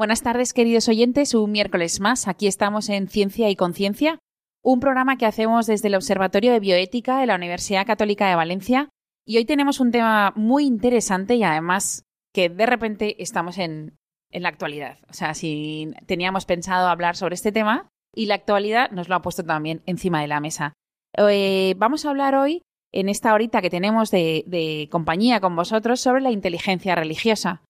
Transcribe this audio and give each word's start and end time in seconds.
Buenas 0.00 0.22
tardes, 0.22 0.54
queridos 0.54 0.88
oyentes. 0.88 1.34
Un 1.34 1.52
miércoles 1.52 2.00
más. 2.00 2.26
Aquí 2.26 2.46
estamos 2.46 2.88
en 2.88 3.06
Ciencia 3.06 3.50
y 3.50 3.54
Conciencia, 3.54 4.18
un 4.64 4.80
programa 4.80 5.18
que 5.18 5.26
hacemos 5.26 5.66
desde 5.66 5.88
el 5.88 5.94
Observatorio 5.94 6.52
de 6.52 6.58
Bioética 6.58 7.20
de 7.20 7.26
la 7.26 7.34
Universidad 7.34 7.86
Católica 7.86 8.26
de 8.26 8.34
Valencia. 8.34 8.88
Y 9.26 9.36
hoy 9.36 9.44
tenemos 9.44 9.78
un 9.78 9.90
tema 9.90 10.32
muy 10.36 10.64
interesante 10.64 11.34
y 11.34 11.42
además 11.42 12.06
que 12.32 12.48
de 12.48 12.64
repente 12.64 13.22
estamos 13.22 13.58
en, 13.58 13.98
la 14.32 14.48
actualidad. 14.48 14.96
O 15.10 15.12
sea, 15.12 15.34
si 15.34 15.92
teníamos 16.06 16.46
pensado 16.46 16.88
hablar 16.88 17.14
sobre 17.14 17.34
este 17.34 17.52
tema 17.52 17.90
y 18.14 18.24
la 18.24 18.36
actualidad 18.36 18.90
nos 18.92 19.10
lo 19.10 19.16
ha 19.16 19.22
puesto 19.22 19.44
también 19.44 19.82
encima 19.84 20.22
de 20.22 20.28
la 20.28 20.40
mesa. 20.40 20.72
Eh, 21.18 21.74
vamos 21.76 22.06
a 22.06 22.08
hablar 22.08 22.36
hoy, 22.36 22.62
en 22.90 23.10
esta 23.10 23.34
horita 23.34 23.60
que 23.60 23.68
tenemos 23.68 24.10
de 24.10 24.88
compañía 24.90 25.40
con 25.42 25.54
vosotros, 25.56 26.00
sobre 26.00 26.22
la 26.22 26.30
inteligencia 26.30 26.94
religiosa. 26.94 27.60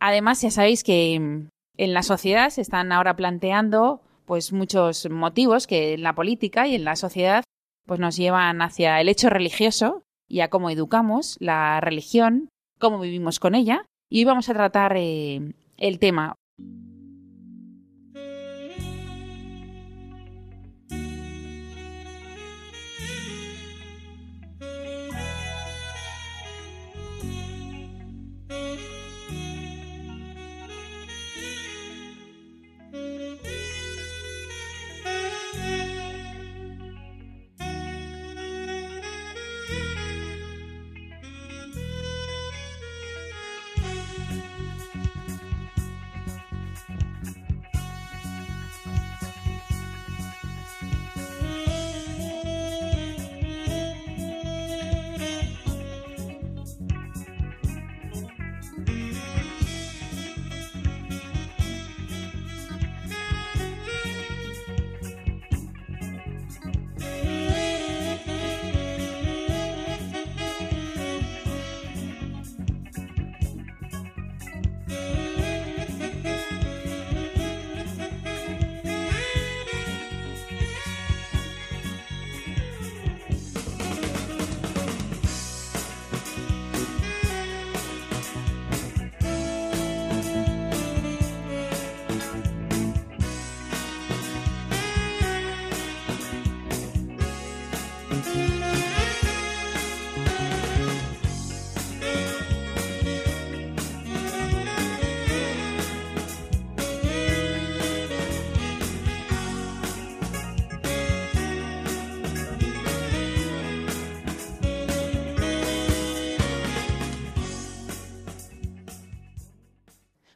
Además, 0.00 0.42
ya 0.42 0.50
sabéis 0.50 0.84
que 0.84 1.48
en 1.76 1.94
la 1.94 2.02
sociedad 2.02 2.50
se 2.50 2.60
están 2.60 2.92
ahora 2.92 3.16
planteando 3.16 4.00
pues 4.26 4.52
muchos 4.52 5.08
motivos 5.10 5.66
que 5.66 5.94
en 5.94 6.02
la 6.02 6.14
política 6.14 6.66
y 6.66 6.74
en 6.74 6.84
la 6.84 6.96
sociedad 6.96 7.44
pues 7.86 8.00
nos 8.00 8.16
llevan 8.16 8.62
hacia 8.62 9.00
el 9.00 9.08
hecho 9.08 9.28
religioso 9.28 10.02
y 10.28 10.40
a 10.40 10.48
cómo 10.48 10.70
educamos 10.70 11.36
la 11.40 11.80
religión, 11.80 12.48
cómo 12.78 12.98
vivimos 13.00 13.40
con 13.40 13.54
ella. 13.54 13.84
Y 14.08 14.20
hoy 14.20 14.24
vamos 14.24 14.48
a 14.48 14.54
tratar 14.54 14.96
eh, 14.96 15.52
el 15.76 15.98
tema 15.98 16.34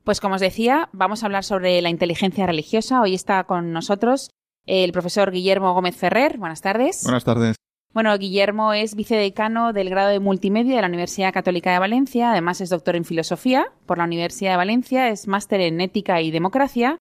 Pues 0.09 0.21
como 0.21 0.37
os 0.37 0.41
decía, 0.41 0.89
vamos 0.95 1.23
a 1.23 1.27
hablar 1.27 1.45
sobre 1.45 1.83
la 1.83 1.91
inteligencia 1.91 2.47
religiosa. 2.47 3.03
Hoy 3.03 3.13
está 3.13 3.45
con 3.45 3.75
nosotros 3.75 4.31
el 4.65 4.91
profesor 4.91 5.31
Guillermo 5.31 5.75
Gómez 5.75 5.97
Ferrer. 5.97 6.39
Buenas 6.39 6.63
tardes. 6.63 7.03
Buenas 7.03 7.25
tardes. 7.25 7.57
Bueno, 7.93 8.17
Guillermo 8.17 8.73
es 8.73 8.95
vicedecano 8.95 9.75
del 9.75 9.91
grado 9.91 10.09
de 10.09 10.19
multimedia 10.19 10.77
de 10.77 10.81
la 10.81 10.89
Universidad 10.89 11.35
Católica 11.35 11.73
de 11.73 11.79
Valencia, 11.79 12.31
además 12.31 12.63
es 12.63 12.71
doctor 12.71 12.97
en 12.97 13.05
filosofía 13.05 13.71
por 13.85 13.99
la 13.99 14.05
Universidad 14.05 14.53
de 14.53 14.57
Valencia, 14.57 15.11
es 15.11 15.29
máster 15.29 15.61
en 15.61 15.79
ética 15.83 16.23
y 16.23 16.31
democracia 16.31 16.97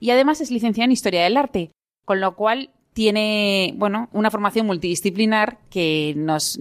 y 0.00 0.10
además 0.10 0.40
es 0.40 0.50
licenciado 0.50 0.86
en 0.86 0.90
historia 0.90 1.22
del 1.22 1.36
arte, 1.36 1.70
con 2.04 2.20
lo 2.20 2.34
cual 2.34 2.70
tiene, 2.92 3.72
bueno, 3.76 4.08
una 4.10 4.32
formación 4.32 4.66
multidisciplinar 4.66 5.60
que 5.70 6.14
nos, 6.16 6.58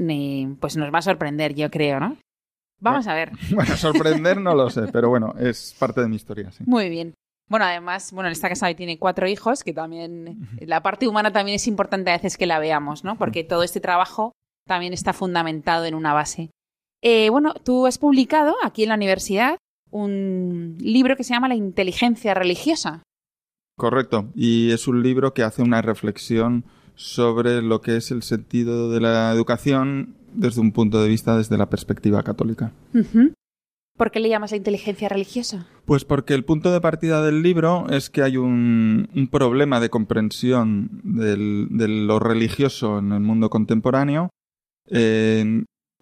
pues 0.60 0.78
nos 0.78 0.94
va 0.94 1.00
a 1.00 1.02
sorprender, 1.02 1.56
yo 1.56 1.72
creo, 1.72 2.00
¿no? 2.00 2.18
Vamos 2.80 3.08
a 3.08 3.14
ver. 3.14 3.32
Bueno, 3.54 3.76
sorprender 3.76 4.40
no 4.40 4.54
lo 4.56 4.70
sé, 4.70 4.84
pero 4.92 5.10
bueno, 5.10 5.34
es 5.40 5.76
parte 5.80 6.02
de 6.02 6.08
mi 6.08 6.16
historia, 6.16 6.52
sí. 6.52 6.64
Muy 6.68 6.90
bien. 6.90 7.14
Bueno, 7.50 7.66
además, 7.66 8.12
bueno, 8.12 8.28
en 8.28 8.34
esta 8.34 8.50
casa 8.50 8.74
tiene 8.74 9.00
cuatro 9.00 9.28
hijos, 9.28 9.64
que 9.64 9.74
también 9.74 10.48
la 10.60 10.84
parte 10.84 11.08
humana 11.08 11.32
también 11.32 11.56
es 11.56 11.68
importante 11.68 12.12
a 12.12 12.16
veces 12.16 12.38
que 12.38 12.46
la 12.46 12.60
veamos, 12.60 13.04
¿no? 13.04 13.18
Porque 13.18 13.44
todo 13.44 13.64
este 13.64 13.80
trabajo 13.80 14.34
también 14.68 14.94
está 14.94 15.14
fundamentado 15.14 15.86
en 15.86 15.96
una 15.96 16.14
base. 16.14 16.52
Eh, 17.02 17.30
bueno, 17.30 17.54
tú 17.54 17.86
has 17.86 17.98
publicado 17.98 18.56
aquí 18.64 18.84
en 18.84 18.90
la 18.90 18.96
universidad 18.96 19.58
un 19.92 20.78
libro 20.80 21.16
que 21.16 21.24
se 21.24 21.34
llama 21.34 21.48
La 21.48 21.56
inteligencia 21.56 22.34
religiosa. 22.34 23.04
Correcto, 23.78 24.30
y 24.36 24.72
es 24.72 24.88
un 24.88 25.04
libro 25.04 25.34
que 25.34 25.44
hace 25.44 25.62
una 25.62 25.82
reflexión 25.82 26.66
sobre 26.96 27.62
lo 27.62 27.80
que 27.80 27.96
es 27.96 28.12
el 28.12 28.24
sentido 28.24 28.90
de 28.90 29.00
la 29.00 29.32
educación 29.32 30.16
desde 30.38 30.62
un 30.62 30.72
punto 30.72 31.02
de 31.02 31.10
vista 31.10 31.38
desde 31.38 31.58
la 31.58 31.70
perspectiva 31.70 32.24
católica. 32.24 32.72
¿Por 33.98 34.12
qué 34.12 34.20
le 34.20 34.30
llamas 34.30 34.52
la 34.52 34.58
inteligencia 34.58 35.10
religiosa? 35.10 35.68
Pues 35.86 36.06
porque 36.06 36.36
el 36.36 36.46
punto 36.46 36.72
de 36.72 36.80
partida 36.80 37.24
del 37.24 37.42
libro 37.42 37.88
es 37.90 38.10
que 38.10 38.22
hay 38.22 38.38
un, 38.38 39.08
problema 39.32 39.80
de 39.80 39.90
comprensión 39.90 41.02
de 41.04 41.88
lo 41.88 42.20
religioso 42.20 43.00
en 43.00 43.12
el 43.12 43.22
mundo 43.22 43.50
contemporáneo 43.50 44.30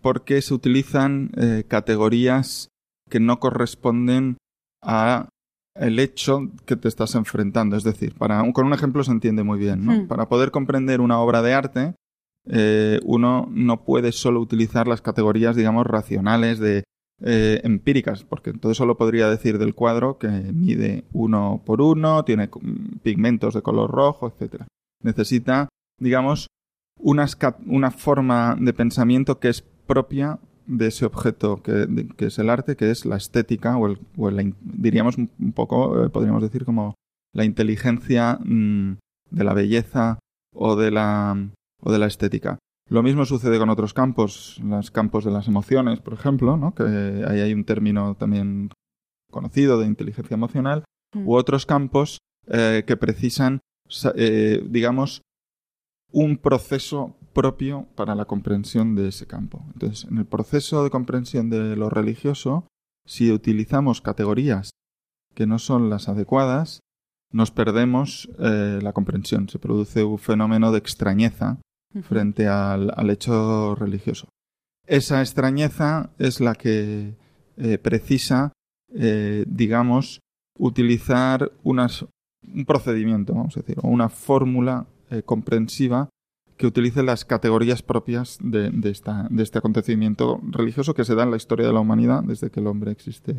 porque 0.02 0.42
se 0.44 0.54
utilizan 0.54 1.32
eh, 1.36 1.64
categorías 1.68 2.70
que 3.10 3.20
no 3.20 3.40
corresponden 3.40 4.38
a 4.84 5.30
el 5.76 5.98
hecho 5.98 6.52
que 6.66 6.76
te 6.76 6.88
estás 6.88 7.16
enfrentando. 7.16 7.76
Es 7.76 7.84
decir, 7.84 8.14
para, 8.14 8.44
con 8.54 8.68
un 8.68 8.74
ejemplo 8.74 9.04
se 9.04 9.12
entiende 9.12 9.44
muy 9.44 9.58
bien. 9.58 9.84
¿no? 9.84 9.94
Hmm. 9.94 10.08
Para 10.08 10.30
poder 10.30 10.52
comprender 10.52 11.02
una 11.02 11.20
obra 11.20 11.42
de 11.42 11.54
arte, 11.54 11.96
eh, 12.48 13.00
uno 13.04 13.48
no 13.52 13.84
puede 13.84 14.12
solo 14.12 14.40
utilizar 14.40 14.88
las 14.88 15.02
categorías, 15.02 15.56
digamos, 15.56 15.86
racionales 15.86 16.60
de 16.60 16.84
eh, 17.22 17.62
empíricas, 17.64 18.24
porque 18.24 18.50
entonces 18.50 18.78
solo 18.78 18.98
podría 18.98 19.30
decir 19.30 19.58
del 19.58 19.74
cuadro 19.74 20.18
que 20.18 20.28
mide 20.28 21.06
uno 21.14 21.62
por 21.66 21.82
uno, 21.82 22.26
tiene 22.26 22.50
pigmentos 23.04 23.54
de 23.54 23.62
color 23.62 23.90
rojo, 23.90 24.28
etc. 24.28 24.64
Necesita, 25.02 25.70
digamos, 26.00 26.48
una, 27.00 27.26
una 27.68 27.92
forma 27.92 28.58
de 28.60 28.74
pensamiento 28.74 29.40
que 29.40 29.50
es 29.50 29.62
propia 29.62 30.40
de 30.68 30.88
ese 30.88 31.06
objeto 31.06 31.62
que, 31.62 31.88
es 32.18 32.40
el 32.40 32.50
arte, 32.50 32.76
que 32.76 32.92
es 32.92 33.06
la 33.06 33.18
estética, 33.18 33.78
o, 33.78 33.88
el, 33.88 34.56
diríamos 34.62 35.18
un 35.18 35.54
poco, 35.54 36.04
eh, 36.04 36.10
podríamos 36.10 36.42
decir 36.42 36.66
como 36.66 36.96
la 37.34 37.46
inteligencia 37.46 38.40
mm, 38.44 38.98
de 39.30 39.44
la 39.44 39.54
belleza 39.54 40.20
o 40.54 40.76
de 40.76 40.92
la 40.92 41.50
o 41.86 41.92
de 41.92 42.00
la 42.00 42.08
estética. 42.08 42.60
Lo 42.90 43.02
mismo 43.02 43.26
sucede 43.26 43.58
con 43.58 43.70
otros 43.70 43.94
campos, 43.94 44.60
los 44.62 44.92
campos 44.92 45.24
de 45.24 45.32
las 45.32 45.48
emociones, 45.48 46.02
por 46.02 46.14
ejemplo, 46.14 46.58
¿no? 46.58 46.76
que 46.76 46.84
ahí 47.28 47.40
hay 47.40 47.54
un 47.54 47.64
término 47.64 48.16
también 48.16 48.70
conocido 49.32 49.80
de 49.80 49.88
inteligencia 49.88 50.36
emocional, 50.36 50.84
u 51.16 51.20
mm. 51.20 51.30
otros 51.30 51.66
campos 51.66 52.20
eh, 52.48 52.84
que 52.86 52.98
precisan 52.98 53.62
eh, 54.16 54.66
digamos, 54.68 55.22
un 56.12 56.38
proceso 56.38 57.16
propio 57.34 57.88
para 57.96 58.16
la 58.16 58.26
comprensión 58.26 58.96
de 58.96 59.10
ese 59.10 59.28
campo. 59.28 59.64
Entonces, 59.74 60.06
en 60.10 60.18
el 60.18 60.26
proceso 60.26 60.84
de 60.84 60.90
comprensión 60.90 61.50
de 61.50 61.76
lo 61.76 61.90
religioso, 61.90 62.68
si 63.06 63.32
utilizamos 63.32 64.02
categorías 64.02 64.72
que 65.36 65.46
no 65.46 65.60
son 65.60 65.90
las 65.90 66.08
adecuadas, 66.08 66.80
nos 67.32 67.52
perdemos 67.52 68.30
eh, 68.40 68.80
la 68.82 68.94
comprensión. 68.94 69.50
Se 69.50 69.60
produce 69.60 70.04
un 70.04 70.18
fenómeno 70.18 70.72
de 70.72 70.80
extrañeza 70.80 71.60
frente 72.04 72.48
al, 72.48 73.10
hecho 73.10 73.76
religioso. 73.76 74.28
Esa 74.88 75.22
extrañeza 75.22 76.12
es 76.20 76.40
la 76.40 76.56
que 76.56 77.16
eh, 77.58 77.78
precisa, 77.78 78.52
eh, 78.94 79.46
digamos, 79.48 80.20
utilizar 80.58 81.52
unas, 81.64 82.06
un 82.48 82.66
procedimiento, 82.66 83.34
vamos 83.34 83.58
a 83.58 83.62
decir, 83.62 83.78
o 83.82 83.88
una 83.88 84.10
fórmula 84.10 84.88
comprensiva 85.26 86.10
que 86.58 86.68
utilice 86.68 87.04
las 87.04 87.26
categorías 87.26 87.82
propias 87.82 88.38
de, 88.42 88.72
esta, 88.90 89.28
de 89.30 89.44
este 89.44 89.58
acontecimiento 89.58 90.40
religioso 90.44 90.94
que 90.94 91.06
se 91.06 91.16
da 91.16 91.24
en 91.24 91.32
la 91.32 91.38
historia 91.38 91.68
de 91.68 91.74
la 91.74 91.80
humanidad 91.80 92.24
desde 92.24 92.50
que 92.50 92.60
el 92.60 92.68
hombre 92.68 92.92
existe. 92.92 93.36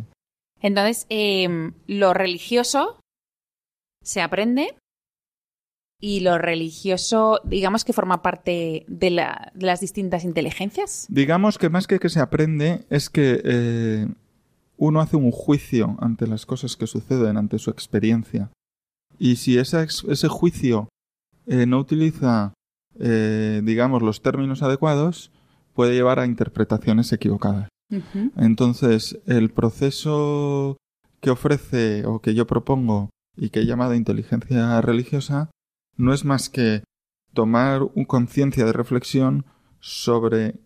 Entonces, 0.60 1.06
em, 1.08 1.72
lo 1.86 2.12
religioso 2.14 2.98
se 4.02 4.20
aprende 4.20 4.76
y 6.00 6.20
lo 6.20 6.38
religioso, 6.38 7.40
digamos 7.44 7.84
que 7.84 7.92
forma 7.92 8.22
parte 8.22 8.84
de, 8.88 9.10
las 9.10 9.80
distintas 9.80 10.24
inteligencias. 10.24 11.06
Digamos 11.08 11.58
que 11.58 11.70
más 11.70 11.86
que 11.86 11.98
que 11.98 12.08
se 12.08 12.20
aprende 12.20 12.84
es 12.90 13.08
que 13.08 13.40
eh, 13.44 14.06
uno 14.76 15.00
hace 15.00 15.16
un 15.16 15.30
juicio 15.30 15.96
ante 16.00 16.26
las 16.26 16.44
cosas 16.46 16.76
que 16.76 16.86
suceden, 16.86 17.36
ante 17.36 17.58
su 17.58 17.70
experiencia. 17.70 18.50
Y 19.18 19.36
si 19.36 19.58
ese 19.58 20.28
juicio 20.28 20.88
eh, 21.46 21.64
no 21.64 21.78
utiliza 21.78 22.52
eh, 22.98 23.60
digamos, 23.62 24.02
los 24.02 24.22
términos 24.22 24.62
adecuados, 24.62 25.30
puede 25.74 25.94
llevar 25.94 26.18
a 26.18 26.26
interpretaciones 26.26 27.12
equivocadas. 27.12 27.68
Entonces, 28.36 29.20
el 29.26 29.50
proceso 29.50 30.76
que 31.20 31.30
ofrece 31.30 32.04
o 32.04 32.20
que 32.20 32.34
yo 32.34 32.46
propongo 32.46 33.10
y 33.36 33.50
que 33.50 33.60
he 33.60 33.66
llamado 33.66 33.94
inteligencia 33.94 34.80
religiosa 34.80 35.50
no 35.96 36.12
es 36.12 36.24
más 36.24 36.48
que 36.48 36.82
tomar 37.32 37.82
conciencia 38.06 38.64
de 38.64 38.72
reflexión 38.72 39.44
sobre 39.80 40.56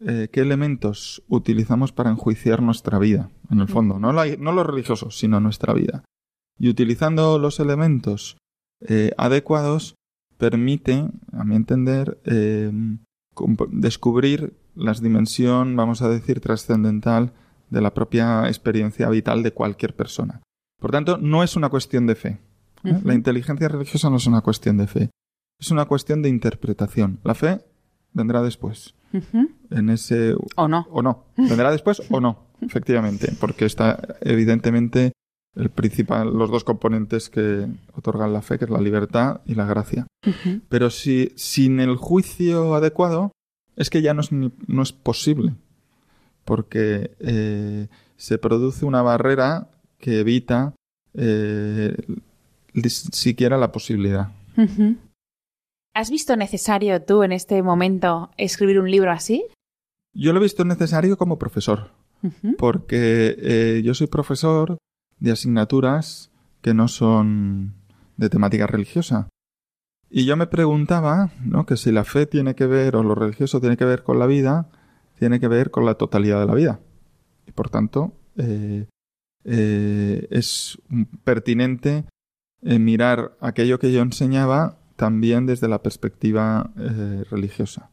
eh, 0.00 0.28
qué 0.32 0.40
elementos 0.40 1.22
utilizamos 1.28 1.92
para 1.92 2.10
enjuiciar 2.10 2.62
nuestra 2.62 2.98
vida, 2.98 3.30
en 3.50 3.60
el 3.60 3.68
fondo, 3.68 3.98
no, 3.98 4.12
lo, 4.12 4.24
no 4.38 4.52
lo 4.52 4.64
religioso, 4.64 5.10
sino 5.10 5.40
nuestra 5.40 5.74
vida. 5.74 6.04
Y 6.58 6.68
utilizando 6.68 7.38
los 7.38 7.60
elementos 7.60 8.36
eh, 8.80 9.12
adecuados, 9.16 9.94
permite, 10.38 11.08
a 11.32 11.44
mi 11.44 11.54
entender, 11.54 12.20
eh, 12.24 12.72
descubrir 13.70 14.54
la 14.74 14.92
dimensión, 14.94 15.76
vamos 15.76 16.02
a 16.02 16.08
decir, 16.08 16.40
trascendental 16.40 17.32
de 17.70 17.80
la 17.80 17.94
propia 17.94 18.48
experiencia 18.48 19.08
vital 19.08 19.42
de 19.42 19.52
cualquier 19.52 19.94
persona. 19.94 20.42
Por 20.80 20.90
tanto, 20.90 21.16
no 21.16 21.42
es 21.42 21.56
una 21.56 21.68
cuestión 21.68 22.06
de 22.06 22.14
fe. 22.14 22.40
¿Eh? 22.84 23.00
La 23.04 23.14
inteligencia 23.14 23.68
religiosa 23.68 24.10
no 24.10 24.16
es 24.16 24.26
una 24.26 24.40
cuestión 24.40 24.76
de 24.76 24.86
fe. 24.86 25.10
Es 25.58 25.70
una 25.70 25.84
cuestión 25.84 26.22
de 26.22 26.28
interpretación. 26.28 27.20
La 27.24 27.34
fe 27.34 27.60
vendrá 28.12 28.42
después. 28.42 28.94
En 29.70 29.90
ese. 29.90 30.34
O 30.56 30.68
no. 30.68 30.86
O 30.90 31.02
no. 31.02 31.26
Vendrá 31.36 31.70
después 31.70 32.02
o 32.10 32.20
no, 32.20 32.46
efectivamente. 32.60 33.32
Porque 33.38 33.66
está 33.66 34.00
evidentemente 34.20 35.12
el 35.54 35.68
principal, 35.68 36.32
los 36.32 36.50
dos 36.50 36.64
componentes 36.64 37.28
que 37.28 37.66
otorgan 37.94 38.32
la 38.32 38.42
fe, 38.42 38.58
que 38.58 38.64
es 38.64 38.70
la 38.70 38.80
libertad 38.80 39.42
y 39.44 39.54
la 39.54 39.66
gracia. 39.66 40.06
Pero 40.68 40.90
si 40.90 41.32
sin 41.36 41.80
el 41.80 41.96
juicio 41.96 42.74
adecuado, 42.74 43.32
es 43.76 43.90
que 43.90 44.02
ya 44.02 44.14
no 44.14 44.22
es, 44.22 44.32
no 44.32 44.82
es 44.82 44.92
posible, 44.92 45.54
porque 46.44 47.12
eh, 47.20 47.88
se 48.16 48.38
produce 48.38 48.84
una 48.84 49.02
barrera 49.02 49.68
que 49.98 50.20
evita 50.20 50.74
eh, 51.14 51.96
siquiera 52.88 53.58
la 53.58 53.72
posibilidad. 53.72 54.32
¿Has 55.94 56.10
visto 56.10 56.36
necesario 56.36 57.02
tú 57.02 57.22
en 57.22 57.32
este 57.32 57.62
momento 57.62 58.30
escribir 58.36 58.80
un 58.80 58.90
libro 58.90 59.10
así? 59.10 59.44
Yo 60.14 60.32
lo 60.32 60.40
he 60.40 60.42
visto 60.42 60.64
necesario 60.64 61.16
como 61.16 61.38
profesor, 61.38 61.90
porque 62.58 63.36
eh, 63.38 63.82
yo 63.84 63.94
soy 63.94 64.06
profesor 64.06 64.78
de 65.18 65.32
asignaturas 65.32 66.30
que 66.60 66.74
no 66.74 66.88
son 66.88 67.74
de 68.16 68.28
temática 68.28 68.66
religiosa. 68.66 69.28
Y 70.10 70.26
yo 70.26 70.36
me 70.36 70.46
preguntaba, 70.46 71.30
¿no? 71.42 71.64
Que 71.64 71.76
si 71.76 71.90
la 71.90 72.04
fe 72.04 72.26
tiene 72.26 72.54
que 72.54 72.66
ver, 72.66 72.96
o 72.96 73.02
lo 73.02 73.14
religioso 73.14 73.60
tiene 73.60 73.78
que 73.78 73.86
ver 73.86 74.02
con 74.02 74.18
la 74.18 74.26
vida, 74.26 74.68
tiene 75.18 75.40
que 75.40 75.48
ver 75.48 75.70
con 75.70 75.86
la 75.86 75.94
totalidad 75.94 76.40
de 76.40 76.46
la 76.46 76.54
vida. 76.54 76.80
Y 77.46 77.52
por 77.52 77.70
tanto, 77.70 78.12
eh, 78.36 78.86
eh, 79.44 80.28
es 80.30 80.78
pertinente 81.24 82.04
eh, 82.62 82.78
mirar 82.78 83.36
aquello 83.40 83.78
que 83.78 83.92
yo 83.92 84.00
enseñaba 84.02 84.78
también 84.96 85.46
desde 85.46 85.68
la 85.68 85.82
perspectiva 85.82 86.70
religiosa. 87.30 87.90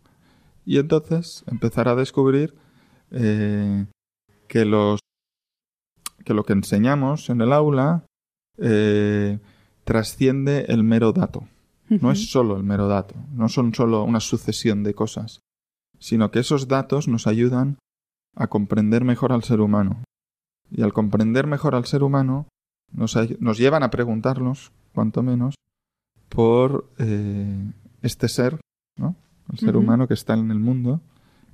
Y 0.66 0.78
entonces 0.78 1.44
empezar 1.48 1.88
a 1.88 1.96
descubrir 1.96 2.54
que 3.10 4.66
los 4.66 5.00
que 6.24 6.34
lo 6.34 6.44
que 6.44 6.54
enseñamos 6.54 7.30
en 7.30 7.42
el 7.42 7.54
aula 7.54 8.06
eh, 8.58 9.40
trasciende 9.84 10.66
el 10.68 10.84
mero 10.84 11.12
dato. 11.12 11.48
No 11.90 12.12
es 12.12 12.30
solo 12.30 12.56
el 12.56 12.64
mero 12.64 12.88
dato, 12.88 13.16
no 13.32 13.50
son 13.50 13.74
solo 13.74 14.04
una 14.04 14.20
sucesión 14.20 14.84
de 14.84 14.94
cosas, 14.94 15.40
sino 15.98 16.30
que 16.30 16.38
esos 16.38 16.68
datos 16.68 17.08
nos 17.08 17.26
ayudan 17.26 17.80
a 18.36 18.46
comprender 18.46 19.04
mejor 19.04 19.32
al 19.32 19.44
ser 19.44 19.60
humano. 19.60 20.04
Y 20.70 20.84
al 20.84 20.94
comprender 20.94 21.48
mejor 21.48 21.74
al 21.74 21.86
ser 21.86 22.04
humano, 22.04 22.48
nos, 22.92 23.58
llevan 23.58 23.84
a 23.84 23.90
preguntarnos, 23.90 24.72
cuanto 24.94 25.24
menos, 25.24 25.56
por 26.30 26.90
eh, 26.98 27.72
este 28.02 28.28
ser, 28.28 28.60
¿no? 28.98 29.16
El 29.52 29.60
ser 29.60 29.78
humano 29.78 30.08
que 30.08 30.14
está 30.14 30.36
en 30.36 30.52
el 30.52 30.60
mundo 30.60 31.02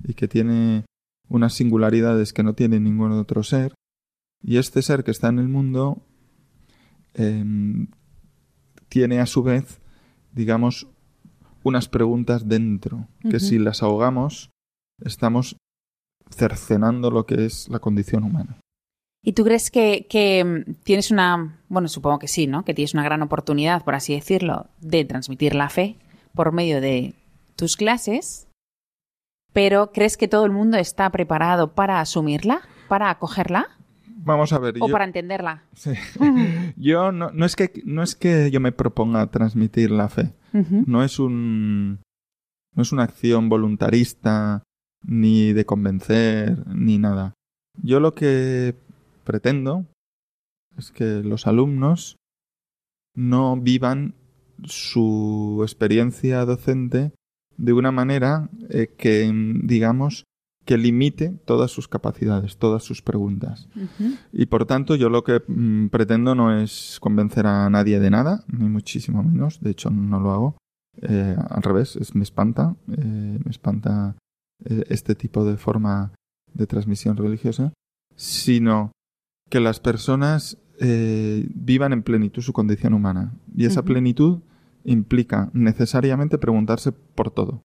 y 0.04 0.14
que 0.14 0.28
tiene 0.28 0.84
unas 1.28 1.54
singularidades 1.54 2.32
que 2.32 2.42
no 2.42 2.54
tiene 2.54 2.78
ningún 2.78 3.12
otro 3.12 3.42
ser 3.42 3.74
y 4.42 4.58
este 4.58 4.82
ser 4.82 5.02
que 5.02 5.10
está 5.10 5.28
en 5.28 5.38
el 5.38 5.48
mundo 5.48 6.02
em, 7.14 7.88
tiene 8.88 9.20
a 9.20 9.26
su 9.26 9.42
vez, 9.42 9.80
digamos, 10.32 10.88
unas 11.62 11.88
preguntas 11.88 12.48
dentro, 12.48 13.08
que 13.28 13.40
si 13.40 13.58
las 13.58 13.82
ahogamos, 13.82 14.50
estamos 15.04 15.56
cercenando 16.30 17.10
lo 17.10 17.26
que 17.26 17.44
es 17.44 17.68
la 17.68 17.80
condición 17.80 18.22
humana. 18.22 18.60
¿Y 19.22 19.32
tú 19.32 19.44
crees 19.44 19.70
que, 19.70 20.06
que, 20.08 20.38
em, 20.38 20.64
tienes 20.84 21.10
una, 21.10 21.58
bueno, 21.68 21.88
supongo 21.88 22.18
que 22.18 22.28
sí, 22.28 22.46
¿no? 22.46 22.64
Que 22.64 22.74
tienes 22.74 22.94
una 22.94 23.02
gran 23.02 23.22
oportunidad, 23.22 23.84
por 23.84 23.94
así 23.94 24.14
decirlo, 24.14 24.66
de 24.80 25.04
transmitir 25.04 25.54
la 25.54 25.68
fe 25.68 25.96
por 26.34 26.52
medio 26.52 26.80
de 26.80 27.14
tus 27.56 27.76
clases, 27.76 28.46
pero 29.56 29.90
¿crees 29.90 30.18
que 30.18 30.28
todo 30.28 30.44
el 30.44 30.52
mundo 30.52 30.76
está 30.76 31.08
preparado 31.08 31.72
para 31.72 32.00
asumirla, 32.00 32.60
para 32.88 33.08
acogerla? 33.08 33.68
Vamos 34.06 34.52
a 34.52 34.58
ver. 34.58 34.74
O 34.80 34.88
para 34.88 35.04
entenderla. 35.04 35.62
Sí. 35.72 35.92
yo 36.76 37.10
no, 37.10 37.30
no, 37.30 37.46
es 37.46 37.56
que, 37.56 37.72
no 37.86 38.02
es 38.02 38.14
que 38.14 38.50
yo 38.50 38.60
me 38.60 38.72
proponga 38.72 39.26
transmitir 39.28 39.90
la 39.90 40.10
fe. 40.10 40.34
No 40.52 41.02
es 41.02 41.18
un. 41.18 42.00
No 42.74 42.82
es 42.82 42.92
una 42.92 43.04
acción 43.04 43.48
voluntarista, 43.48 44.62
ni 45.02 45.52
de 45.52 45.64
convencer, 45.64 46.66
ni 46.74 46.98
nada. 46.98 47.32
Yo 47.82 48.00
lo 48.00 48.14
que 48.14 48.74
pretendo 49.26 49.86
es 50.78 50.90
que 50.90 51.22
los 51.22 51.46
alumnos 51.46 52.16
no 53.14 53.56
vivan 53.56 54.14
su 54.64 55.60
experiencia 55.62 56.44
docente 56.44 57.12
de 57.56 57.72
una 57.72 57.90
manera 57.90 58.48
eh, 58.70 58.94
que, 58.96 59.30
digamos, 59.64 60.24
que 60.64 60.76
limite 60.76 61.30
todas 61.44 61.70
sus 61.70 61.88
capacidades, 61.88 62.56
todas 62.56 62.82
sus 62.82 63.00
preguntas. 63.00 63.68
Y 64.32 64.46
por 64.46 64.66
tanto, 64.66 64.96
yo 64.96 65.08
lo 65.08 65.22
que 65.22 65.40
mm, 65.46 65.88
pretendo 65.88 66.34
no 66.34 66.58
es 66.60 66.98
convencer 67.00 67.46
a 67.46 67.70
nadie 67.70 68.00
de 68.00 68.10
nada, 68.10 68.44
ni 68.48 68.68
muchísimo 68.68 69.22
menos. 69.22 69.60
De 69.60 69.70
hecho, 69.70 69.90
no 69.90 70.18
lo 70.18 70.32
hago. 70.32 70.56
Eh, 71.02 71.36
al 71.50 71.62
revés, 71.62 71.96
es, 71.96 72.14
me 72.14 72.24
espanta, 72.24 72.74
eh, 72.90 73.38
me 73.44 73.50
espanta 73.50 74.16
este 74.58 75.14
tipo 75.14 75.44
de 75.44 75.56
forma 75.58 76.12
de 76.52 76.66
transmisión 76.66 77.16
religiosa, 77.16 77.72
sino 78.16 78.90
que 79.48 79.60
las 79.60 79.80
personas 79.80 80.58
vivan 80.78 81.92
en 81.92 82.02
plenitud 82.02 82.42
su 82.42 82.52
condición 82.52 82.92
humana. 82.92 83.32
Y 83.54 83.64
esa 83.64 83.82
plenitud 83.82 84.40
implica 84.84 85.50
necesariamente 85.52 86.38
preguntarse 86.38 86.92
por 86.92 87.30
todo. 87.30 87.62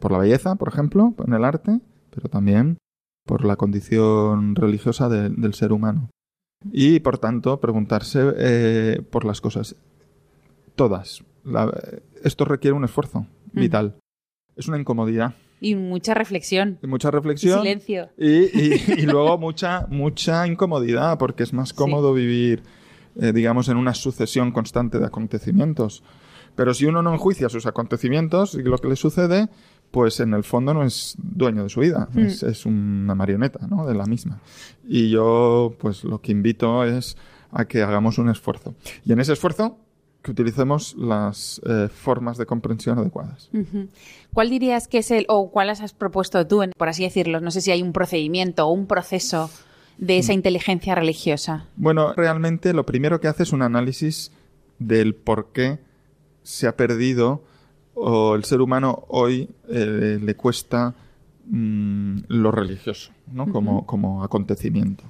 Por 0.00 0.12
la 0.12 0.18
belleza, 0.18 0.56
por 0.56 0.68
ejemplo, 0.68 1.14
en 1.26 1.32
el 1.32 1.44
arte, 1.44 1.80
pero 2.10 2.28
también 2.28 2.78
por 3.26 3.44
la 3.44 3.56
condición 3.56 4.56
religiosa 4.56 5.08
del 5.08 5.54
ser 5.54 5.72
humano. 5.72 6.10
Y, 6.72 7.00
por 7.00 7.18
tanto, 7.18 7.60
preguntarse 7.60 8.34
eh, 8.36 9.02
por 9.10 9.24
las 9.24 9.40
cosas. 9.40 9.76
todas. 10.74 11.24
esto 12.22 12.44
requiere 12.44 12.76
un 12.76 12.84
esfuerzo 12.84 13.26
vital. 13.52 13.96
Es 14.56 14.68
una 14.68 14.78
incomodidad. 14.78 15.34
Y 15.60 15.74
mucha 15.74 16.14
reflexión. 16.14 16.78
Y 16.82 16.86
mucha 16.86 17.10
reflexión. 17.10 17.58
Y 17.58 17.62
silencio. 17.62 18.08
Y, 18.16 19.02
luego 19.02 19.38
mucha, 19.38 19.86
mucha 19.88 20.46
incomodidad, 20.46 21.18
porque 21.18 21.42
es 21.42 21.52
más 21.52 21.72
cómodo 21.72 22.12
vivir, 22.12 22.62
eh, 23.20 23.32
digamos, 23.32 23.68
en 23.68 23.76
una 23.76 23.94
sucesión 23.94 24.52
constante 24.52 24.98
de 24.98 25.06
acontecimientos. 25.06 26.02
Pero 26.54 26.74
si 26.74 26.86
uno 26.86 27.02
no 27.02 27.12
enjuicia 27.12 27.48
sus 27.48 27.66
acontecimientos 27.66 28.54
y 28.54 28.62
lo 28.62 28.78
que 28.78 28.88
le 28.88 28.96
sucede, 28.96 29.48
pues 29.90 30.20
en 30.20 30.34
el 30.34 30.44
fondo 30.44 30.74
no 30.74 30.84
es 30.84 31.14
dueño 31.18 31.62
de 31.62 31.68
su 31.68 31.80
vida, 31.80 32.08
mm. 32.12 32.18
es, 32.18 32.66
una 32.66 33.14
marioneta 33.14 33.66
¿no? 33.66 33.86
de 33.86 33.94
la 33.94 34.04
misma. 34.06 34.40
Y 34.86 35.10
yo, 35.10 35.74
pues 35.78 36.04
lo 36.04 36.20
que 36.20 36.32
invito 36.32 36.84
es 36.84 37.16
a 37.50 37.64
que 37.66 37.82
hagamos 37.82 38.18
un 38.18 38.28
esfuerzo. 38.28 38.74
Y 39.04 39.12
en 39.12 39.20
ese 39.20 39.32
esfuerzo, 39.32 39.78
que 40.28 40.32
utilicemos 40.32 40.94
las 40.98 41.58
eh, 41.64 41.88
formas 41.88 42.36
de 42.36 42.44
comprensión 42.44 42.98
adecuadas. 42.98 43.48
¿Cuál 44.34 44.50
dirías 44.50 44.86
que 44.86 44.98
es 44.98 45.10
el, 45.10 45.24
o 45.28 45.50
cuál 45.50 45.70
has 45.70 45.94
propuesto 45.94 46.46
tú, 46.46 46.62
por 46.76 46.88
así 46.90 47.02
decirlo? 47.02 47.40
No 47.40 47.50
sé 47.50 47.62
si 47.62 47.70
hay 47.70 47.80
un 47.80 47.94
procedimiento 47.94 48.66
o 48.66 48.70
un 48.70 48.86
proceso 48.86 49.50
de 49.96 50.18
esa 50.18 50.32
mm. 50.32 50.34
inteligencia 50.34 50.94
religiosa. 50.94 51.66
Bueno, 51.76 52.12
realmente 52.12 52.74
lo 52.74 52.84
primero 52.84 53.22
que 53.22 53.28
hace 53.28 53.44
es 53.44 53.54
un 53.54 53.62
análisis 53.62 54.30
del 54.78 55.14
por 55.14 55.48
qué 55.52 55.78
se 56.42 56.66
ha 56.66 56.76
perdido 56.76 57.42
o 57.94 58.34
el 58.34 58.44
ser 58.44 58.60
humano 58.60 59.04
hoy 59.08 59.48
eh, 59.70 60.18
le 60.22 60.34
cuesta 60.34 60.94
mm, 61.46 62.18
lo 62.28 62.50
religioso, 62.50 63.12
¿no? 63.32 63.50
como, 63.50 63.86
como 63.86 64.22
acontecimiento. 64.22 65.04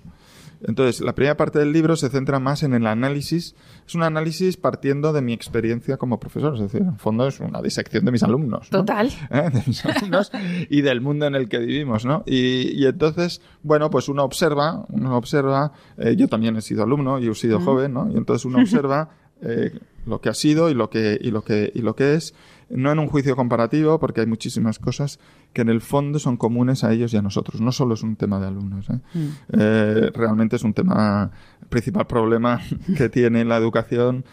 Entonces, 0.62 1.00
la 1.00 1.14
primera 1.14 1.36
parte 1.36 1.58
del 1.58 1.72
libro 1.72 1.96
se 1.96 2.08
centra 2.08 2.40
más 2.40 2.62
en 2.62 2.74
el 2.74 2.86
análisis. 2.86 3.54
Es 3.86 3.94
un 3.94 4.02
análisis 4.02 4.56
partiendo 4.56 5.12
de 5.12 5.22
mi 5.22 5.32
experiencia 5.32 5.96
como 5.96 6.18
profesor, 6.18 6.54
es 6.54 6.60
decir, 6.60 6.82
en 6.82 6.98
fondo 6.98 7.26
es 7.26 7.40
una 7.40 7.62
disección 7.62 8.04
de 8.04 8.12
mis 8.12 8.22
alumnos. 8.22 8.68
Total. 8.70 9.08
¿Eh? 9.30 9.50
De 9.52 9.62
mis 9.66 9.84
alumnos 9.84 10.32
y 10.68 10.80
del 10.80 11.00
mundo 11.00 11.26
en 11.26 11.34
el 11.34 11.48
que 11.48 11.58
vivimos, 11.58 12.04
¿no? 12.04 12.22
Y, 12.26 12.84
entonces, 12.86 13.40
bueno, 13.62 13.90
pues 13.90 14.08
uno 14.08 14.24
observa, 14.24 14.84
uno 14.88 15.16
observa, 15.16 15.72
eh, 15.96 16.16
yo 16.16 16.28
también 16.28 16.56
he 16.56 16.62
sido 16.62 16.82
alumno 16.82 17.18
y 17.18 17.28
he 17.28 17.34
sido 17.34 17.60
joven, 17.60 17.94
¿no? 17.94 18.10
Y 18.10 18.16
entonces 18.16 18.44
uno 18.44 18.58
observa 18.58 19.10
lo 20.06 20.20
que 20.20 20.28
ha 20.28 20.34
sido 20.34 20.70
y 20.70 20.74
lo 20.74 20.90
que, 20.90 21.18
y 21.20 21.30
lo 21.30 21.42
que, 21.42 21.70
y 21.74 21.82
lo 21.82 21.94
que 21.94 22.14
es 22.14 22.34
no 22.70 22.92
en 22.92 22.98
un 22.98 23.08
juicio 23.08 23.36
comparativo, 23.36 23.98
porque 23.98 24.20
hay 24.20 24.26
muchísimas 24.26 24.78
cosas 24.78 25.18
que 25.52 25.62
en 25.62 25.69
el 25.69 25.81
fondo 25.81 26.19
son 26.19 26.37
comunes 26.37 26.85
a 26.85 26.93
ellos 26.93 27.12
y 27.12 27.17
a 27.17 27.23
nosotros. 27.23 27.61
No 27.61 27.73
solo 27.73 27.95
es 27.95 28.02
un 28.02 28.17
tema 28.17 28.40
de 28.40 28.47
alumnos. 28.47 28.88
¿eh? 28.90 29.00
Mm. 29.14 29.28
Eh, 29.52 30.11
realmente 30.14 30.57
es 30.57 30.62
un 30.62 30.75
tema, 30.75 31.31
el 31.61 31.69
principal 31.69 32.07
problema 32.07 32.61
que 32.97 33.09
tiene 33.09 33.45
la 33.45 33.57
educación. 33.57 34.25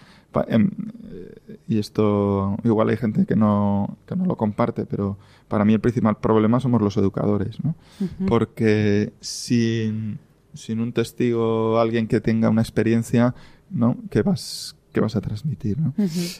Em, 0.47 0.69
eh, 1.11 1.59
y 1.67 1.79
esto, 1.79 2.57
igual 2.63 2.89
hay 2.89 2.97
gente 2.97 3.25
que 3.25 3.35
no, 3.35 3.97
que 4.05 4.15
no 4.15 4.25
lo 4.25 4.35
comparte, 4.35 4.85
pero 4.85 5.17
para 5.47 5.63
mí 5.63 5.73
el 5.73 5.79
principal 5.79 6.17
problema 6.17 6.59
somos 6.59 6.81
los 6.81 6.97
educadores. 6.97 7.63
¿no? 7.63 7.75
Porque 8.27 9.13
sin, 9.21 10.19
sin 10.53 10.81
un 10.81 10.91
testigo, 10.91 11.79
alguien 11.79 12.07
que 12.07 12.19
tenga 12.19 12.49
una 12.49 12.61
experiencia, 12.61 13.33
¿no? 13.69 13.97
que 14.09 14.21
vas 14.21 14.75
que 14.91 15.01
vas 15.01 15.17
a 15.17 15.21
transmitir. 15.21 15.77
¿no? 15.77 15.93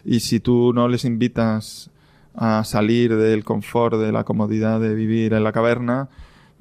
Y 0.06 0.22
si 0.22 0.40
tú 0.40 0.72
no 0.74 0.88
les 0.88 1.04
invitas 1.04 1.92
a 2.38 2.64
salir 2.64 3.16
del 3.16 3.44
confort, 3.44 3.98
de 3.98 4.12
la 4.12 4.24
comodidad 4.24 4.80
de 4.80 4.94
vivir 4.94 5.34
en 5.34 5.44
la 5.44 5.52
caverna, 5.52 6.10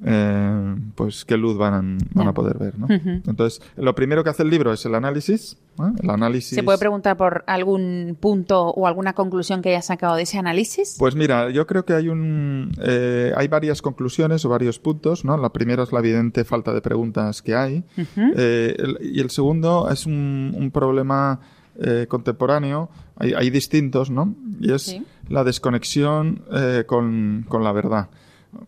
eh, 0.04 0.74
pues 0.96 1.24
qué 1.24 1.36
luz 1.36 1.56
van, 1.56 1.98
van 2.12 2.28
a 2.28 2.32
poder 2.34 2.58
ver. 2.58 2.78
¿no? 2.78 2.88
Entonces, 2.88 3.62
lo 3.76 3.94
primero 3.94 4.24
que 4.24 4.30
hace 4.30 4.42
el 4.42 4.50
libro 4.50 4.72
es 4.72 4.84
el 4.84 4.94
análisis. 4.94 5.56
El 6.02 6.10
análisis. 6.10 6.54
¿Se 6.54 6.62
puede 6.62 6.78
preguntar 6.78 7.16
por 7.16 7.44
algún 7.46 8.16
punto 8.20 8.68
o 8.68 8.86
alguna 8.86 9.12
conclusión 9.12 9.62
que 9.62 9.70
haya 9.70 9.82
sacado 9.82 10.16
de 10.16 10.22
ese 10.22 10.38
análisis? 10.38 10.96
Pues 10.98 11.14
mira, 11.14 11.50
yo 11.50 11.66
creo 11.66 11.84
que 11.84 11.94
hay 11.94 12.08
un 12.08 12.72
eh, 12.80 13.32
hay 13.36 13.48
varias 13.48 13.82
conclusiones 13.82 14.44
o 14.44 14.48
varios 14.48 14.78
puntos. 14.78 15.24
¿no? 15.24 15.36
La 15.36 15.50
primera 15.50 15.84
es 15.84 15.92
la 15.92 16.00
evidente 16.00 16.44
falta 16.44 16.72
de 16.72 16.80
preguntas 16.80 17.42
que 17.42 17.54
hay. 17.54 17.84
Eh, 18.36 18.76
y 19.00 19.20
el 19.20 19.30
segundo 19.30 19.88
es 19.90 20.06
un, 20.06 20.54
un 20.56 20.70
problema 20.70 21.40
eh, 21.76 22.06
contemporáneo, 22.08 22.88
hay, 23.16 23.50
distintos, 23.50 24.08
¿no? 24.08 24.32
Y 24.60 24.70
es 24.70 24.96
la 25.28 25.44
desconexión 25.44 26.42
eh, 26.52 26.84
con, 26.86 27.46
la 27.50 27.72
verdad. 27.72 28.08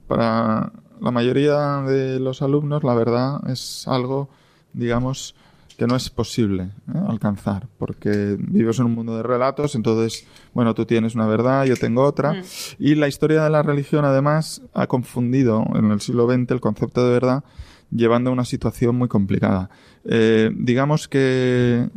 Para 0.06 0.72
la 1.00 1.10
mayoría 1.10 1.82
de 1.82 2.18
los 2.20 2.42
alumnos, 2.42 2.82
la 2.84 2.94
verdad 2.94 3.48
es 3.50 3.86
algo, 3.86 4.28
digamos, 4.72 5.34
que 5.76 5.86
no 5.86 5.94
es 5.94 6.08
posible 6.08 6.70
¿eh? 6.88 6.98
alcanzar, 7.08 7.68
porque 7.78 8.36
vives 8.38 8.78
en 8.78 8.86
un 8.86 8.94
mundo 8.94 9.16
de 9.16 9.22
relatos, 9.22 9.74
entonces, 9.74 10.26
bueno, 10.54 10.74
tú 10.74 10.86
tienes 10.86 11.14
una 11.14 11.26
verdad, 11.26 11.64
yo 11.66 11.76
tengo 11.76 12.02
otra, 12.02 12.32
mm. 12.32 12.42
y 12.78 12.94
la 12.94 13.08
historia 13.08 13.44
de 13.44 13.50
la 13.50 13.62
religión, 13.62 14.04
además, 14.04 14.62
ha 14.72 14.86
confundido 14.86 15.64
en 15.74 15.90
el 15.90 16.00
siglo 16.00 16.26
XX 16.26 16.50
el 16.50 16.60
concepto 16.60 17.06
de 17.06 17.12
verdad, 17.12 17.44
llevando 17.90 18.30
a 18.30 18.32
una 18.32 18.44
situación 18.44 18.96
muy 18.96 19.08
complicada. 19.08 19.70
digamos 20.04 21.06
que 21.08 21.88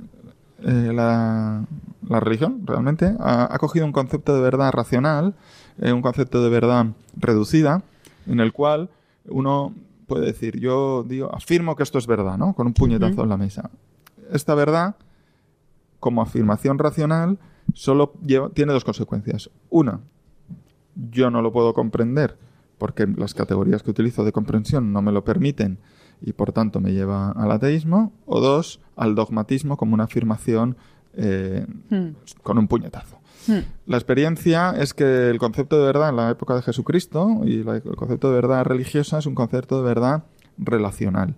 eh, 0.63 0.91
la, 0.93 1.65
religión 2.09 2.61
realmente 2.65 3.15
ha, 3.19 3.57
cogido 3.59 3.85
un 3.85 3.91
concepto 3.91 4.35
de 4.35 4.41
verdad 4.41 4.71
racional, 4.71 5.35
eh, 5.79 5.91
un 5.91 6.01
concepto 6.01 6.43
de 6.43 6.49
verdad 6.49 6.87
reducida, 7.15 7.83
en 8.27 8.39
el 8.39 8.51
cual 8.51 8.89
uno 9.27 9.73
puede 10.07 10.25
decir, 10.25 10.59
yo 10.59 11.03
digo, 11.07 11.33
afirmo 11.33 11.75
que 11.75 11.83
esto 11.83 11.97
es 11.97 12.07
verdad, 12.07 12.37
¿no? 12.37 12.53
Con 12.53 12.67
un 12.67 12.73
puñetazo 12.73 13.23
en 13.23 13.29
la 13.29 13.37
mesa. 13.37 13.69
Esta 14.31 14.55
verdad, 14.55 14.95
como 15.99 16.21
afirmación 16.21 16.79
racional, 16.79 17.37
solo 17.73 18.13
tiene 18.53 18.73
dos 18.73 18.83
consecuencias. 18.83 19.49
Una, 19.69 19.99
yo 21.11 21.29
no 21.29 21.41
lo 21.41 21.51
puedo 21.51 21.73
comprender 21.73 22.37
porque 22.77 23.05
las 23.05 23.33
categorías 23.33 23.83
que 23.83 23.91
utilizo 23.91 24.23
de 24.23 24.31
comprensión 24.31 24.91
no 24.91 25.01
me 25.01 25.11
lo 25.11 25.23
permiten 25.23 25.77
y 26.21 26.33
por 26.33 26.51
tanto 26.51 26.79
me 26.79 26.93
lleva 26.93 27.31
al 27.31 27.51
ateísmo, 27.51 28.11
o 28.25 28.39
dos, 28.39 28.79
al 28.95 29.15
dogmatismo 29.15 29.77
como 29.77 29.93
una 29.93 30.05
afirmación 30.05 30.77
eh, 31.13 31.65
hmm. 31.89 32.07
con 32.43 32.57
un 32.57 32.67
puñetazo. 32.67 33.17
Hmm. 33.47 33.59
La 33.85 33.97
experiencia 33.97 34.71
es 34.77 34.93
que 34.93 35.29
el 35.29 35.39
concepto 35.39 35.77
de 35.79 35.85
verdad 35.85 36.09
en 36.09 36.17
la 36.17 36.29
época 36.29 36.55
de 36.55 36.61
Jesucristo 36.61 37.41
y 37.45 37.59
el 37.67 37.81
concepto 37.95 38.29
de 38.29 38.35
verdad 38.35 38.65
religiosa 38.65 39.19
es 39.19 39.25
un 39.25 39.35
concepto 39.35 39.77
de 39.77 39.83
verdad 39.83 40.23
relacional. 40.57 41.35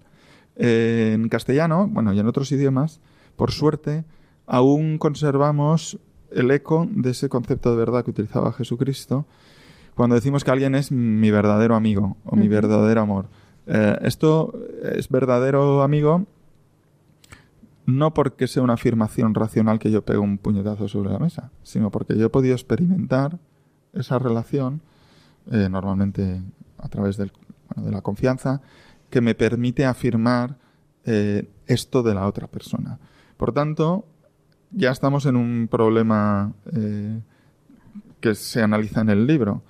en 0.55 1.29
castellano, 1.29 1.87
bueno, 1.87 2.13
y 2.13 2.19
en 2.19 2.27
otros 2.27 2.51
idiomas, 2.51 2.99
por 3.35 3.51
suerte, 3.51 4.03
aún 4.47 4.97
conservamos 4.97 5.97
el 6.31 6.51
eco 6.51 6.87
de 6.89 7.11
ese 7.11 7.29
concepto 7.29 7.71
de 7.71 7.77
verdad 7.77 8.03
que 8.03 8.11
utilizaba 8.11 8.53
Jesucristo 8.53 9.25
cuando 9.95 10.15
decimos 10.15 10.43
que 10.43 10.51
alguien 10.51 10.75
es 10.75 10.91
mi 10.91 11.31
verdadero 11.31 11.75
amigo 11.75 12.17
o 12.25 12.35
mi 12.35 12.47
verdadero 12.47 13.01
amor. 13.01 13.27
Eh, 13.73 13.97
esto 14.01 14.53
es 14.83 15.07
verdadero, 15.07 15.81
amigo, 15.81 16.25
no 17.85 18.13
porque 18.13 18.47
sea 18.47 18.63
una 18.63 18.73
afirmación 18.73 19.33
racional 19.33 19.79
que 19.79 19.89
yo 19.89 20.03
pego 20.03 20.23
un 20.23 20.37
puñetazo 20.37 20.89
sobre 20.89 21.09
la 21.09 21.19
mesa, 21.19 21.51
sino 21.63 21.89
porque 21.89 22.17
yo 22.17 22.25
he 22.25 22.29
podido 22.29 22.53
experimentar 22.53 23.39
esa 23.93 24.19
relación, 24.19 24.81
eh, 25.49 25.69
normalmente 25.69 26.41
a 26.79 26.89
través 26.89 27.15
del, 27.15 27.31
de 27.77 27.91
la 27.91 28.01
confianza, 28.01 28.61
que 29.09 29.21
me 29.21 29.35
permite 29.35 29.85
afirmar 29.85 30.57
eh, 31.05 31.49
esto 31.65 32.03
de 32.03 32.13
la 32.13 32.27
otra 32.27 32.47
persona. 32.47 32.99
Por 33.37 33.53
tanto, 33.53 34.05
ya 34.71 34.91
estamos 34.91 35.25
en 35.25 35.37
un 35.37 35.69
problema 35.71 36.53
que 38.19 38.35
se 38.35 38.61
analiza 38.61 39.01
en 39.01 39.09
el 39.09 39.27
libro. 39.27 39.63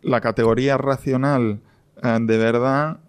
La 0.00 0.20
categoría 0.20 0.78
racional 0.78 1.60
de 2.02 2.38
verdad 2.38 3.01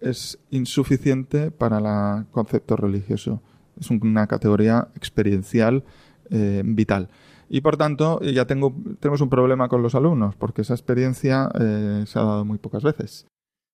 es 0.00 0.38
insuficiente 0.50 1.50
para 1.50 1.78
el 1.78 2.26
concepto 2.30 2.76
religioso. 2.76 3.42
Es 3.78 3.90
una 3.90 4.26
categoría 4.26 4.88
experiencial 4.94 5.84
eh, 6.30 6.62
vital. 6.64 7.08
Y 7.48 7.62
por 7.62 7.76
tanto, 7.76 8.20
ya 8.20 8.46
tengo, 8.46 8.74
tenemos 9.00 9.20
un 9.20 9.28
problema 9.28 9.68
con 9.68 9.82
los 9.82 9.96
alumnos, 9.96 10.36
porque 10.36 10.62
esa 10.62 10.74
experiencia 10.74 11.50
eh, 11.58 12.04
se 12.06 12.18
ha 12.18 12.22
dado 12.22 12.44
muy 12.44 12.58
pocas 12.58 12.84
veces. 12.84 13.26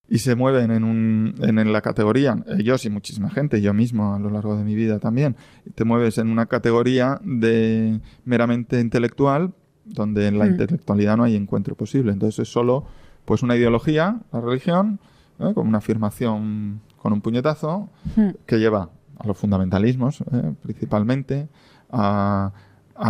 Y 0.09 0.21
se 0.21 0.35
mueven 0.37 0.71
en, 0.71 0.85
un, 0.85 1.35
en, 1.42 1.73
la 1.73 1.83
categoría, 1.83 2.42
ellos 2.59 2.85
y 2.87 2.90
muchísima 2.90 3.28
gente, 3.28 3.61
yo 3.61 3.75
mismo 3.75 4.14
a 4.14 4.18
lo 4.18 4.30
largo 4.30 4.56
de 4.56 4.64
mi 4.64 4.75
vida 4.75 5.00
también, 5.00 5.37
te 5.75 5.85
mueves 5.85 6.16
en 6.18 6.30
una 6.30 6.47
categoría 6.47 7.21
de 7.25 8.00
meramente 8.25 8.80
intelectual, 8.80 9.52
donde 9.85 10.28
en 10.28 10.38
la 10.38 10.47
mm. 10.47 10.50
intelectualidad 10.50 11.16
no 11.16 11.25
hay 11.25 11.37
encuentro 11.37 11.75
posible. 11.75 12.12
Entonces 12.12 12.38
es 12.38 12.49
solo 12.49 12.87
pues 13.26 13.42
una 13.42 13.56
ideología, 13.56 14.21
la 14.33 14.40
religión, 14.40 15.00
¿eh? 15.38 15.52
como 15.55 15.69
una 15.69 15.78
afirmación 15.78 16.81
con 16.97 17.12
un 17.12 17.21
puñetazo, 17.21 17.88
hmm. 18.16 18.31
que 18.47 18.59
lleva 18.59 18.90
a 19.19 19.26
los 19.26 19.37
fundamentalismos, 19.37 20.21
¿eh? 20.21 20.55
principalmente, 20.62 21.49
a, 21.90 22.52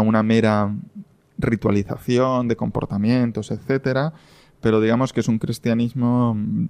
una 0.04 0.22
mera 0.22 0.74
ritualización 1.38 2.48
de 2.48 2.56
comportamientos, 2.56 3.50
etcétera, 3.50 4.12
pero 4.60 4.80
digamos 4.80 5.12
que 5.12 5.20
es 5.20 5.28
un 5.28 5.38
cristianismo 5.38 6.34
mm, 6.34 6.68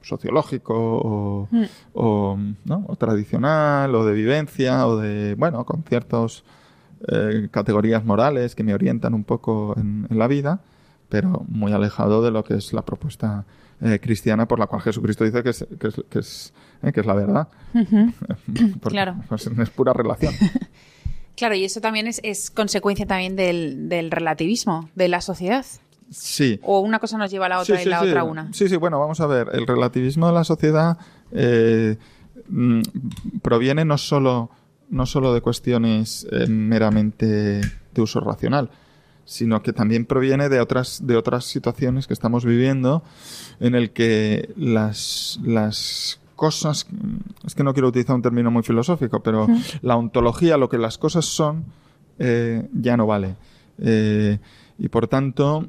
sociológico 0.00 0.74
o, 0.74 1.48
hmm. 1.50 1.64
o, 1.94 2.96
tradicional 2.96 3.94
o 3.94 4.04
de 4.04 4.12
vivencia 4.12 4.86
o 4.86 4.96
de, 4.96 5.34
bueno, 5.34 5.64
con 5.64 5.82
ciertos 5.82 6.44
eh, 7.08 7.48
categorías 7.50 8.04
morales 8.04 8.54
que 8.54 8.62
me 8.62 8.74
orientan 8.74 9.12
un 9.14 9.24
poco 9.24 9.74
en, 9.76 10.06
la 10.10 10.28
vida, 10.28 10.60
pero 11.08 11.44
muy 11.48 11.72
alejado 11.72 12.22
de 12.22 12.30
lo 12.30 12.44
que 12.44 12.54
es 12.54 12.72
la 12.72 12.82
propuesta 12.82 13.44
eh, 13.82 13.98
cristiana 14.00 14.46
por 14.46 14.58
la 14.58 14.66
cual 14.66 14.82
Jesucristo 14.82 15.24
dice 15.24 15.42
que 15.42 15.50
es, 15.50 15.66
que 15.78 15.88
es, 15.88 16.02
que 16.08 16.18
es, 16.18 16.52
eh, 16.82 16.92
que 16.92 17.00
es 17.00 17.06
la 17.06 17.14
verdad. 17.14 17.48
claro. 18.82 19.16
Pues, 19.28 19.46
es 19.46 19.70
pura 19.70 19.92
relación. 19.92 20.34
claro, 21.36 21.54
y 21.54 21.64
eso 21.64 21.80
también 21.80 22.06
es, 22.06 22.20
es 22.22 22.50
consecuencia 22.50 23.06
también 23.06 23.36
del, 23.36 23.88
del 23.88 24.10
relativismo 24.10 24.88
de 24.94 25.08
la 25.08 25.20
sociedad. 25.20 25.64
Sí. 26.10 26.60
O 26.62 26.80
una 26.80 26.98
cosa 26.98 27.18
nos 27.18 27.30
lleva 27.30 27.46
a 27.46 27.48
la 27.48 27.60
otra 27.60 27.82
y 27.82 27.86
la 27.86 28.02
otra 28.02 28.24
una. 28.24 28.52
Sí, 28.52 28.68
sí, 28.68 28.76
bueno, 28.76 28.98
vamos 29.00 29.20
a 29.20 29.26
ver. 29.26 29.48
El 29.52 29.66
relativismo 29.66 30.26
de 30.26 30.32
la 30.32 30.44
sociedad 30.44 30.98
eh, 31.32 31.96
mm, 32.48 32.82
proviene 33.42 33.84
no 33.84 33.98
solo, 33.98 34.50
no 34.90 35.06
solo 35.06 35.32
de 35.32 35.40
cuestiones 35.40 36.26
eh, 36.30 36.46
meramente 36.46 37.60
de 37.94 38.00
uso 38.02 38.20
racional, 38.20 38.70
sino 39.24 39.62
que 39.62 39.72
también 39.72 40.06
proviene 40.06 40.48
de 40.48 40.60
otras, 40.60 41.06
de 41.06 41.16
otras 41.16 41.44
situaciones 41.44 42.06
que 42.06 42.12
estamos 42.12 42.44
viviendo 42.44 43.02
en 43.60 43.74
el 43.74 43.92
que 43.92 44.52
las, 44.56 45.38
las 45.42 46.20
cosas, 46.36 46.86
es 47.46 47.54
que 47.54 47.62
no 47.62 47.72
quiero 47.72 47.88
utilizar 47.88 48.16
un 48.16 48.22
término 48.22 48.50
muy 48.50 48.62
filosófico, 48.62 49.22
pero 49.22 49.46
la 49.82 49.96
ontología, 49.96 50.56
lo 50.56 50.68
que 50.68 50.78
las 50.78 50.98
cosas 50.98 51.24
son, 51.24 51.64
eh, 52.18 52.68
ya 52.72 52.96
no 52.96 53.06
vale. 53.06 53.36
y 53.78 54.88
por 54.88 55.06
tanto, 55.06 55.68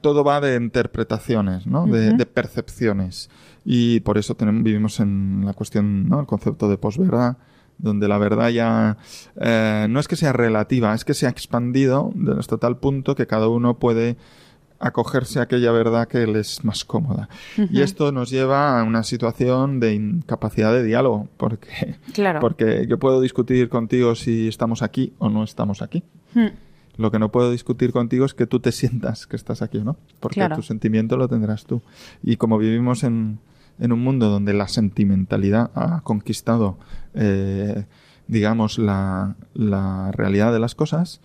todo 0.00 0.24
va 0.24 0.40
de 0.40 0.56
interpretaciones, 0.56 1.66
¿no? 1.66 1.86
de, 1.86 2.26
percepciones. 2.26 3.30
Y 3.64 4.00
por 4.00 4.18
eso 4.18 4.34
tenemos, 4.34 4.62
vivimos 4.62 5.00
en 5.00 5.42
la 5.44 5.52
cuestión, 5.52 6.08
¿no? 6.08 6.20
El 6.20 6.26
concepto 6.26 6.68
de 6.68 6.78
posverdad, 6.78 7.36
donde 7.78 8.08
la 8.08 8.18
verdad 8.18 8.48
ya 8.50 8.96
eh, 9.40 9.86
no 9.88 10.00
es 10.00 10.08
que 10.08 10.16
sea 10.16 10.32
relativa, 10.32 10.94
es 10.94 11.04
que 11.04 11.14
se 11.14 11.26
ha 11.26 11.30
expandido 11.30 12.12
hasta 12.38 12.58
tal 12.58 12.76
punto 12.76 13.14
que 13.14 13.26
cada 13.26 13.48
uno 13.48 13.78
puede 13.78 14.16
acogerse 14.80 15.40
a 15.40 15.42
aquella 15.42 15.72
verdad 15.72 16.06
que 16.06 16.26
le 16.26 16.40
es 16.40 16.64
más 16.64 16.84
cómoda. 16.84 17.28
Y 17.56 17.80
esto 17.80 18.12
nos 18.12 18.30
lleva 18.30 18.78
a 18.78 18.84
una 18.84 19.02
situación 19.02 19.80
de 19.80 19.94
incapacidad 19.94 20.72
de 20.72 20.84
diálogo, 20.84 21.28
porque, 21.36 21.96
porque 22.40 22.86
yo 22.88 22.98
puedo 22.98 23.20
discutir 23.20 23.68
contigo 23.68 24.14
si 24.14 24.48
estamos 24.48 24.82
aquí 24.82 25.14
o 25.18 25.28
no 25.28 25.42
estamos 25.42 25.82
aquí. 25.82 26.04
Lo 26.96 27.10
que 27.10 27.18
no 27.18 27.30
puedo 27.30 27.50
discutir 27.50 27.92
contigo 27.92 28.24
es 28.24 28.34
que 28.34 28.46
tú 28.46 28.60
te 28.60 28.72
sientas 28.72 29.26
que 29.26 29.36
estás 29.36 29.62
aquí, 29.62 29.78
¿no? 29.78 29.96
Porque 30.20 30.48
tu 30.54 30.62
sentimiento 30.62 31.16
lo 31.16 31.28
tendrás 31.28 31.64
tú. 31.64 31.80
Y 32.22 32.36
como 32.36 32.58
vivimos 32.58 33.04
en, 33.04 33.38
en 33.78 33.92
un 33.92 34.02
mundo 34.02 34.28
donde 34.28 34.54
la 34.54 34.68
sentimentalidad 34.68 35.70
ha 35.74 36.00
conquistado, 36.02 36.78
eh, 37.14 37.84
digamos, 38.26 38.78
la, 38.78 39.36
realidad 40.12 40.52
de 40.52 40.58
las 40.58 40.74
cosas, 40.74 41.20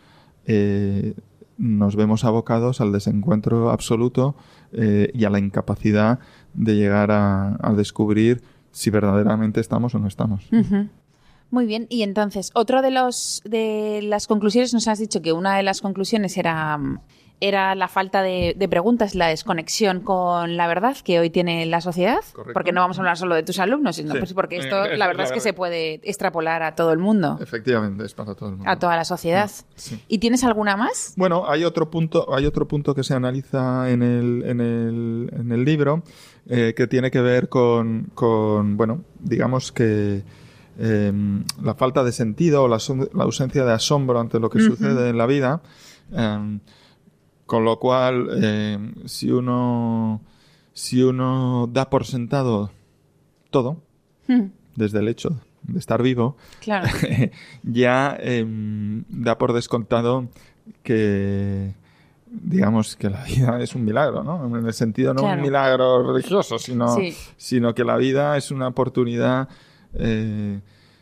eh, 0.46 1.14
nos 1.58 1.96
vemos 1.96 2.24
abocados 2.24 2.82
al 2.82 2.92
desencuentro 2.92 3.70
absoluto 3.70 4.36
eh, 4.72 5.12
y 5.14 5.26
a 5.26 5.30
la 5.30 5.40
incapacidad 5.40 6.20
de 6.54 6.76
llegar 6.76 7.12
a, 7.12 7.58
a, 7.62 7.74
descubrir 7.74 8.42
si 8.72 8.90
verdaderamente 8.90 9.62
estamos 9.62 9.94
o 9.96 10.00
no 10.00 10.08
estamos. 10.08 10.50
Muy 11.52 11.68
bien, 11.68 11.86
y 11.90 12.02
entonces, 12.02 12.50
otro 12.56 12.82
de 12.82 12.90
los 12.90 13.42
de 13.46 14.02
las 14.02 14.26
conclusiones 14.26 14.74
nos 14.74 14.88
has 14.88 14.98
dicho 14.98 15.22
que 15.22 15.34
una 15.34 15.56
de 15.56 15.62
las 15.62 15.82
conclusiones 15.82 16.36
era 16.38 16.80
era 17.48 17.76
la 17.76 17.88
falta 17.88 18.22
de, 18.22 18.68
preguntas, 18.70 19.16
la 19.16 19.28
desconexión 19.28 20.02
con 20.02 20.58
la 20.58 20.68
verdad 20.68 20.98
que 21.04 21.20
hoy 21.20 21.30
tiene 21.30 21.66
la 21.66 21.82
sociedad, 21.82 22.22
porque 22.54 22.72
no 22.72 22.82
vamos 22.82 22.98
a 22.98 23.02
hablar 23.02 23.18
solo 23.18 23.36
de 23.36 23.44
tus 23.44 23.60
alumnos, 23.60 23.98
sino 23.98 24.16
pues 24.16 24.34
porque 24.34 24.58
esto 24.58 24.88
la 24.96 25.08
verdad 25.08 25.26
es, 25.26 25.32
que 25.32 25.40
se 25.40 25.54
puede 25.54 25.96
extrapolar 26.04 26.64
a 26.64 26.76
todo 26.76 26.92
el 26.92 27.00
mundo. 27.00 27.38
Efectivamente, 27.42 28.06
es 28.06 28.14
para 28.14 28.36
todo 28.36 28.50
el 28.50 28.56
mundo. 28.56 28.70
A 28.70 28.78
toda 28.78 28.96
la 28.96 29.06
sociedad. 29.06 29.50
Mm, 29.92 29.96
¿Y 30.08 30.18
tienes 30.20 30.44
alguna 30.44 30.78
más? 30.78 31.14
Bueno, 31.18 31.46
hay 31.48 31.64
otro 31.64 31.90
punto, 31.90 32.34
hay 32.34 32.46
otro 32.46 32.68
punto 32.68 32.96
que 32.96 33.04
se 33.04 33.14
analiza 33.14 33.90
en 33.90 34.04
el, 34.04 34.44
en 34.46 34.62
el, 34.62 35.30
en 35.38 35.52
el 35.52 35.66
libro 35.66 36.04
eh, 36.48 36.74
que 36.76 36.88
tiene 36.88 37.12
que 37.12 37.22
ver 37.22 37.50
con, 37.50 38.12
con 38.14 38.78
bueno, 38.78 39.04
digamos 39.20 39.72
que 39.72 40.24
Em, 40.80 41.44
la 41.62 41.76
falta 41.76 42.04
de 42.04 42.12
sentido 42.12 42.64
o 42.64 42.68
la, 42.68 42.80
ausencia 43.24 43.64
de 43.64 43.74
asombro 43.74 44.20
ante 44.20 44.40
lo 44.40 44.50
que 44.50 44.60
sucede 44.60 45.10
en 45.10 45.18
la 45.18 45.28
vida. 45.28 45.62
Em, 46.12 46.60
con 47.54 47.66
lo 47.66 47.78
cual, 47.78 48.44
em, 48.44 48.96
si 49.06 49.30
uno 49.30 50.22
si 50.74 51.04
uno 51.04 51.70
da 51.72 51.88
por 51.88 52.04
sentado 52.04 52.72
todo, 53.52 53.78
desde 54.76 54.98
el 54.98 55.08
hecho 55.08 55.40
de 55.62 55.78
estar 55.78 56.02
vivo, 56.02 56.36
ya 57.62 58.18
da 59.08 59.38
por 59.38 59.54
descontado 59.54 60.30
que 60.82 61.76
digamos 62.26 62.96
que 62.96 63.12
la 63.12 63.24
vida 63.24 63.62
es 63.62 63.76
un 63.76 63.86
milagro, 63.86 64.24
¿no? 64.24 64.58
En 64.58 64.66
el 64.66 64.74
sentido 64.74 65.14
no 65.14 65.22
un 65.22 65.40
milagro 65.40 66.12
religioso, 66.12 66.58
sino, 66.58 66.88
sino 67.38 67.76
que 67.76 67.84
la 67.84 67.98
vida 67.98 68.36
es 68.36 68.50
una 68.50 68.70
oportunidad 68.70 69.48
eh, 69.94 70.60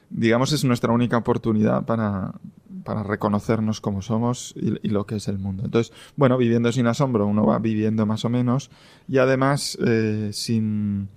digamos, 0.10 0.52
es 0.52 0.66
nuestra 0.66 0.92
única 0.92 1.16
oportunidad 1.16 1.86
para, 1.86 2.34
para 2.84 3.04
reconocernos 3.04 3.82
como 3.82 4.02
somos 4.02 4.54
y, 4.56 4.90
lo 4.90 5.06
que 5.06 5.16
es 5.16 5.28
el 5.28 5.38
mundo. 5.38 5.64
Entonces, 5.66 5.94
bueno, 6.16 6.38
viviendo 6.38 6.72
sin 6.72 6.88
asombro, 6.88 7.26
uno 7.26 7.46
va 7.46 7.60
viviendo 7.60 8.06
más 8.06 8.26
o 8.26 8.30
menos 8.30 8.70
y 9.08 9.18
además 9.18 9.78
eh, 9.86 10.30
sin, 10.34 11.10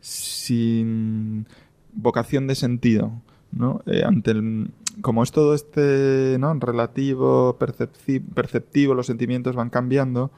sin 0.00 1.46
vocación 1.92 2.46
de 2.46 2.54
sentido, 2.54 3.12
¿no? 3.52 3.82
Eh, 3.86 4.02
ante 4.04 4.32
el, 4.32 4.70
como 5.00 5.22
es 5.22 5.32
todo 5.32 5.54
este, 5.54 6.36
¿no? 6.38 6.54
Relativo, 6.54 7.58
perceptivo, 7.58 8.94
los 8.94 9.06
sentimientos 9.06 9.56
van 9.56 9.70
cambiando, 9.70 10.30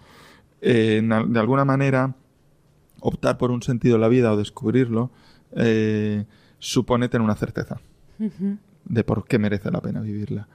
de 0.61 1.39
alguna 1.39 1.65
manera, 1.65 2.17
optar 3.01 3.39
por 3.39 3.51
un 3.51 3.63
sentido 3.63 3.97
de 3.97 4.01
la 4.01 4.09
vida 4.09 4.33
o 4.33 4.37
descubrirlo, 4.37 5.11
supone 6.59 7.09
tener 7.09 7.25
una 7.25 7.37
certeza 7.37 7.79
de 8.89 9.05
por 9.05 9.27
qué 9.27 9.39
merece 9.39 9.71
la 9.71 9.81
pena 9.81 10.01
vivirla. 10.01 10.49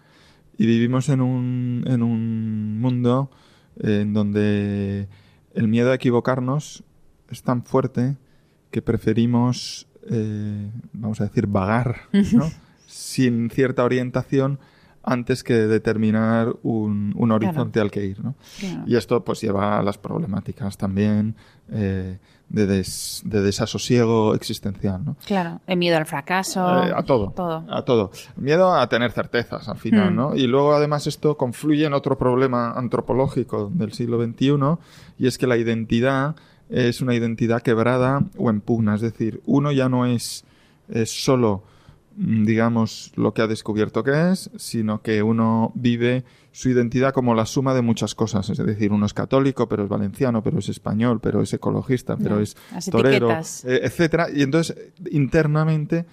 Y 0.62 0.67
vivimos 0.67 1.10
en 1.10 1.21
un, 1.21 1.84
en 1.88 2.04
un 2.04 2.80
mundo 2.80 3.32
en 3.80 4.13
donde 4.13 5.08
el 5.56 5.67
miedo 5.67 5.89
a 5.89 5.95
equivocarnos 5.95 6.84
es 7.32 7.41
tan 7.41 7.63
fuerte 7.63 8.15
que 8.69 8.84
preferimos, 8.84 9.88
eh, 10.08 10.69
vamos 10.93 11.19
a 11.19 11.24
decir, 11.24 11.47
vagar, 11.47 12.02
sin 12.86 13.50
cierta 13.50 13.84
orientación 13.84 14.60
antes 15.04 15.44
que 15.44 15.54
determinar 15.54 16.56
un, 16.64 17.14
un 17.16 17.32
horizonte 17.32 17.80
al 17.80 17.90
que 17.90 18.06
ir. 18.06 18.24
¿no? 18.24 18.36
Y 18.86 18.96
esto 18.96 19.24
pues 19.24 19.42
lleva 19.42 19.80
a 19.80 19.84
las 19.84 19.98
problemáticas 19.98 20.78
también 20.78 21.36
eh, 21.72 22.20
de, 22.50 22.68
de, 22.68 23.42
desasosiego 23.42 24.36
existencial. 24.36 25.04
¿no? 25.04 25.16
Claro, 25.26 25.62
el 25.66 25.78
miedo 25.78 25.98
al 25.98 26.06
fracaso. 26.06 26.60
Eh, 26.84 26.94
a 26.96 27.04
todo, 27.04 27.34
A 27.70 27.84
todo. 27.84 28.12
Miedo 28.36 28.74
a 28.74 28.88
tener 28.90 29.12
certezas 29.12 29.68
al 29.70 29.78
final. 29.78 30.12
Hmm. 30.12 30.16
¿no? 30.16 30.36
Y 30.36 30.48
luego 30.48 30.74
además 30.74 31.08
esto 31.08 31.36
confluye 31.36 31.86
en 31.86 31.94
otro 31.94 32.18
problema 32.18 32.72
antropológico 32.72 33.72
del 33.74 33.94
siglo 33.94 34.24
XXI 34.24 34.78
y 35.18 35.28
es 35.28 35.38
que 35.38 35.48
la 35.48 35.58
identidad 35.58 36.36
es 36.70 37.02
una 37.02 37.16
identidad 37.16 37.62
quebrada 37.62 38.24
o 38.38 38.50
en 38.50 38.62
pugna. 38.62 38.96
Es 38.96 39.02
decir, 39.02 39.42
uno 39.46 39.72
ya 39.72 39.90
no 39.90 40.06
es, 40.06 40.46
es 40.90 41.24
solo 41.24 41.64
digamos, 42.15 43.12
lo 43.15 43.34
que 43.34 43.41
ha 43.41 43.47
descubierto 43.47 44.04
que 44.04 44.32
es, 44.32 44.50
sino 44.58 45.02
que 45.02 45.24
uno 45.24 45.71
vive 45.76 46.24
su 46.52 46.69
identidad 46.69 47.13
como 47.13 47.34
la 47.34 47.45
suma 47.45 47.74
de 47.74 47.82
muchas 47.82 48.15
cosas. 48.15 48.50
Es 48.50 48.58
decir, 48.58 48.91
uno 48.91 49.06
es 49.06 49.13
católico, 49.13 49.69
pero 49.69 49.84
es 49.84 49.89
valenciano, 49.89 50.43
pero 50.43 50.60
es 50.60 50.69
español, 50.69 51.19
pero 51.21 51.41
es 51.41 51.54
ecologista, 51.54 52.17
pero 52.17 52.39
es 52.39 52.56
torero, 52.89 53.32
eh, 53.32 53.80
etcétera. 53.84 54.28
Y 54.34 54.41
entonces, 54.41 54.76
internamente, 55.12 56.06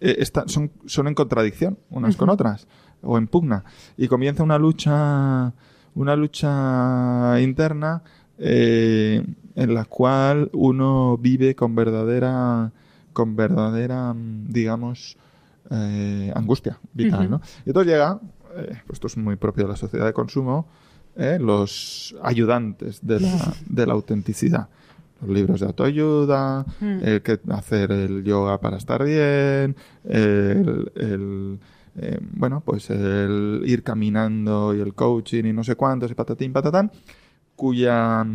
eh, 0.00 0.24
son, 0.46 0.72
son 0.86 1.08
en 1.08 1.14
contradicción 1.14 1.78
unas 1.90 2.16
con 2.16 2.28
otras, 2.28 2.66
o 3.02 3.16
en 3.16 3.28
pugna. 3.28 3.64
Y 3.96 4.08
comienza 4.08 4.42
una 4.42 4.58
lucha, 4.58 5.52
una 5.94 6.16
lucha 6.16 7.40
interna 7.40 8.02
eh, 8.38 9.24
en 9.54 9.74
la 9.74 9.84
cual 9.84 10.50
uno 10.52 11.16
vive 11.18 11.54
con 11.54 11.74
verdadera, 11.74 12.72
con 13.12 13.36
verdadera, 13.36 14.12
mm, 14.12 14.48
digamos, 14.48 15.16
eh, 15.70 16.32
angustia 16.34 16.78
vital, 16.92 17.30
¿no? 17.30 17.40
Y 17.64 17.70
entonces 17.70 17.92
llega, 17.92 18.20
eh, 18.56 18.80
pues 18.86 18.96
esto 18.96 19.06
es 19.06 19.16
muy 19.16 19.36
propio 19.36 19.64
de 19.64 19.70
la 19.70 19.76
sociedad 19.76 20.04
de 20.04 20.12
consumo, 20.12 20.68
eh, 21.16 21.38
los 21.40 22.14
ayudantes 22.22 23.06
de 23.06 23.20
la, 23.20 23.54
de 23.66 23.86
la 23.86 23.94
autenticidad. 23.94 24.68
Los 25.20 25.30
libros 25.30 25.60
de 25.60 25.66
autoayuda, 25.66 26.66
mm. 26.80 26.98
el 27.02 27.22
que 27.22 27.40
hacer 27.50 27.92
el 27.92 28.24
yoga 28.24 28.60
para 28.60 28.76
estar 28.76 29.04
bien, 29.04 29.76
el, 30.04 31.60
bueno, 32.32 32.62
pues 32.62 32.90
el 32.90 33.62
ir 33.64 33.82
caminando 33.82 34.74
y 34.74 34.80
el 34.80 34.92
coaching 34.92 35.44
y 35.44 35.52
no 35.52 35.64
sé 35.64 35.76
cuántos 35.76 36.10
y 36.10 36.14
patatín, 36.14 36.52
patatán, 36.52 36.90
cuya 37.56 38.26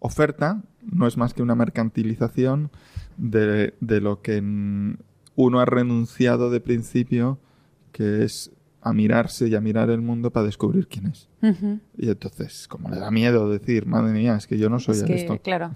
oferta 0.00 0.62
no 0.82 1.06
es 1.06 1.16
más 1.16 1.34
que 1.34 1.42
una 1.42 1.54
mercantilización 1.54 2.70
de, 3.18 3.74
de 3.80 4.00
lo 4.00 4.22
que 4.22 4.40
uno 5.36 5.60
ha 5.60 5.64
renunciado 5.64 6.50
de 6.50 6.60
principio, 6.60 7.38
que 7.92 8.24
es 8.24 8.50
a 8.86 8.92
mirarse 8.92 9.48
y 9.48 9.54
a 9.56 9.60
mirar 9.60 9.90
el 9.90 10.00
mundo 10.00 10.30
para 10.30 10.46
descubrir 10.46 10.86
quién 10.86 11.06
es. 11.06 11.28
Y 11.98 12.08
entonces, 12.08 12.68
como 12.68 12.88
le 12.88 13.00
da 13.00 13.10
miedo 13.10 13.50
decir, 13.50 13.84
madre 13.84 14.12
mía, 14.12 14.36
es 14.36 14.46
que 14.46 14.58
yo 14.58 14.68
no 14.68 14.78
soy 14.78 14.96
esto, 15.08 15.38
claro. 15.42 15.72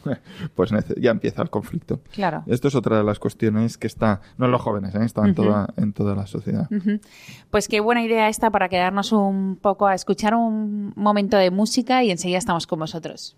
pues 0.54 0.70
ya 0.96 1.10
empieza 1.10 1.42
el 1.42 1.50
conflicto. 1.50 2.00
Claro. 2.12 2.44
Esto 2.46 2.68
es 2.68 2.76
otra 2.76 2.98
de 2.98 3.04
las 3.04 3.18
cuestiones 3.18 3.78
que 3.78 3.88
está, 3.88 4.20
no 4.38 4.46
en 4.46 4.52
los 4.52 4.60
jóvenes, 4.60 4.94
¿eh? 4.94 5.04
está 5.04 5.26
en, 5.26 5.34
toda, 5.34 5.74
en 5.76 5.92
toda 5.92 6.14
la 6.14 6.28
sociedad. 6.28 6.68
Pues 7.50 7.66
qué 7.66 7.80
buena 7.80 8.04
idea 8.04 8.28
esta 8.28 8.50
para 8.50 8.68
quedarnos 8.68 9.10
un 9.10 9.56
poco 9.56 9.88
a 9.88 9.94
escuchar 9.94 10.36
un 10.36 10.92
momento 10.94 11.36
de 11.36 11.50
música 11.50 12.04
y 12.04 12.12
enseguida 12.12 12.38
estamos 12.38 12.68
con 12.68 12.78
vosotros. 12.78 13.36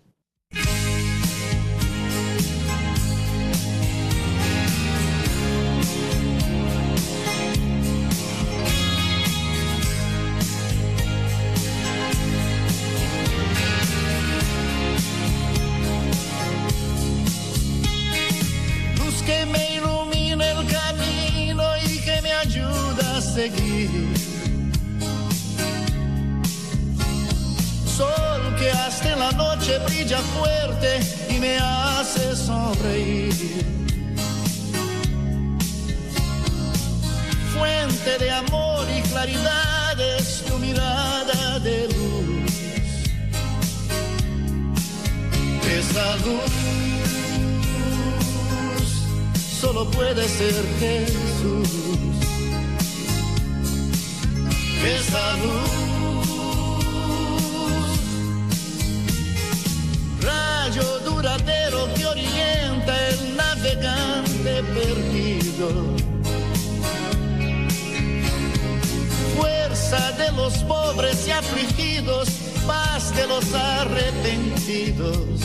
Pobres 70.67 71.27
y 71.27 71.31
afligidos, 71.31 72.29
paz 72.65 73.15
de 73.15 73.27
los 73.27 73.53
arrepentidos. 73.53 75.41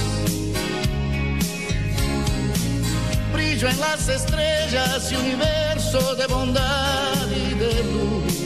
Brillo 3.33 3.69
en 3.69 3.81
las 3.81 4.09
estrellas 4.09 5.13
y 5.13 5.17
universo 5.17 6.15
de 6.15 6.27
bondad 6.27 7.31
y 7.31 7.55
de 7.55 7.85
luz 7.85 8.39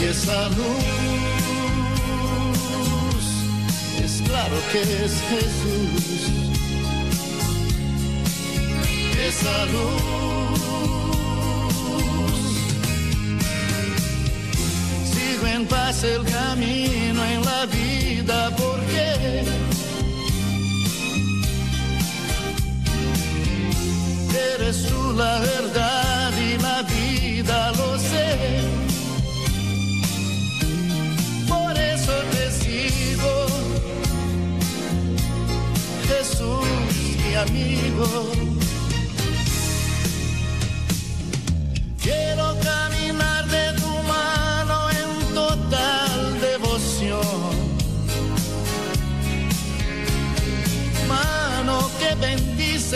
y 0.00 0.04
esa 0.04 0.48
luz 0.50 0.84
es 4.02 4.22
claro 4.22 4.56
que 4.72 4.80
es 4.80 5.12
Jesús. 5.30 6.30
Esa 9.28 9.66
luz 9.66 10.49
sigo 15.60 15.66
en 15.66 15.66
paz 15.66 16.04
el 16.04 16.24
camino 16.24 17.24
en 17.24 17.44
la 17.44 17.66
vida 17.66 18.50
porque 18.56 19.44
eres 24.54 24.86
tú 24.86 25.12
la 25.16 25.38
verdad 25.40 26.32
y 26.38 26.58
la 26.62 26.82
vida 26.82 27.72
lo 27.72 27.98
sé 27.98 28.70
Jesús, 36.08 36.66
mi 37.24 37.34
amigo. 37.34 38.49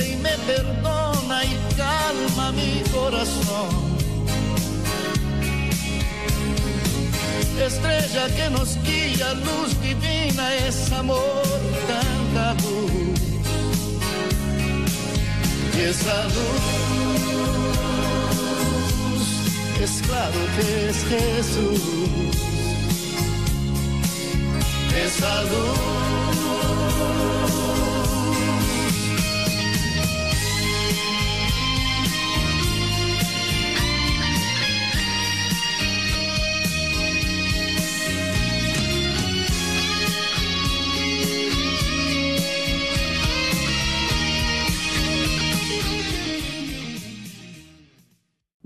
Y 0.02 0.16
me 0.16 0.36
perdona 0.46 1.44
y 1.44 1.56
calma 1.76 2.52
mi 2.52 2.82
corazón. 2.92 3.94
estrella 7.66 8.26
que 8.36 8.50
nos 8.50 8.76
guía, 8.82 9.32
luz 9.34 9.80
divina, 9.80 10.54
es 10.66 10.92
amor, 10.92 11.42
tanta 11.88 12.54
luz. 12.62 13.20
Y 15.76 15.80
esa 15.80 16.24
luz 16.24 16.64
es 19.82 20.02
claro 20.06 20.40
que 20.56 20.88
es 20.90 20.98
Jesús. 21.04 21.82
Esa 25.04 25.42
luz 25.42 26.13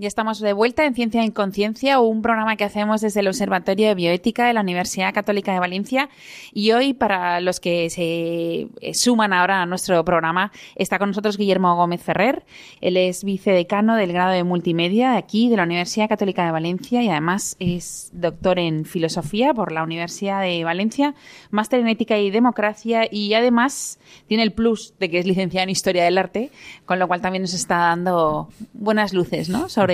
Ya 0.01 0.07
estamos 0.07 0.39
de 0.39 0.53
vuelta 0.53 0.85
en 0.85 0.95
Ciencia 0.95 1.25
en 1.25 1.31
Conciencia, 1.31 1.99
un 1.99 2.21
programa 2.21 2.55
que 2.55 2.63
hacemos 2.63 3.01
desde 3.01 3.19
el 3.19 3.27
Observatorio 3.27 3.89
de 3.89 3.95
Bioética 3.95 4.47
de 4.47 4.53
la 4.53 4.61
Universidad 4.61 5.13
Católica 5.13 5.51
de 5.51 5.59
Valencia. 5.59 6.07
Y 6.53 6.71
hoy, 6.71 6.93
para 6.93 7.41
los 7.41 7.59
que 7.59 7.89
se 7.89 8.69
eh, 8.79 8.93
suman 8.93 9.33
ahora 9.33 9.61
a 9.61 9.65
nuestro 9.65 10.05
programa, 10.05 10.53
está 10.75 10.99
con 10.99 11.09
nosotros 11.09 11.35
Guillermo 11.35 11.75
Gómez 11.75 12.01
Ferrer. 12.01 12.45
Él 12.79 12.95
es 12.95 13.25
vicedecano 13.25 13.97
del 13.97 14.13
grado 14.13 14.31
de 14.31 14.45
multimedia 14.45 15.17
aquí, 15.17 15.49
de 15.49 15.57
la 15.57 15.63
Universidad 15.63 16.07
Católica 16.07 16.45
de 16.45 16.51
Valencia, 16.51 17.03
y 17.03 17.09
además 17.09 17.57
es 17.59 18.09
doctor 18.13 18.57
en 18.57 18.85
filosofía 18.85 19.53
por 19.53 19.73
la 19.73 19.83
Universidad 19.83 20.41
de 20.43 20.63
Valencia, 20.63 21.13
máster 21.51 21.81
en 21.81 21.89
ética 21.89 22.17
y 22.17 22.31
democracia, 22.31 23.01
y 23.11 23.33
además 23.33 23.99
tiene 24.27 24.43
el 24.43 24.53
plus 24.53 24.93
de 24.97 25.09
que 25.09 25.19
es 25.19 25.25
licenciado 25.25 25.63
en 25.63 25.71
historia 25.71 26.05
del 26.05 26.17
arte, 26.17 26.51
con 26.85 26.99
lo 26.99 27.09
cual 27.09 27.19
también 27.19 27.41
nos 27.41 27.53
está 27.53 27.79
dando 27.79 28.47
buenas 28.71 29.11
luces, 29.11 29.49
¿no? 29.49 29.67
sobre, 29.67 29.88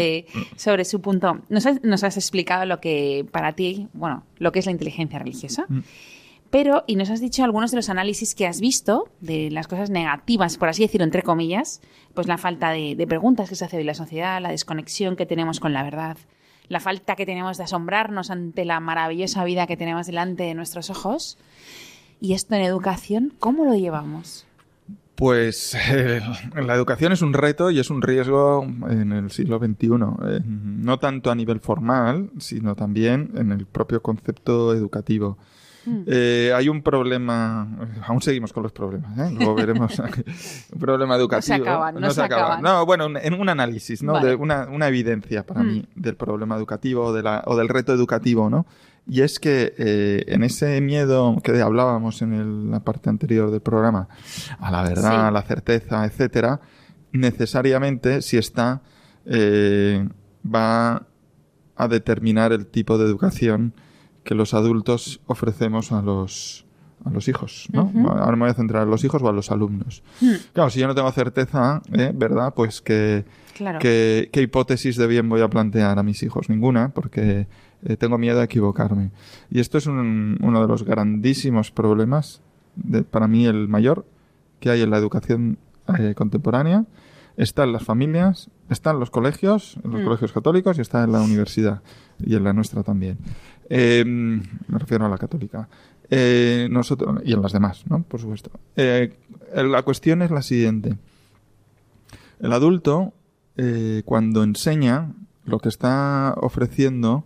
su 0.85 1.01
punto. 1.01 1.41
Nos 1.49 1.65
has, 1.65 2.17
explicado 2.17 2.65
lo 2.65 2.79
que 2.79 3.25
para 3.31 3.53
ti, 3.53 3.87
bueno, 3.93 4.23
lo 4.37 4.51
que 4.51 4.59
es 4.59 4.65
la 4.65 4.71
inteligencia 4.71 5.19
religiosa. 5.19 5.65
Mm. 5.67 5.79
Pero, 6.55 6.83
y 6.87 6.95
nos 6.95 7.09
has 7.09 7.19
dicho 7.19 7.43
algunos 7.43 7.71
de 7.71 7.77
los 7.77 7.89
análisis 7.89 8.33
que 8.33 8.47
has 8.47 8.61
visto 8.61 9.09
de 9.19 9.51
las 9.51 9.67
cosas 9.67 9.89
negativas, 9.89 10.57
por 10.57 10.69
así 10.69 10.83
decirlo, 10.83 11.03
entre 11.03 11.21
comillas, 11.21 11.81
pues 12.13 12.27
la 12.27 12.37
falta 12.37 12.69
de, 12.69 13.03
preguntas 13.09 13.49
que 13.49 13.55
se 13.55 13.65
hace 13.65 13.77
hoy 13.77 13.83
la 13.83 13.93
sociedad, 13.93 14.41
la 14.41 14.51
desconexión 14.51 15.15
que 15.15 15.25
tenemos 15.25 15.59
con 15.59 15.73
la 15.73 15.83
verdad, 15.83 16.17
la 16.69 16.79
falta 16.79 17.15
que 17.15 17.25
tenemos 17.25 17.57
de 17.57 17.65
asombrarnos 17.65 18.31
ante 18.31 18.63
la 18.63 18.79
maravillosa 18.79 19.43
vida 19.43 19.67
que 19.67 19.75
tenemos 19.75 20.07
delante 20.07 20.43
de 20.43 20.53
nuestros 20.53 20.89
ojos. 20.89 21.37
Y 22.21 22.33
esto 22.33 22.55
en 22.55 22.61
educación, 22.61 23.33
¿cómo 23.39 23.65
lo 23.65 23.75
llevamos? 23.75 24.45
Pues 25.15 25.75
eh, 25.91 26.21
la 26.55 26.75
educación 26.75 27.11
es 27.11 27.21
un 27.21 27.33
reto 27.33 27.71
y 27.71 27.79
es 27.79 27.89
un 27.89 28.01
riesgo 28.01 28.63
en 28.89 29.11
el 29.11 29.31
siglo 29.31 29.59
XXI, 29.59 29.87
eh, 29.87 30.41
no 30.45 30.99
tanto 30.99 31.31
a 31.31 31.35
nivel 31.35 31.59
formal, 31.59 32.29
sino 32.37 32.75
también 32.75 33.31
en 33.35 33.51
el 33.51 33.65
propio 33.65 34.01
concepto 34.01 34.73
educativo. 34.73 35.37
Mm. 35.85 36.03
Eh, 36.07 36.51
hay 36.55 36.67
un 36.67 36.81
problema, 36.81 37.67
aún 38.07 38.21
seguimos 38.21 38.51
con 38.51 38.63
los 38.63 38.71
problemas, 38.71 39.31
luego 39.33 39.55
veremos 39.55 39.97
un 40.73 40.79
problema 40.79 41.15
educativo. 41.15 41.57
No 41.59 41.63
se 41.63 41.69
acaba, 41.69 41.91
no, 41.91 42.11
se, 42.11 42.21
acaba. 42.21 42.57
No, 42.59 42.85
bueno, 42.85 43.07
en 43.17 43.33
un 43.33 43.49
análisis, 43.49 44.03
¿no? 44.03 44.19
De 44.19 44.35
una, 44.35 44.67
una, 44.69 44.87
evidencia 44.87 45.45
para 45.45 45.63
mm. 45.63 45.67
mí 45.67 45.85
del 45.95 46.15
problema 46.15 46.55
educativo 46.55 47.13
de 47.13 47.23
la, 47.23 47.43
o 47.45 47.55
del 47.55 47.69
reto 47.69 47.93
educativo, 47.93 48.49
¿no? 48.49 48.65
Y 49.07 49.21
es 49.21 49.39
que 49.39 49.73
eh, 49.77 50.23
en 50.27 50.43
ese 50.43 50.81
miedo 50.81 51.39
que 51.43 51.61
hablábamos 51.61 52.21
en 52.21 52.71
la 52.71 52.79
parte 52.79 53.09
anterior 53.09 53.51
del 53.51 53.61
programa, 53.61 54.07
a 54.59 54.71
la 54.71 54.81
verdad, 54.81 55.27
a 55.27 55.31
la 55.31 55.43
certeza, 55.43 56.05
etcétera, 56.05 56.59
necesariamente 57.11 58.21
si 58.21 58.37
está, 58.37 58.81
eh, 59.25 60.07
va 60.43 61.05
a 61.75 61.87
determinar 61.87 62.51
el 62.51 62.65
tipo 62.65 62.97
de 62.97 63.05
educación 63.05 63.73
que 64.23 64.33
los 64.33 64.53
adultos 64.53 65.21
ofrecemos 65.27 65.91
a 65.91 66.01
los, 66.01 66.65
a 67.03 67.11
los 67.11 67.27
hijos, 67.27 67.67
¿no? 67.71 67.91
Ahora 68.09 68.31
me 68.31 68.45
voy 68.45 68.49
a 68.49 68.53
centrar 68.55 68.83
en 68.83 68.89
los 68.89 69.03
hijos 69.03 69.21
o 69.21 69.29
a 69.29 69.33
los 69.33 69.51
alumnos. 69.51 70.03
Hmm. 70.19 70.33
Claro, 70.53 70.69
si 70.71 70.79
yo 70.79 70.87
no 70.87 70.95
tengo 70.95 71.11
certeza, 71.11 71.81
¿eh? 71.93 72.11
¿verdad? 72.13 72.53
Pues 72.55 72.81
que, 72.81 73.25
que, 73.79 74.29
¿qué 74.33 74.41
hipótesis 74.41 74.97
de 74.97 75.05
bien 75.05 75.29
voy 75.29 75.41
a 75.41 75.49
plantear 75.49 75.99
a 75.99 76.03
mis 76.03 76.23
hijos? 76.23 76.49
Ninguna, 76.49 76.89
porque 76.89 77.47
eh, 77.85 77.95
tengo 77.97 78.17
miedo 78.17 78.39
a 78.41 78.43
equivocarme. 78.43 79.11
Y 79.49 79.59
esto 79.59 79.77
es 79.77 79.87
uno 79.87 80.61
de 80.61 80.67
los 80.67 80.83
grandísimos 80.83 81.71
problemas, 81.71 82.41
de, 82.75 83.03
para 83.03 83.27
mí 83.27 83.45
el 83.45 83.67
mayor, 83.67 84.05
que 84.59 84.69
hay 84.69 84.81
en 84.81 84.89
la 84.89 84.97
educación 84.97 85.57
eh, 85.97 86.13
contemporánea. 86.15 86.85
Está 87.37 87.63
en 87.65 87.73
las 87.73 87.83
familias, 87.83 88.49
está 88.69 88.91
en 88.91 88.99
los 88.99 89.11
colegios, 89.11 89.77
en 89.83 89.91
los 89.91 90.01
Mm. 90.01 90.05
colegios 90.05 90.31
católicos 90.31 90.77
y 90.77 90.81
está 90.81 91.03
en 91.03 91.11
la 91.11 91.21
universidad 91.21 91.81
y 92.19 92.35
en 92.35 92.43
la 92.45 92.53
nuestra 92.53 92.81
también. 92.83 93.17
Eh, 93.69 94.03
me 94.05 94.77
refiero 94.79 95.05
a 95.05 95.09
la 95.09 95.17
católica. 95.17 95.67
Eh, 96.09 96.67
nosotros, 96.71 97.21
y 97.25 97.33
en 97.33 97.41
las 97.41 97.51
demás, 97.51 97.83
¿no? 97.89 98.03
Por 98.03 98.21
supuesto. 98.21 98.51
Eh, 98.75 99.17
la 99.53 99.81
cuestión 99.83 100.21
es 100.21 100.31
la 100.31 100.43
siguiente. 100.43 100.97
El 102.39 102.53
adulto, 102.53 103.13
eh, 103.57 104.03
cuando 104.05 104.43
enseña, 104.43 105.11
lo 105.45 105.59
que 105.59 105.69
está 105.69 106.35
ofreciendo 106.37 107.25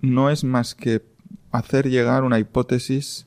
no 0.00 0.30
es 0.30 0.44
más 0.44 0.74
que 0.74 1.02
hacer 1.50 1.88
llegar 1.88 2.24
una 2.24 2.38
hipótesis 2.38 3.26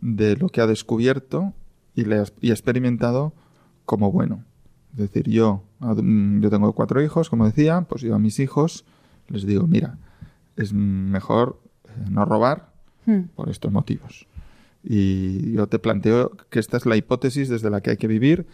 de 0.00 0.36
lo 0.36 0.48
que 0.48 0.60
ha 0.60 0.66
descubierto 0.66 1.52
y, 1.94 2.04
le, 2.04 2.24
y 2.40 2.50
experimentado 2.50 3.32
como 3.84 4.10
bueno. 4.12 4.44
Es 4.92 4.98
decir, 4.98 5.28
yo, 5.28 5.62
yo 5.80 6.50
tengo 6.50 6.72
cuatro 6.74 7.02
hijos, 7.02 7.30
como 7.30 7.46
decía, 7.46 7.82
pues 7.82 8.02
yo 8.02 8.14
a 8.14 8.18
mis 8.18 8.38
hijos 8.40 8.84
les 9.28 9.46
digo, 9.46 9.66
mira, 9.66 9.96
es 10.56 10.72
mejor 10.72 11.58
eh, 11.84 11.90
no 12.10 12.24
robar 12.24 12.72
Hmm. 13.04 13.22
por 13.34 13.48
estos 13.48 13.72
motivos. 13.72 14.26
Y 14.84 15.52
yo 15.52 15.66
te 15.66 15.80
planteo 15.80 16.30
que 16.50 16.60
esta 16.60 16.76
es 16.76 16.86
la 16.86 16.96
hipótesis 16.96 17.48
desde 17.48 17.68
la 17.68 17.80
que 17.80 17.90
hay 17.90 17.96
que 17.96 18.06
vivir 18.06 18.46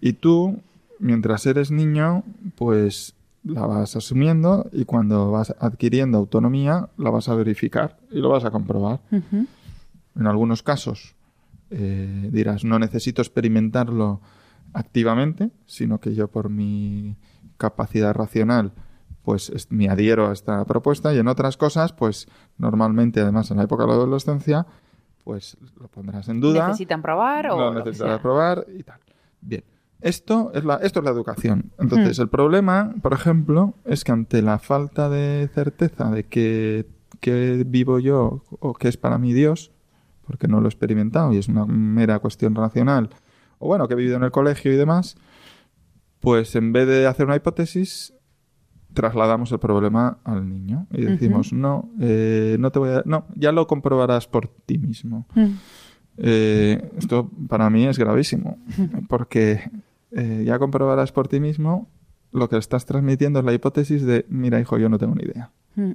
y 0.00 0.12
tú, 0.12 0.60
mientras 1.00 1.46
eres 1.46 1.72
niño, 1.72 2.22
pues 2.56 3.14
la 3.44 3.66
vas 3.66 3.96
asumiendo 3.96 4.68
y 4.72 4.84
cuando 4.84 5.30
vas 5.30 5.54
adquiriendo 5.60 6.18
autonomía 6.18 6.88
la 6.96 7.10
vas 7.10 7.28
a 7.28 7.34
verificar 7.34 7.98
y 8.10 8.18
lo 8.20 8.28
vas 8.30 8.44
a 8.44 8.50
comprobar. 8.50 9.00
En 9.10 10.26
algunos 10.26 10.62
casos 10.62 11.14
eh, 11.70 12.28
dirás, 12.32 12.64
no 12.64 12.78
necesito 12.78 13.20
experimentarlo 13.22 14.20
activamente, 14.72 15.50
sino 15.66 15.98
que 16.00 16.14
yo 16.14 16.28
por 16.28 16.48
mi 16.50 17.16
capacidad 17.56 18.14
racional 18.14 18.72
pues 19.22 19.50
es- 19.50 19.70
me 19.70 19.88
adhiero 19.90 20.28
a 20.28 20.32
esta 20.32 20.64
propuesta 20.64 21.12
y 21.14 21.18
en 21.18 21.28
otras 21.28 21.56
cosas, 21.58 21.92
pues 21.92 22.28
normalmente, 22.56 23.20
además 23.20 23.50
en 23.50 23.58
la 23.58 23.64
época 23.64 23.82
de 23.82 23.88
la 23.90 23.94
adolescencia, 23.96 24.66
pues 25.24 25.58
lo 25.78 25.88
pondrás 25.88 26.28
en 26.30 26.40
duda, 26.40 26.68
¿Necesitan 26.68 27.02
probar 27.02 27.50
o 27.50 27.58
lo 27.58 27.70
que 27.72 27.78
necesitarás 27.80 28.20
probar 28.20 28.66
y 28.74 28.82
tal. 28.82 29.00
Bien, 29.42 29.62
esto 30.00 30.52
es 30.54 30.64
la, 30.64 30.76
esto 30.76 31.00
es 31.00 31.04
la 31.04 31.10
educación. 31.10 31.72
Entonces, 31.78 32.18
el 32.18 32.28
problema, 32.28 32.94
por 33.02 33.12
ejemplo, 33.12 33.74
es 33.84 34.04
que 34.04 34.12
ante 34.12 34.42
la 34.42 34.58
falta 34.58 35.08
de 35.08 35.48
certeza 35.52 36.10
de 36.10 36.24
que, 36.24 36.86
que 37.20 37.64
vivo 37.66 37.98
yo 37.98 38.44
o 38.60 38.74
que 38.74 38.88
es 38.88 38.96
para 38.96 39.18
mí 39.18 39.32
Dios, 39.32 39.72
porque 40.26 40.46
no 40.46 40.60
lo 40.60 40.66
he 40.66 40.70
experimentado 40.70 41.32
y 41.32 41.38
es 41.38 41.48
una 41.48 41.66
mera 41.66 42.18
cuestión 42.18 42.54
racional, 42.54 43.10
o 43.58 43.66
bueno, 43.66 43.88
que 43.88 43.94
he 43.94 43.96
vivido 43.96 44.16
en 44.16 44.22
el 44.22 44.30
colegio 44.30 44.72
y 44.72 44.76
demás, 44.76 45.16
pues 46.20 46.54
en 46.54 46.72
vez 46.72 46.86
de 46.86 47.06
hacer 47.06 47.26
una 47.26 47.36
hipótesis, 47.36 48.14
trasladamos 48.94 49.52
el 49.52 49.58
problema 49.58 50.18
al 50.24 50.48
niño 50.48 50.86
y 50.90 51.02
decimos, 51.02 51.52
no, 51.52 51.90
eh, 52.00 52.56
no 52.58 52.72
te 52.72 52.78
voy 52.78 52.90
a... 52.90 53.02
No, 53.04 53.26
ya 53.34 53.52
lo 53.52 53.66
comprobarás 53.66 54.26
por 54.26 54.48
ti 54.48 54.78
mismo. 54.78 55.26
Mm. 55.34 55.52
Eh, 56.20 56.90
esto 56.98 57.30
para 57.48 57.70
mí 57.70 57.86
es 57.86 57.98
gravísimo, 57.98 58.58
porque 59.08 59.70
eh, 60.10 60.42
ya 60.44 60.58
comprobarás 60.58 61.12
por 61.12 61.28
ti 61.28 61.40
mismo 61.40 61.88
lo 62.32 62.48
que 62.48 62.56
estás 62.56 62.84
transmitiendo 62.86 63.38
es 63.38 63.44
la 63.44 63.52
hipótesis 63.52 64.04
de, 64.04 64.26
mira 64.28 64.60
hijo, 64.60 64.78
yo 64.78 64.88
no 64.88 64.98
tengo 64.98 65.14
ni 65.14 65.24
idea. 65.24 65.50
Mm. 65.76 65.92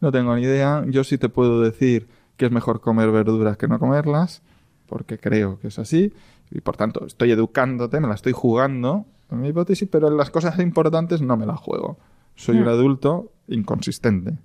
No 0.00 0.12
tengo 0.12 0.34
ni 0.34 0.42
idea, 0.42 0.84
yo 0.88 1.04
sí 1.04 1.16
te 1.16 1.28
puedo 1.28 1.60
decir 1.60 2.08
que 2.36 2.46
es 2.46 2.52
mejor 2.52 2.80
comer 2.80 3.10
verduras 3.10 3.56
que 3.56 3.68
no 3.68 3.78
comerlas, 3.78 4.42
porque 4.86 5.18
creo 5.18 5.58
que 5.60 5.68
es 5.68 5.78
así, 5.78 6.12
y 6.50 6.60
por 6.60 6.76
tanto 6.76 7.06
estoy 7.06 7.30
educándote, 7.30 8.00
me 8.00 8.08
la 8.08 8.14
estoy 8.14 8.32
jugando 8.32 9.06
en 9.30 9.40
mi 9.40 9.48
hipótesis, 9.48 9.88
pero 9.90 10.08
en 10.08 10.16
las 10.16 10.30
cosas 10.30 10.58
importantes 10.58 11.22
no 11.22 11.36
me 11.36 11.46
la 11.46 11.56
juego. 11.56 11.98
Soy 12.34 12.58
un 12.58 12.68
adulto 12.68 13.32
inconsistente, 13.48 14.38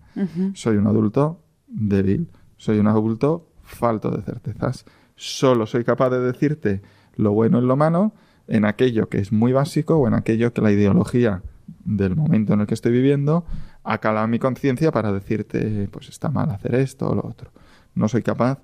soy 0.54 0.78
un 0.78 0.88
adulto 0.88 1.40
débil, 1.68 2.30
soy 2.58 2.80
un 2.80 2.88
adulto 2.88 3.48
falto 3.64 4.12
de 4.12 4.22
certezas. 4.22 4.86
Solo 5.18 5.66
soy 5.66 5.84
capaz 5.84 6.12
de 6.12 6.20
decirte 6.20 6.82
lo 7.16 7.34
bueno 7.34 7.60
y 7.60 7.66
lo 7.66 7.76
malo 7.76 8.14
en 8.48 8.64
aquello 8.64 9.10
que 9.10 9.18
es 9.18 9.32
muy 9.34 9.52
básico 9.52 9.98
o 9.98 10.08
en 10.08 10.14
aquello 10.14 10.54
que 10.54 10.62
la 10.62 10.72
ideología 10.72 11.42
del 11.84 12.16
momento 12.16 12.54
en 12.54 12.62
el 12.62 12.68
que 12.68 12.76
estoy 12.76 12.94
viviendo 12.94 13.46
ha 13.84 13.98
calado 13.98 14.28
mi 14.28 14.40
conciencia 14.40 14.92
para 14.92 15.12
decirte, 15.12 15.90
pues 15.92 16.08
está 16.10 16.30
mal 16.30 16.50
hacer 16.52 16.76
esto 16.76 17.10
o 17.10 17.16
lo 17.16 17.26
otro. 17.28 17.52
No 17.96 18.08
soy 18.08 18.22
capaz 18.22 18.60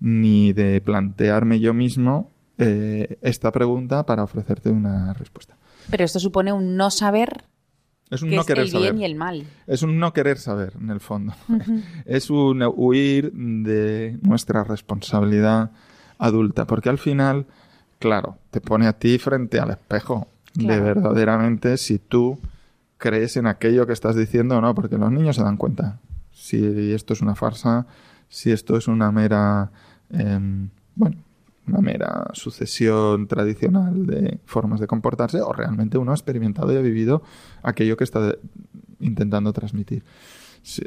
ni 0.00 0.52
de 0.52 0.80
plantearme 0.80 1.60
yo 1.60 1.74
mismo 1.74 2.30
eh, 2.56 3.18
esta 3.20 3.52
pregunta 3.52 4.06
para 4.06 4.22
ofrecerte 4.22 4.70
una 4.70 5.12
respuesta. 5.14 5.56
Pero 5.90 6.04
esto 6.04 6.20
supone 6.20 6.52
un 6.52 6.76
no 6.76 6.90
saber 6.90 7.44
Es 8.10 8.22
un 8.22 8.30
no 8.30 8.40
es 8.40 8.46
querer 8.46 8.64
el 8.64 8.70
saber. 8.70 8.92
bien 8.94 9.02
y 9.02 9.04
el 9.04 9.14
mal. 9.16 9.44
Es 9.66 9.82
un 9.82 9.98
no 9.98 10.12
querer 10.12 10.38
saber, 10.38 10.74
en 10.80 10.90
el 10.90 11.00
fondo. 11.00 11.34
es 12.06 12.30
un 12.30 12.62
huir 12.62 13.32
de 13.32 14.18
nuestra 14.22 14.64
responsabilidad 14.64 15.72
adulta, 16.18 16.66
porque 16.66 16.88
al 16.88 16.98
final, 16.98 17.46
claro, 17.98 18.36
te 18.50 18.60
pone 18.60 18.86
a 18.86 18.92
ti 18.92 19.18
frente 19.18 19.58
al 19.60 19.70
espejo 19.70 20.28
de 20.54 20.80
verdaderamente 20.80 21.76
si 21.76 21.98
tú 21.98 22.38
crees 22.96 23.36
en 23.36 23.46
aquello 23.46 23.86
que 23.86 23.92
estás 23.92 24.16
diciendo 24.16 24.58
o 24.58 24.60
no, 24.60 24.74
porque 24.74 24.98
los 24.98 25.10
niños 25.10 25.36
se 25.36 25.42
dan 25.42 25.56
cuenta 25.56 26.00
si 26.32 26.92
esto 26.92 27.12
es 27.12 27.20
una 27.20 27.34
farsa, 27.34 27.86
si 28.28 28.50
esto 28.50 28.76
es 28.76 28.88
una 28.88 29.10
mera, 29.12 29.70
em, 30.10 30.68
bueno, 30.94 31.16
una 31.66 31.80
mera 31.80 32.28
sucesión 32.32 33.26
tradicional 33.26 34.06
de 34.06 34.38
formas 34.46 34.80
de 34.80 34.86
comportarse 34.86 35.40
o 35.40 35.52
realmente 35.52 35.98
uno 35.98 36.12
ha 36.12 36.14
experimentado 36.14 36.72
y 36.72 36.76
ha 36.76 36.80
vivido 36.80 37.22
aquello 37.62 37.96
que 37.96 38.04
está 38.04 38.34
intentando 39.00 39.52
transmitir. 39.52 40.02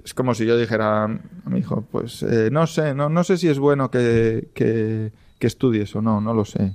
Es 0.04 0.14
como 0.14 0.36
si 0.36 0.46
yo 0.46 0.58
dijera 0.58 1.06
a 1.06 1.50
mi 1.50 1.60
hijo, 1.60 1.84
pues 1.90 2.22
eh, 2.24 2.50
no 2.52 2.68
sé, 2.68 2.94
no, 2.94 3.10
no 3.10 3.24
sé 3.24 3.38
si 3.38 3.48
es 3.48 3.58
bueno 3.58 3.90
que, 3.90 4.50
que, 4.54 5.12
que 5.40 5.48
estudies 5.48 5.96
o 5.96 6.02
no, 6.02 6.22
no 6.22 6.34
lo 6.34 6.46
sé. 6.46 6.74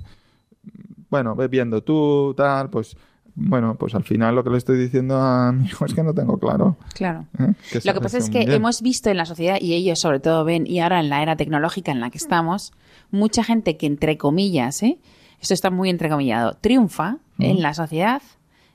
Bueno, 1.09 1.35
ve 1.35 1.47
viendo 1.47 1.81
tú, 1.83 2.33
tal, 2.35 2.69
pues 2.69 2.97
bueno, 3.39 3.75
pues 3.75 3.93
al 3.93 4.03
final 4.03 4.33
lo 4.33 4.43
que 4.43 4.49
le 4.49 4.57
estoy 4.57 4.79
diciendo 4.79 5.15
a 5.15 5.51
mi 5.51 5.65
hijo 5.65 5.85
es 5.85 5.93
que 5.93 6.01
no 6.01 6.13
tengo 6.13 6.39
claro. 6.39 6.75
Claro. 6.95 7.27
¿eh? 7.39 7.53
Lo 7.85 7.93
que 7.93 8.01
pasa 8.01 8.17
es 8.17 8.31
que 8.31 8.39
bien. 8.39 8.51
hemos 8.51 8.81
visto 8.81 9.11
en 9.11 9.17
la 9.17 9.25
sociedad, 9.25 9.57
y 9.61 9.73
ellos 9.73 9.99
sobre 9.99 10.19
todo 10.19 10.43
ven, 10.43 10.65
y 10.65 10.79
ahora 10.79 10.99
en 10.99 11.09
la 11.09 11.21
era 11.21 11.35
tecnológica 11.35 11.91
en 11.91 11.99
la 11.99 12.09
que 12.09 12.17
estamos, 12.17 12.73
mucha 13.11 13.43
gente 13.43 13.77
que 13.77 13.85
entre 13.85 14.17
comillas, 14.17 14.81
¿eh? 14.81 14.97
esto 15.39 15.53
está 15.53 15.69
muy 15.69 15.89
entrecomillado, 15.89 16.55
triunfa 16.59 17.19
en 17.37 17.61
la 17.61 17.75
sociedad, 17.75 18.23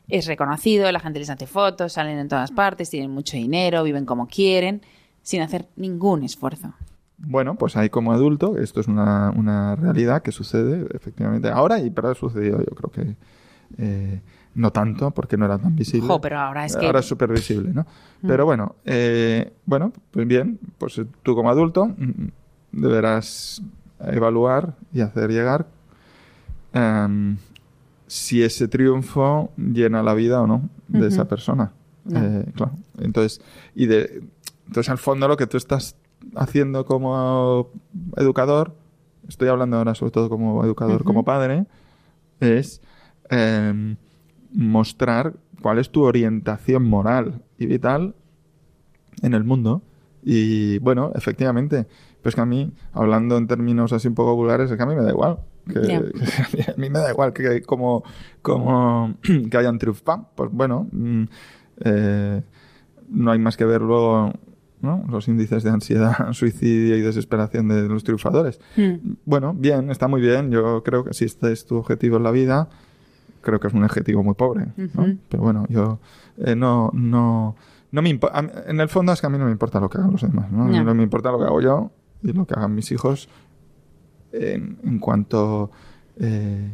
es 0.09 0.27
reconocido, 0.27 0.91
la 0.93 1.01
gente 1.01 1.19
les 1.19 1.31
hace 1.31 1.47
fotos, 1.47 1.93
salen 1.95 2.19
en 2.19 2.29
todas 2.29 2.51
partes, 2.51 2.91
tienen 2.91 3.11
mucho 3.11 3.37
dinero, 3.37 3.83
viven 3.85 4.05
como 4.05 4.27
quieren, 4.27 4.83
sin 5.23 5.41
hacer 5.43 5.69
ningún 5.77 6.23
esfuerzo. 6.25 6.73
Bueno, 7.19 7.55
pues 7.55 7.77
ahí 7.77 7.88
como 7.88 8.12
adulto, 8.12 8.59
esto 8.59 8.81
es 8.81 8.88
una, 8.88 9.31
una 9.31 9.77
realidad 9.77 10.23
que 10.23 10.33
sucede 10.33 10.87
efectivamente 10.93 11.49
ahora 11.49 11.79
y 11.79 11.91
pero 11.91 12.09
ha 12.11 12.15
sucedido 12.17 12.59
yo 12.59 12.75
creo 12.75 12.91
que 12.91 13.17
eh, 13.79 14.21
no 14.57 14.73
tanto 14.73 15.12
porque 15.12 15.37
no 15.37 15.45
era 15.45 15.57
tan 15.57 15.77
visible. 15.77 16.09
Jo, 16.09 16.21
pero 16.21 16.38
ahora 16.41 16.67
es 16.67 16.77
que- 16.77 16.85
Ahora 16.85 16.99
es 16.99 17.07
súper 17.07 17.31
visible, 17.31 17.71
¿no? 17.73 17.87
Pero 18.27 18.45
bueno, 18.45 18.75
eh, 18.85 19.53
bueno, 19.65 19.93
pues 20.11 20.27
bien, 20.27 20.59
pues 20.79 21.01
tú 21.23 21.35
como 21.37 21.49
adulto 21.49 21.87
mm, 21.87 22.27
deberás 22.73 23.62
evaluar 24.01 24.75
y 24.93 25.01
hacer 25.01 25.31
llegar 25.31 25.67
em, 26.73 27.37
si 28.12 28.42
ese 28.42 28.68
triunfo 28.68 29.53
llena 29.57 30.03
la 30.03 30.12
vida 30.12 30.42
o 30.42 30.46
no 30.46 30.68
de 30.87 31.09
esa 31.09 31.29
persona. 31.29 31.72
No. 32.05 32.20
Eh, 32.22 32.44
claro. 32.55 32.72
Entonces, 32.98 33.40
y 33.75 33.87
de, 33.87 34.22
entonces 34.66 34.90
al 34.90 34.98
fondo 34.98 35.29
lo 35.29 35.38
que 35.38 35.46
tú 35.46 35.57
estás 35.57 35.96
haciendo 36.35 36.85
como 36.85 37.70
educador, 38.18 38.75
estoy 39.27 39.48
hablando 39.48 39.79
ahora 39.79 39.94
sobre 39.94 40.12
todo 40.12 40.29
como 40.29 40.62
educador, 40.62 41.05
como 41.05 41.25
padre, 41.25 41.64
es 42.38 42.83
em, 43.31 43.96
mostrar 44.53 45.33
cuál 45.62 45.79
es 45.79 45.88
tu 45.88 46.03
orientación 46.03 46.85
moral 46.85 47.40
y 47.57 47.64
vital 47.64 48.14
en 49.22 49.33
el 49.33 49.42
mundo. 49.42 49.81
Y 50.22 50.81
bueno, 50.81 51.12
efectivamente, 51.14 51.87
pues 52.20 52.35
que 52.35 52.42
a 52.42 52.46
mí, 52.46 52.75
hablando 52.92 53.38
en 53.38 53.46
términos 53.46 53.94
así 53.94 54.07
un 54.07 54.14
poco 54.14 54.37
vulgares, 54.37 54.70
es 54.70 54.77
que 54.77 54.83
a 54.83 54.87
mí 54.87 54.94
me 54.94 55.03
da 55.03 55.11
igual. 55.11 55.38
Que, 55.68 55.81
Ya. 55.87 56.03
que 56.53 56.70
a 56.70 56.75
mí 56.77 56.90
me 56.90 56.98
da 56.98 57.11
igual 57.11 57.33
que 57.33 57.62
como, 57.62 58.03
como 58.42 59.14
que 59.51 59.57
hayan 59.57 59.79
triunfado. 59.79 60.29
Pues 60.35 60.51
bueno, 60.53 60.88
mm, 60.92 61.22
eh, 61.85 62.42
no 63.09 63.31
hay 63.31 63.38
más 63.38 63.57
que 63.57 63.64
ver 63.64 63.81
luego 63.83 64.33
¿no? 64.81 65.05
los 65.09 65.29
índices 65.29 65.62
de 65.62 65.70
ansiedad, 65.70 66.14
suicidio 66.33 66.96
y 66.96 67.01
desesperación 67.01 67.68
de 67.68 67.88
los 67.88 68.03
triunfadores. 68.05 68.61
Hmm. 68.77 69.14
Bueno, 69.25 69.55
bien, 69.57 69.90
está 69.90 70.09
muy 70.09 70.20
bien. 70.20 70.51
Yo 70.51 70.83
creo 70.83 71.05
que 71.05 71.14
si 71.14 71.25
este 71.27 71.53
es 71.53 71.64
tu 71.66 71.77
objetivo 71.77 72.16
en 72.16 72.22
la 72.25 72.31
vida, 72.33 72.68
creo 73.42 73.61
que 73.61 73.68
es 73.68 73.75
un 73.75 73.85
objetivo 73.85 74.22
muy 74.22 74.35
pobre. 74.35 74.66
Pero 75.29 75.42
bueno, 75.42 75.66
yo 75.68 76.01
eh, 76.38 76.57
no, 76.57 76.90
no, 76.94 77.55
no 77.92 78.03
me 78.03 78.11
impo- 78.11 78.31
a 78.33 78.42
mí- 78.42 78.51
En 78.66 78.81
el 78.81 78.88
fondo 78.88 79.12
es 79.12 79.20
que 79.20 79.27
a 79.27 79.31
mí 79.31 79.38
no 79.38 79.44
me 79.44 79.53
importa 79.53 79.79
lo 79.79 79.88
que 79.88 79.98
hagan 79.98 80.11
los 80.12 80.22
demás. 80.22 80.51
¿no? 80.51 80.64
A 80.64 80.66
mí 80.66 80.81
no 80.81 80.94
me 80.94 81.03
importa 81.05 81.31
lo 81.31 81.38
que 81.38 81.44
hago 81.44 81.61
yo 81.61 81.90
y 82.22 82.33
lo 82.33 82.46
que 82.46 82.55
hagan 82.55 82.75
mis 82.75 82.90
hijos 82.92 83.29
en, 84.33 84.79
en 84.85 84.99
cuanto 84.99 85.71
eh, 86.18 86.71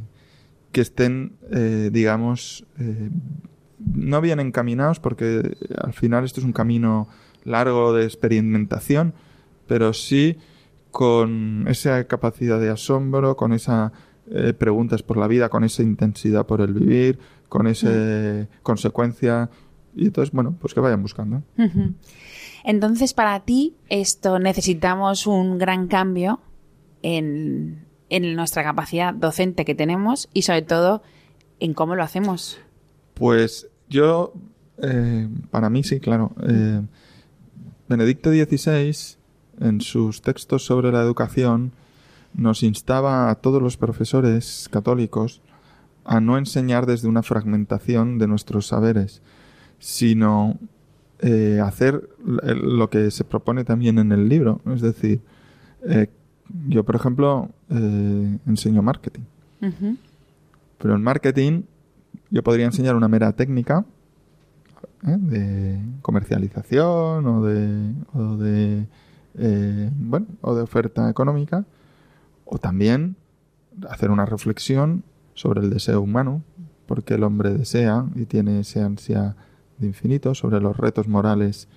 que 0.72 0.80
estén, 0.80 1.36
eh, 1.50 1.90
digamos, 1.92 2.64
eh, 2.78 3.10
no 3.78 4.20
bien 4.20 4.40
encaminados, 4.40 5.00
porque 5.00 5.56
al 5.76 5.92
final 5.92 6.24
esto 6.24 6.40
es 6.40 6.46
un 6.46 6.52
camino 6.52 7.08
largo 7.44 7.92
de 7.92 8.04
experimentación, 8.04 9.14
pero 9.66 9.92
sí 9.92 10.36
con 10.90 11.66
esa 11.68 12.04
capacidad 12.04 12.60
de 12.60 12.70
asombro, 12.70 13.36
con 13.36 13.52
esa 13.52 13.92
eh, 14.30 14.52
preguntas 14.52 15.02
por 15.02 15.16
la 15.16 15.26
vida, 15.26 15.48
con 15.48 15.64
esa 15.64 15.82
intensidad 15.82 16.46
por 16.46 16.60
el 16.60 16.74
vivir, 16.74 17.18
con 17.48 17.66
esa 17.66 18.46
consecuencia. 18.62 19.50
Y 19.94 20.06
entonces, 20.06 20.32
bueno, 20.32 20.56
pues 20.60 20.74
que 20.74 20.80
vayan 20.80 21.02
buscando. 21.02 21.42
Entonces, 22.64 23.14
para 23.14 23.40
ti, 23.40 23.74
esto 23.88 24.38
necesitamos 24.38 25.26
un 25.26 25.58
gran 25.58 25.88
cambio 25.88 26.40
en, 27.02 27.84
en 28.10 28.34
nuestra 28.34 28.62
capacidad 28.62 29.14
docente 29.14 29.64
que 29.64 29.74
tenemos 29.74 30.28
y 30.32 30.42
sobre 30.42 30.62
todo 30.62 31.02
en 31.60 31.74
cómo 31.74 31.94
lo 31.94 32.02
hacemos. 32.02 32.58
Pues 33.14 33.68
yo, 33.88 34.32
eh, 34.82 35.28
para 35.50 35.70
mí 35.70 35.82
sí, 35.82 36.00
claro. 36.00 36.32
Eh, 36.46 36.80
Benedicto 37.88 38.30
XVI, 38.30 39.16
en 39.60 39.80
sus 39.80 40.22
textos 40.22 40.64
sobre 40.64 40.92
la 40.92 41.00
educación, 41.00 41.72
nos 42.34 42.62
instaba 42.62 43.30
a 43.30 43.36
todos 43.36 43.62
los 43.62 43.76
profesores 43.76 44.68
católicos 44.70 45.40
a 46.04 46.20
no 46.20 46.38
enseñar 46.38 46.86
desde 46.86 47.08
una 47.08 47.22
fragmentación 47.22 48.18
de 48.18 48.26
nuestros 48.28 48.66
saberes, 48.66 49.20
sino 49.78 50.58
eh, 51.20 51.60
hacer 51.62 52.08
lo 52.24 52.88
que 52.90 53.10
se 53.10 53.24
propone 53.24 53.64
también 53.64 53.98
en 53.98 54.12
el 54.12 54.28
libro. 54.28 54.60
Es 54.72 54.80
decir, 54.80 55.20
eh, 55.86 56.08
yo, 56.68 56.84
por 56.84 56.96
ejemplo, 56.96 57.50
eh, 57.70 58.38
enseño 58.46 58.82
marketing. 58.82 59.22
Pero 60.78 60.94
en 60.94 61.02
marketing 61.02 61.62
yo 62.30 62.42
podría 62.42 62.66
enseñar 62.66 62.94
una 62.94 63.08
mera 63.08 63.32
técnica 63.32 63.84
¿eh? 65.06 65.16
de 65.18 65.80
comercialización 66.02 67.26
o 67.26 67.44
de, 67.44 67.94
o 68.12 68.36
de 68.36 68.86
eh, 69.38 69.90
bueno 69.94 70.26
o 70.40 70.54
de 70.54 70.62
oferta 70.62 71.08
económica 71.10 71.64
o 72.44 72.58
también 72.58 73.16
hacer 73.88 74.10
una 74.10 74.26
reflexión 74.26 75.04
sobre 75.34 75.60
el 75.60 75.70
deseo 75.70 76.00
humano 76.00 76.42
porque 76.86 77.14
el 77.14 77.24
hombre 77.24 77.52
desea 77.54 78.06
y 78.14 78.24
tiene 78.24 78.60
esa 78.60 78.84
ansia 78.84 79.36
de 79.78 79.86
infinito 79.86 80.34
sobre 80.34 80.60
los 80.60 80.76
retos 80.76 81.08
morales 81.08 81.68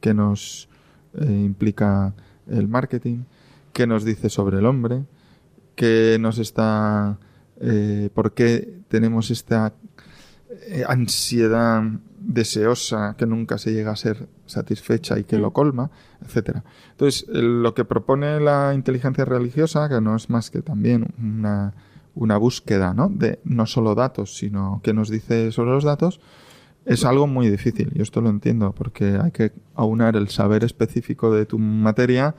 que 0.00 0.12
nos 0.14 0.68
eh, 1.14 1.42
implica 1.44 2.14
el 2.48 2.68
marketing 2.68 3.20
qué 3.76 3.86
nos 3.86 4.06
dice 4.06 4.30
sobre 4.30 4.56
el 4.60 4.64
hombre 4.64 5.04
qué 5.74 6.16
nos 6.18 6.38
está 6.38 7.18
eh, 7.60 8.08
por 8.14 8.32
qué 8.32 8.80
tenemos 8.88 9.30
esta 9.30 9.74
eh, 10.68 10.82
ansiedad 10.88 11.82
deseosa 12.18 13.16
que 13.18 13.26
nunca 13.26 13.58
se 13.58 13.74
llega 13.74 13.90
a 13.90 13.96
ser 13.96 14.28
satisfecha 14.46 15.18
y 15.18 15.24
que 15.24 15.36
lo 15.36 15.52
colma, 15.52 15.90
etcétera. 16.24 16.64
Entonces, 16.92 17.26
eh, 17.28 17.42
lo 17.42 17.74
que 17.74 17.84
propone 17.84 18.40
la 18.40 18.72
inteligencia 18.74 19.26
religiosa, 19.26 19.90
que 19.90 20.00
no 20.00 20.16
es 20.16 20.30
más 20.30 20.50
que 20.50 20.62
también 20.62 21.14
una, 21.18 21.74
una 22.14 22.38
búsqueda, 22.38 22.94
¿no? 22.94 23.10
De 23.10 23.40
no 23.44 23.66
solo 23.66 23.94
datos, 23.94 24.38
sino 24.38 24.80
qué 24.82 24.94
nos 24.94 25.10
dice 25.10 25.52
sobre 25.52 25.72
los 25.72 25.84
datos, 25.84 26.20
es 26.86 27.04
algo 27.04 27.26
muy 27.26 27.50
difícil. 27.50 27.90
Yo 27.94 28.02
esto 28.02 28.20
lo 28.20 28.30
entiendo, 28.30 28.72
porque 28.72 29.18
hay 29.22 29.32
que 29.32 29.52
aunar 29.74 30.16
el 30.16 30.28
saber 30.28 30.62
específico 30.64 31.34
de 31.34 31.44
tu 31.44 31.58
materia 31.58 32.34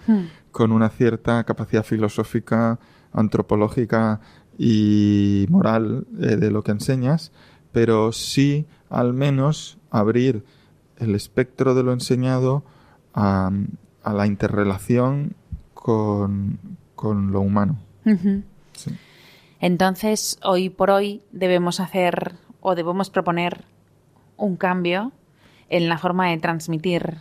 con 0.51 0.71
una 0.71 0.89
cierta 0.89 1.43
capacidad 1.43 1.83
filosófica, 1.83 2.79
antropológica 3.11 4.21
y 4.57 5.45
moral 5.49 6.07
eh, 6.19 6.37
de 6.37 6.49
lo 6.49 6.63
que 6.63 6.71
enseñas, 6.71 7.31
pero 7.73 8.11
sí 8.13 8.65
al 8.89 9.13
menos 9.13 9.77
abrir 9.91 10.43
el 10.97 11.13
espectro 11.13 11.75
de 11.75 11.83
lo 11.83 11.91
enseñado 11.91 12.63
a, 13.13 13.51
a 14.01 14.13
la 14.13 14.27
interrelación 14.27 15.35
con, 15.73 16.57
con 16.95 17.31
lo 17.31 17.41
humano. 17.41 17.77
Sí. 18.73 18.91
Entonces, 19.59 20.39
hoy 20.43 20.69
por 20.69 20.89
hoy 20.89 21.21
debemos 21.31 21.81
hacer 21.81 22.35
o 22.61 22.75
debemos 22.75 23.09
proponer 23.09 23.65
un 24.37 24.55
cambio 24.55 25.11
en 25.69 25.89
la 25.89 25.97
forma 25.97 26.29
de 26.29 26.37
transmitir, 26.37 27.17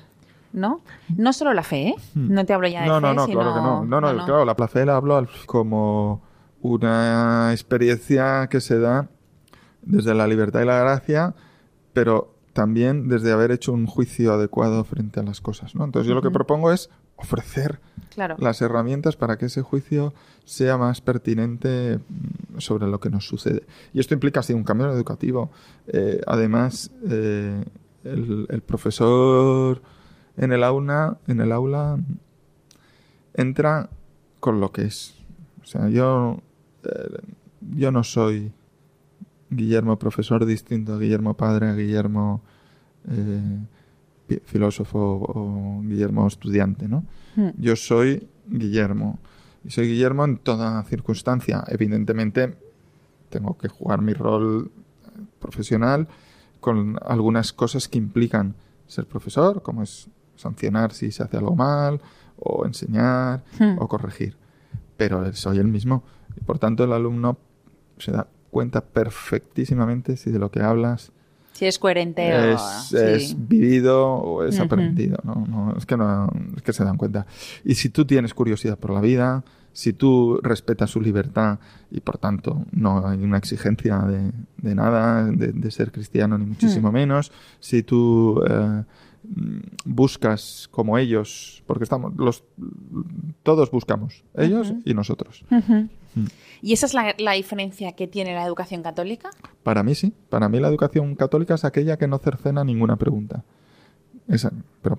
¿no? 0.52 0.80
No 1.16 1.32
solo 1.32 1.52
la 1.54 1.62
fe, 1.62 1.88
¿eh? 1.88 1.94
No 2.14 2.44
te 2.46 2.52
hablo 2.54 2.68
ya 2.68 2.82
de 2.82 2.86
No, 2.88 2.96
fe, 2.96 3.00
no, 3.02 3.14
no, 3.14 3.26
sino... 3.26 3.40
claro 3.40 3.54
que 3.54 3.60
no. 3.60 3.84
No, 3.84 4.00
no, 4.00 4.24
claro, 4.24 4.44
la 4.44 4.54
plaza 4.56 4.84
la 4.84 4.96
hablo 4.96 5.26
como 5.46 6.22
una 6.62 7.50
experiencia 7.52 8.46
que 8.48 8.60
se 8.60 8.78
da 8.78 9.08
desde 9.82 10.14
la 10.14 10.26
libertad 10.26 10.62
y 10.62 10.64
la 10.66 10.78
gracia, 10.80 11.34
pero 11.92 12.34
también 12.52 13.08
desde 13.08 13.32
haber 13.32 13.50
hecho 13.50 13.72
un 13.72 13.86
juicio 13.86 14.32
adecuado 14.32 14.82
frente 14.84 15.20
a 15.20 15.22
las 15.22 15.40
cosas, 15.40 15.74
¿no? 15.74 15.84
Entonces 15.84 16.08
yo 16.08 16.14
lo 16.14 16.22
que 16.22 16.30
propongo 16.30 16.72
es 16.72 16.90
ofrecer 17.16 17.80
Claro. 18.14 18.36
las 18.38 18.62
herramientas 18.62 19.14
para 19.16 19.36
que 19.36 19.46
ese 19.46 19.60
juicio 19.60 20.14
sea 20.46 20.78
más 20.78 21.02
pertinente 21.02 21.98
mm, 21.98 22.45
sobre 22.58 22.86
lo 22.86 23.00
que 23.00 23.10
nos 23.10 23.26
sucede. 23.26 23.62
Y 23.92 24.00
esto 24.00 24.14
implica 24.14 24.40
así 24.40 24.52
un 24.52 24.64
cambio 24.64 24.90
educativo. 24.92 25.50
Eh, 25.86 26.20
además, 26.26 26.90
eh, 27.08 27.64
el, 28.04 28.46
el 28.48 28.60
profesor 28.62 29.82
en 30.36 30.52
el 30.52 30.64
aula, 30.64 31.18
en 31.26 31.40
el 31.40 31.52
aula 31.52 31.98
entra 33.34 33.90
con 34.40 34.60
lo 34.60 34.72
que 34.72 34.82
es. 34.82 35.14
O 35.62 35.66
sea, 35.66 35.88
yo, 35.88 36.40
eh, 36.84 37.18
yo 37.60 37.90
no 37.90 38.04
soy 38.04 38.52
Guillermo 39.50 39.98
profesor 39.98 40.44
distinto 40.44 40.94
a 40.94 40.98
Guillermo 40.98 41.34
padre, 41.34 41.68
a 41.68 41.74
Guillermo 41.74 42.42
filósofo 44.44 44.98
o 44.98 45.82
Guillermo 45.82 46.26
estudiante, 46.26 46.88
¿no? 46.88 47.04
Mm. 47.36 47.50
Yo 47.58 47.76
soy 47.76 48.26
Guillermo. 48.48 49.18
Y 49.66 49.70
soy 49.70 49.88
Guillermo 49.88 50.24
en 50.24 50.38
toda 50.38 50.82
circunstancia. 50.84 51.64
Evidentemente, 51.66 52.56
tengo 53.30 53.58
que 53.58 53.66
jugar 53.66 54.00
mi 54.00 54.12
rol 54.12 54.70
eh, 54.70 55.20
profesional 55.40 56.06
con 56.60 56.98
algunas 57.04 57.52
cosas 57.52 57.88
que 57.88 57.98
implican 57.98 58.54
ser 58.86 59.06
profesor, 59.06 59.62
como 59.62 59.82
es 59.82 60.08
sancionar 60.36 60.92
si 60.92 61.10
se 61.10 61.24
hace 61.24 61.36
algo 61.36 61.56
mal, 61.56 62.00
o 62.38 62.64
enseñar, 62.64 63.42
Hmm. 63.58 63.76
o 63.80 63.88
corregir. 63.88 64.36
Pero 64.96 65.32
soy 65.32 65.58
el 65.58 65.66
mismo. 65.66 66.04
Y 66.36 66.44
por 66.44 66.60
tanto, 66.60 66.84
el 66.84 66.92
alumno 66.92 67.36
se 67.98 68.12
da 68.12 68.28
cuenta 68.52 68.82
perfectísimamente 68.82 70.16
si 70.16 70.30
de 70.30 70.38
lo 70.38 70.52
que 70.52 70.60
hablas 70.62 71.10
Si 71.56 71.64
es 71.64 71.78
coherente 71.78 72.34
o... 72.34 72.54
es, 72.54 72.60
sí. 72.90 72.96
es 72.98 73.48
vivido 73.48 74.06
o 74.06 74.44
es 74.44 74.60
aprendido. 74.60 75.16
¿no? 75.24 75.46
No, 75.48 75.74
es, 75.76 75.86
que 75.86 75.96
no, 75.96 76.30
es 76.54 76.62
que 76.62 76.72
se 76.72 76.84
dan 76.84 76.98
cuenta. 76.98 77.26
Y 77.64 77.76
si 77.76 77.88
tú 77.88 78.04
tienes 78.04 78.34
curiosidad 78.34 78.78
por 78.78 78.90
la 78.90 79.00
vida, 79.00 79.42
si 79.72 79.94
tú 79.94 80.38
respetas 80.42 80.90
su 80.90 81.00
libertad 81.00 81.58
y 81.90 82.00
por 82.00 82.18
tanto 82.18 82.64
no 82.72 83.06
hay 83.08 83.22
una 83.22 83.38
exigencia 83.38 83.98
de, 84.00 84.32
de 84.58 84.74
nada, 84.74 85.24
de, 85.24 85.52
de 85.52 85.70
ser 85.70 85.92
cristiano 85.92 86.36
ni 86.36 86.44
muchísimo 86.44 86.92
menos, 86.92 87.32
si 87.58 87.82
tú 87.82 88.42
eh, 88.48 88.82
buscas 89.84 90.68
como 90.70 90.98
ellos, 90.98 91.62
porque 91.66 91.84
estamos 91.84 92.14
los 92.16 92.44
todos 93.42 93.70
buscamos, 93.70 94.24
ellos 94.34 94.72
y 94.84 94.94
nosotros. 94.94 95.44
Ujú. 95.50 95.88
¿Y 96.62 96.72
esa 96.72 96.86
es 96.86 96.94
la, 96.94 97.14
la 97.18 97.32
diferencia 97.32 97.92
que 97.92 98.06
tiene 98.06 98.34
la 98.34 98.44
educación 98.44 98.82
católica? 98.82 99.30
Para 99.62 99.82
mí 99.82 99.94
sí. 99.94 100.12
Para 100.28 100.48
mí 100.48 100.58
la 100.60 100.68
educación 100.68 101.14
católica 101.14 101.54
es 101.54 101.64
aquella 101.64 101.98
que 101.98 102.08
no 102.08 102.18
cercena 102.18 102.64
ninguna 102.64 102.96
pregunta. 102.96 103.44
Esa, 104.28 104.52
pero 104.82 104.98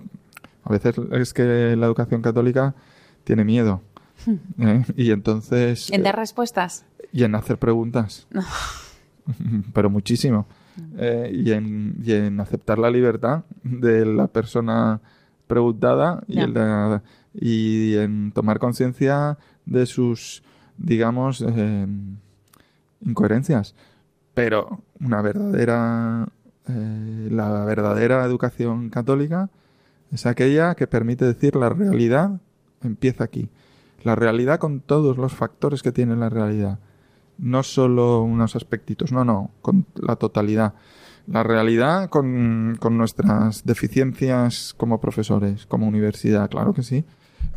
a 0.64 0.72
veces 0.72 0.96
es 1.12 1.34
que 1.34 1.76
la 1.76 1.86
educación 1.88 2.22
católica 2.22 2.76
tiene 3.24 3.44
miedo. 3.44 3.82
¿eh? 4.60 4.84
Y 4.96 5.12
entonces... 5.12 5.90
¿En 5.92 6.02
eh, 6.02 6.04
dar 6.04 6.16
respuestas? 6.16 6.86
y 7.12 7.24
en 7.24 7.36
hacer 7.36 7.58
preguntas. 7.58 8.28
pero 9.74 9.90
muchísimo. 9.90 10.46
Eh, 10.98 11.32
y, 11.34 11.52
en, 11.52 11.96
y 12.04 12.14
en 12.14 12.40
aceptar 12.40 12.78
la 12.80 12.90
libertad 12.92 13.44
de 13.64 14.06
la 14.06 14.28
persona 14.28 15.02
preguntada 15.48 16.24
y, 16.28 16.40
en 16.40 16.54
la- 16.54 17.04
y 17.34 17.96
en 17.98 18.32
tomar 18.32 18.60
conciencia 18.60 19.38
de 19.66 19.86
sus, 19.86 20.44
digamos, 20.78 21.44
eh, 21.48 21.88
incoherencias. 23.06 23.76
Pero 24.34 24.82
una 25.00 25.22
verdadera 25.22 26.28
eh, 26.70 27.30
la 27.32 27.64
verdadera 27.66 28.24
educación 28.26 28.90
católica 28.90 29.50
es 30.12 30.26
aquella 30.26 30.76
que 30.76 30.86
permite 30.88 31.26
decir 31.26 31.56
la 31.56 31.70
realidad 31.70 32.40
empieza 32.84 33.24
aquí. 33.24 33.50
La 34.04 34.16
realidad 34.16 34.60
con 34.60 34.80
todos 34.82 35.18
los 35.18 35.34
factores 35.34 35.82
que 35.82 35.92
tiene 35.92 36.16
la 36.16 36.30
realidad. 36.30 36.80
No 37.38 37.64
solo 37.64 38.22
unos 38.22 38.56
aspectitos, 38.56 39.12
no, 39.12 39.24
no, 39.24 39.52
con 39.62 39.86
la 39.96 40.16
totalidad. 40.16 40.74
La 41.28 41.44
realidad 41.44 42.10
con, 42.10 42.78
con 42.80 42.98
nuestras 42.98 43.66
deficiencias 43.66 44.74
como 44.78 45.02
profesores, 45.02 45.66
como 45.66 45.88
universidad, 45.88 46.50
claro 46.50 46.74
que 46.74 46.84
sí. 46.84 47.04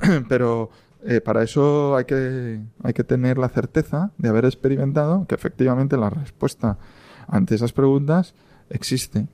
Pero 0.29 0.71
eh, 1.05 1.21
para 1.21 1.43
eso 1.43 1.97
hay 1.97 2.05
que, 2.05 2.61
hay 2.83 2.93
que 2.93 3.05
tener 3.05 3.39
la 3.39 3.49
certeza 3.49 4.11
de 4.19 4.29
haber 4.29 4.45
experimentado 4.45 5.27
que 5.27 5.35
efectivamente 5.35 5.97
la 5.97 6.11
respuesta 6.11 6.79
ante 7.27 7.55
esas 7.55 7.73
preguntas 7.73 8.35
existe. 8.69 9.27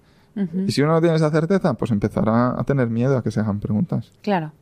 Y 0.66 0.70
si 0.70 0.82
uno 0.82 0.92
no 0.92 1.00
tiene 1.00 1.16
esa 1.16 1.30
certeza, 1.30 1.72
pues 1.74 1.90
empezará 1.90 2.60
a 2.60 2.62
tener 2.64 2.90
miedo 2.90 3.16
a 3.16 3.22
que 3.22 3.30
se 3.30 3.40
hagan 3.40 3.58
preguntas. 3.58 4.12
Claro. 4.20 4.52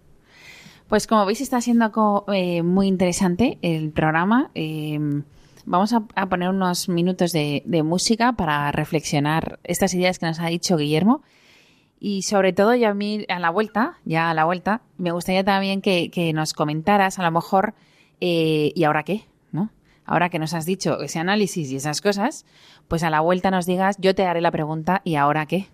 Pues 0.89 1.09
como 1.09 1.26
veis 1.26 1.41
está 1.41 1.61
siendo 1.61 2.24
eh, 2.28 2.62
muy 2.62 2.87
interesante 2.87 3.59
el 3.61 3.91
programa. 3.91 4.53
Eh, 4.55 5.22
vamos 5.67 5.93
a, 5.93 6.27
poner 6.27 6.49
unos 6.49 6.89
minutos 6.89 7.33
de, 7.33 7.62
música 7.85 8.33
para 8.33 8.71
reflexionar 8.73 9.59
estas 9.65 9.95
ideas 9.95 10.19
que 10.19 10.27
nos 10.27 10.41
ha 10.41 10.47
dicho 10.47 10.77
Guillermo. 10.77 11.23
Y 12.01 12.23
sobre 12.23 12.53
todo, 12.53 12.75
ya 12.75 12.91
a 12.91 12.95
mí, 12.95 13.25
a 13.29 13.39
la 13.39 13.51
vuelta, 13.51 13.99
ya 14.05 14.31
a 14.31 14.35
la 14.35 14.45
vuelta, 14.45 14.83
me 14.99 15.11
gustaría 15.11 15.45
también 15.45 15.81
que, 15.81 16.33
nos 16.35 16.53
comentaras, 16.53 17.19
a 17.19 17.23
lo 17.23 17.31
mejor, 17.31 17.75
eh, 18.21 18.73
¿y 18.75 18.85
ahora 18.85 19.05
qué? 19.05 19.25
¿No? 19.53 19.71
Ahora 20.05 20.29
que 20.29 20.39
nos 20.39 20.53
has 20.53 20.67
dicho 20.67 21.01
ese 21.01 21.19
análisis 21.19 21.71
y 21.71 21.77
esas 21.77 22.01
cosas, 22.01 22.45
pues 22.89 23.03
a 23.03 23.11
la 23.11 23.21
vuelta 23.21 23.51
nos 23.51 23.65
digas, 23.65 23.97
yo 23.99 24.15
te 24.15 24.27
haré 24.27 24.41
la 24.41 24.51
pregunta, 24.51 25.01
¿y 25.05 25.15
ahora 25.15 25.47
qué? 25.47 25.69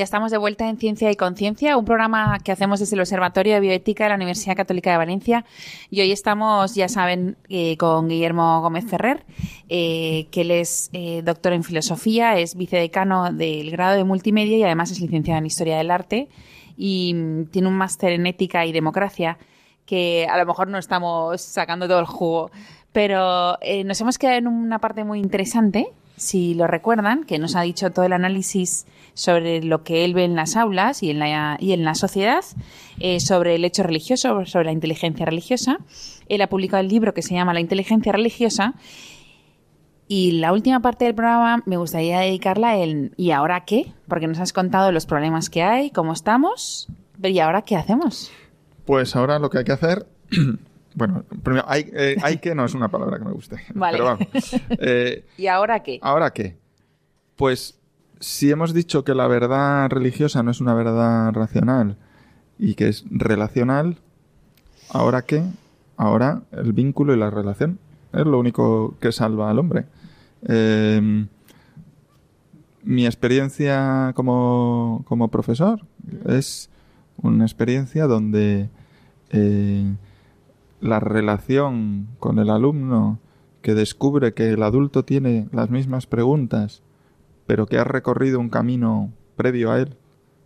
Ya 0.00 0.04
estamos 0.04 0.30
de 0.30 0.38
vuelta 0.38 0.66
en 0.66 0.78
Ciencia 0.78 1.10
y 1.10 1.14
Conciencia, 1.14 1.76
un 1.76 1.84
programa 1.84 2.38
que 2.42 2.52
hacemos 2.52 2.80
desde 2.80 2.96
el 2.96 3.00
Observatorio 3.00 3.52
de 3.52 3.60
Bioética 3.60 4.04
de 4.04 4.08
la 4.08 4.14
Universidad 4.14 4.56
Católica 4.56 4.90
de 4.90 4.96
Valencia. 4.96 5.44
Y 5.90 6.00
hoy 6.00 6.10
estamos, 6.10 6.74
ya 6.74 6.88
saben, 6.88 7.36
eh, 7.50 7.76
con 7.76 8.08
Guillermo 8.08 8.62
Gómez 8.62 8.86
Ferrer, 8.86 9.26
eh, 9.68 10.26
que 10.30 10.40
él 10.40 10.52
es 10.52 10.88
eh, 10.94 11.20
doctor 11.22 11.52
en 11.52 11.64
filosofía, 11.64 12.38
es 12.38 12.54
vicedecano 12.54 13.30
del 13.30 13.70
grado 13.70 13.94
de 13.94 14.04
multimedia 14.04 14.56
y 14.56 14.62
además 14.62 14.90
es 14.90 15.02
licenciado 15.02 15.36
en 15.36 15.44
Historia 15.44 15.76
del 15.76 15.90
Arte 15.90 16.30
y 16.78 17.12
mm, 17.12 17.50
tiene 17.50 17.68
un 17.68 17.74
máster 17.74 18.12
en 18.12 18.26
ética 18.26 18.64
y 18.64 18.72
democracia 18.72 19.36
que 19.84 20.26
a 20.30 20.38
lo 20.38 20.46
mejor 20.46 20.68
no 20.68 20.78
estamos 20.78 21.42
sacando 21.42 21.86
todo 21.86 22.00
el 22.00 22.06
jugo, 22.06 22.50
pero 22.92 23.58
nos 23.84 24.00
hemos 24.00 24.16
quedado 24.16 24.38
en 24.38 24.46
una 24.46 24.78
parte 24.78 25.04
muy 25.04 25.18
interesante 25.18 25.88
si 26.20 26.52
lo 26.54 26.66
recuerdan, 26.66 27.24
que 27.24 27.38
nos 27.38 27.56
ha 27.56 27.62
dicho 27.62 27.90
todo 27.90 28.04
el 28.04 28.12
análisis 28.12 28.86
sobre 29.14 29.62
lo 29.62 29.82
que 29.82 30.04
él 30.04 30.14
ve 30.14 30.24
en 30.24 30.34
las 30.34 30.56
aulas 30.56 31.02
y 31.02 31.10
en 31.10 31.18
la, 31.18 31.56
y 31.60 31.72
en 31.72 31.84
la 31.84 31.94
sociedad, 31.94 32.44
eh, 32.98 33.20
sobre 33.20 33.54
el 33.54 33.64
hecho 33.64 33.82
religioso, 33.82 34.44
sobre 34.46 34.66
la 34.66 34.72
inteligencia 34.72 35.26
religiosa. 35.26 35.78
Él 36.28 36.42
ha 36.42 36.48
publicado 36.48 36.80
el 36.80 36.88
libro 36.88 37.14
que 37.14 37.22
se 37.22 37.34
llama 37.34 37.54
La 37.54 37.60
inteligencia 37.60 38.12
religiosa. 38.12 38.74
Y 40.08 40.32
la 40.32 40.52
última 40.52 40.80
parte 40.80 41.04
del 41.04 41.14
programa 41.14 41.62
me 41.66 41.76
gustaría 41.76 42.20
dedicarla 42.20 42.72
a 42.72 42.76
¿y 43.16 43.30
ahora 43.30 43.64
qué? 43.64 43.92
Porque 44.08 44.26
nos 44.26 44.40
has 44.40 44.52
contado 44.52 44.90
los 44.90 45.06
problemas 45.06 45.50
que 45.50 45.62
hay, 45.62 45.90
cómo 45.90 46.12
estamos, 46.12 46.88
¿y 47.22 47.38
ahora 47.38 47.62
qué 47.62 47.76
hacemos? 47.76 48.32
Pues 48.86 49.14
ahora 49.14 49.38
lo 49.38 49.50
que 49.50 49.58
hay 49.58 49.64
que 49.64 49.72
hacer 49.72 50.06
Bueno, 50.94 51.24
primero, 51.42 51.64
hay, 51.68 51.90
eh, 51.92 52.16
hay 52.22 52.38
que 52.38 52.54
no 52.54 52.64
es 52.64 52.74
una 52.74 52.88
palabra 52.88 53.18
que 53.18 53.24
me 53.24 53.32
guste. 53.32 53.56
Vale. 53.74 53.98
Pero 53.98 54.04
vamos. 54.04 54.26
Eh, 54.70 55.24
¿Y 55.38 55.46
ahora 55.46 55.82
qué? 55.82 55.98
¿Ahora 56.02 56.32
qué? 56.32 56.58
Pues 57.36 57.79
si 58.20 58.50
hemos 58.50 58.74
dicho 58.74 59.02
que 59.02 59.14
la 59.14 59.26
verdad 59.26 59.88
religiosa 59.90 60.42
no 60.42 60.50
es 60.50 60.60
una 60.60 60.74
verdad 60.74 61.32
racional 61.32 61.96
y 62.58 62.74
que 62.74 62.88
es 62.88 63.04
relacional, 63.10 63.96
¿ahora 64.90 65.22
qué? 65.22 65.42
Ahora 65.96 66.42
el 66.52 66.72
vínculo 66.74 67.14
y 67.14 67.18
la 67.18 67.30
relación 67.30 67.78
es 68.12 68.26
lo 68.26 68.38
único 68.38 68.94
que 69.00 69.12
salva 69.12 69.50
al 69.50 69.58
hombre. 69.58 69.86
Em, 70.42 71.28
mi 72.82 73.06
experiencia 73.06 74.12
como, 74.14 75.04
como 75.06 75.28
profesor 75.28 75.80
es 76.26 76.70
una 77.22 77.44
experiencia 77.44 78.06
donde 78.06 78.68
eh, 79.30 79.94
la 80.80 81.00
relación 81.00 82.08
con 82.18 82.38
el 82.38 82.50
alumno 82.50 83.18
que 83.62 83.74
descubre 83.74 84.32
que 84.32 84.50
el 84.50 84.62
adulto 84.62 85.04
tiene 85.04 85.48
las 85.52 85.70
mismas 85.70 86.06
preguntas, 86.06 86.82
pero 87.50 87.66
que 87.66 87.78
ha 87.78 87.82
recorrido 87.82 88.38
un 88.38 88.48
camino 88.48 89.12
previo 89.34 89.72
a 89.72 89.80
él 89.80 89.96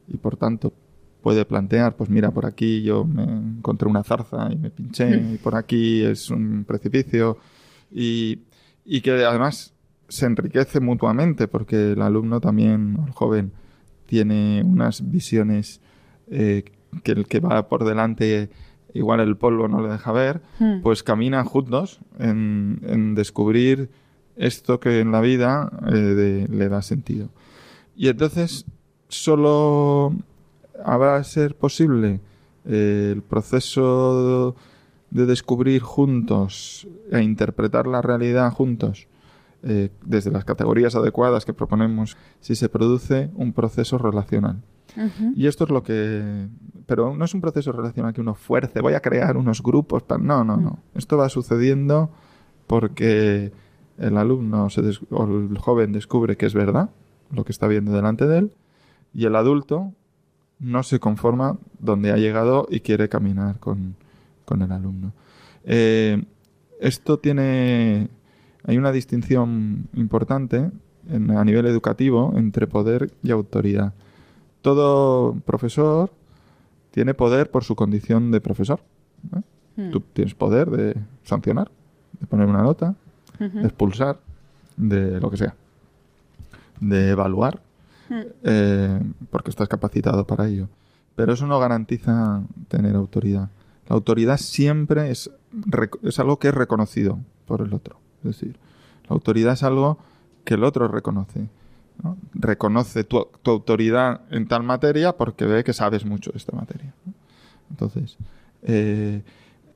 y 0.09 0.17
por 0.17 0.39
tanto 0.39 0.73
puede 1.21 1.45
plantear, 1.45 1.97
pues 1.97 2.09
mira, 2.09 2.31
por 2.31 2.47
aquí 2.47 2.81
yo 2.83 3.05
me 3.05 3.25
encontré 3.25 3.91
una 3.91 4.03
zarza 4.03 4.49
y 4.51 4.57
me 4.57 4.71
pinché, 4.71 5.15
y 5.35 5.37
por 5.37 5.55
aquí 5.55 6.03
es 6.03 6.31
un 6.31 6.65
precipicio, 6.67 7.37
y, 7.93 8.39
y 8.87 9.03
que 9.03 9.23
además 9.23 9.75
se 10.09 10.25
enriquece 10.25 10.81
mutuamente 10.81 11.47
porque 11.47 11.93
el 11.93 12.01
alumno 12.01 12.41
también, 12.41 12.97
el 13.07 13.13
joven, 13.13 13.53
tiene 14.07 14.63
unas 14.65 15.11
visiones 15.11 15.83
eh, 16.31 16.65
que 17.03 17.13
el 17.13 17.27
que 17.27 17.41
va 17.41 17.69
por 17.69 17.85
delante 17.85 18.49
igual 18.95 19.21
el 19.21 19.37
polvo 19.37 19.69
no 19.69 19.83
le 19.83 19.91
deja 19.91 20.11
ver, 20.11 20.41
Hmm. 20.59 20.81
pues 20.83 21.03
caminan 21.03 21.45
juntos 21.45 22.01
en, 22.19 22.81
en 22.87 23.15
descubrir 23.15 23.91
esto 24.37 24.81
que 24.81 25.01
en 25.01 25.13
la 25.13 25.21
vida 25.21 25.71
eh, 25.87 25.93
de- 25.95 26.49
le 26.49 26.69
da 26.69 26.83
sentido. 26.83 27.29
Y 27.97 28.09
entonces 28.09 28.65
solo 29.09 30.15
habrá 30.85 31.19
de 31.19 31.25
ser 31.25 31.55
posible 31.57 32.21
eh, 32.67 33.13
el 33.15 33.23
proceso 33.23 34.57
de 35.11 35.27
descubrir 35.27 35.81
juntos 35.83 36.89
e 37.13 37.23
interpretar 37.23 37.87
la 37.87 38.03
realidad 38.03 38.51
juntos 38.53 39.07
eh, 39.63 39.91
desde 40.05 40.31
las 40.31 40.45
categorías 40.45 40.95
adecuadas 40.97 41.45
que 41.45 41.53
proponemos 41.55 42.17
si 42.41 42.55
se 42.57 42.69
produce 42.69 43.31
un 43.35 43.53
proceso 43.53 43.97
relacional. 43.99 44.63
Y 45.35 45.47
esto 45.47 45.65
es 45.65 45.71
lo 45.71 45.83
que... 45.83 46.49
Pero 46.87 47.17
no 47.17 47.25
es 47.25 47.35
un 47.35 47.41
proceso 47.41 47.73
relacional 47.73 48.13
que 48.13 48.21
uno 48.21 48.35
fuerce, 48.35 48.81
voy 48.81 48.95
a 48.95 49.01
crear 49.01 49.37
unos 49.37 49.63
grupos. 49.63 50.03
pa- 50.03 50.19
No, 50.19 50.45
no, 50.45 50.57
no. 50.57 50.79
Esto 50.95 51.17
va 51.17 51.29
sucediendo 51.29 52.11
porque 52.67 53.53
el 53.99 54.17
alumno 54.17 54.71
se 54.71 54.81
o 55.11 55.25
el 55.25 55.57
joven 55.59 55.93
descubre 55.93 56.37
que 56.37 56.47
es 56.47 56.55
verdad 56.55 56.91
lo 57.33 57.45
que 57.45 57.53
está 57.53 57.67
viendo 57.69 57.93
delante 57.93 58.27
de 58.27 58.39
él 58.39 58.53
y 59.15 59.25
el 59.27 59.37
adulto 59.37 59.93
no 60.59 60.83
se 60.83 60.99
conforma 61.01 61.59
donde 61.79 62.11
ha 62.13 62.17
llegado 62.17 62.67
y 62.71 62.81
quiere 62.81 63.09
caminar 63.09 63.59
con, 63.61 63.97
con 64.45 64.63
el 64.63 64.73
alumno. 64.73 65.13
Eh, 65.65 66.23
esto 66.81 67.19
tiene... 67.19 68.09
Hay 68.67 68.79
una 68.79 68.93
distinción 68.93 69.89
importante 69.95 70.71
en- 71.09 71.31
a 71.33 71.45
nivel 71.45 71.67
educativo 71.67 72.33
entre 72.37 72.67
poder 72.67 73.11
y 73.23 73.31
autoridad 73.31 73.93
todo 74.63 75.35
profesor 75.45 76.11
tiene 76.91 77.13
poder 77.13 77.51
por 77.51 77.65
su 77.65 77.77
condición 77.77 78.31
de 78.31 78.41
profesor. 78.41 78.81
¿eh? 79.37 79.41
Hmm. 79.77 79.91
Tú 79.91 80.01
tienes 80.01 80.35
poder 80.35 80.71
de 80.71 80.97
sancionar, 81.23 81.71
de 82.19 82.27
poner 82.27 82.47
una 82.47 82.63
nota, 82.63 82.95
De 83.39 83.65
expulsar, 83.65 84.21
de 84.77 85.21
lo 85.21 85.31
que 85.31 85.37
sea, 85.37 85.55
de 86.81 87.11
evaluar, 87.11 87.61
eh, 88.43 89.01
porque 89.31 89.51
estás 89.51 89.69
capacitado 89.69 90.27
para 90.27 90.47
ello. 90.47 90.69
Pero 91.17 91.33
eso 91.33 91.47
no 91.47 91.59
garantiza 91.59 92.43
tener 92.69 92.95
autoridad. 92.97 93.51
La 93.89 93.95
autoridad 93.95 94.39
siempre 94.39 95.11
es, 95.11 95.31
es 96.03 96.19
algo 96.19 96.39
que 96.39 96.49
es 96.49 96.55
reconocido 96.55 97.19
por 97.47 97.61
el 97.61 97.75
otro. 97.75 97.99
Es 98.19 98.39
decir, 98.39 98.57
la 99.09 99.15
autoridad 99.15 99.53
es 99.53 99.63
algo 99.63 99.99
que 100.45 100.55
el 100.55 100.65
otro 100.65 100.89
reconoce. 100.89 101.49
¿no? 102.03 102.17
Reconoce 102.35 103.05
tu, 103.05 103.29
tu 103.43 103.51
autoridad 103.51 104.23
en 104.31 104.49
tal 104.49 104.63
materia 104.63 105.17
porque 105.17 105.45
ve 105.45 105.65
que 105.65 105.73
sabes 105.73 106.05
mucho 106.05 106.33
de 106.33 106.39
esta 106.39 106.57
materia. 106.57 106.95
¿no? 107.05 107.13
Entonces, 107.71 108.17
eh, 108.63 109.23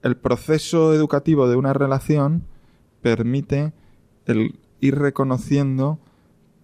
el 0.03 0.17
proceso 0.17 0.95
educativo 0.95 1.49
de 1.49 1.57
una 1.57 1.73
relación 1.73 2.45
permite 3.03 3.73
el 4.27 4.59
ir 4.81 4.99
reconociendo 4.99 5.99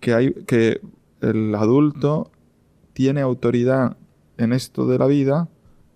que 0.00 0.14
hay 0.14 0.32
que 0.46 0.80
el 1.20 1.54
adulto 1.54 2.30
tiene 2.92 3.20
autoridad 3.20 3.96
en 4.36 4.52
esto 4.52 4.86
de 4.86 4.98
la 4.98 5.06
vida 5.06 5.48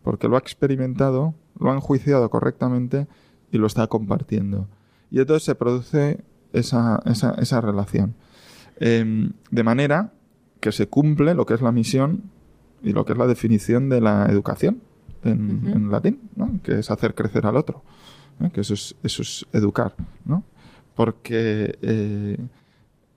porque 0.03 0.28
lo 0.28 0.36
ha 0.36 0.39
experimentado, 0.39 1.34
lo 1.59 1.70
ha 1.70 1.74
enjuiciado 1.74 2.28
correctamente 2.30 3.07
y 3.53 3.59
lo 3.59 3.66
está 3.66 3.86
compartiendo. 3.86 4.68
Y 5.11 5.20
entonces 5.20 5.45
se 5.45 5.55
produce 5.55 6.24
esa, 6.53 7.03
esa, 7.05 7.34
esa 7.34 7.61
relación. 7.61 8.14
Em, 8.80 9.32
de 9.51 9.62
manera 9.64 10.12
que 10.61 10.72
se 10.72 10.89
cumple 10.89 11.34
lo 11.34 11.47
que 11.47 11.55
es 11.55 11.62
la 11.62 11.72
misión 11.72 12.30
y 12.82 12.93
lo 12.93 13.05
que 13.05 13.12
es 13.12 13.18
la 13.18 13.26
definición 13.26 13.89
de 13.89 14.01
la 14.01 14.26
educación 14.26 14.82
en, 15.24 15.91
latín, 15.91 16.20
¿no? 16.36 16.61
que 16.62 16.78
es 16.78 16.91
hacer 16.91 17.14
crecer 17.14 17.47
al 17.47 17.57
otro, 17.57 17.82
¿eh? 18.41 18.51
que 18.53 18.61
eso 18.62 18.74
es, 18.74 18.95
eso 19.03 19.22
es 19.22 19.47
educar, 19.53 19.95
¿no? 20.24 20.45
porque 20.95 21.78
eh, 21.82 22.39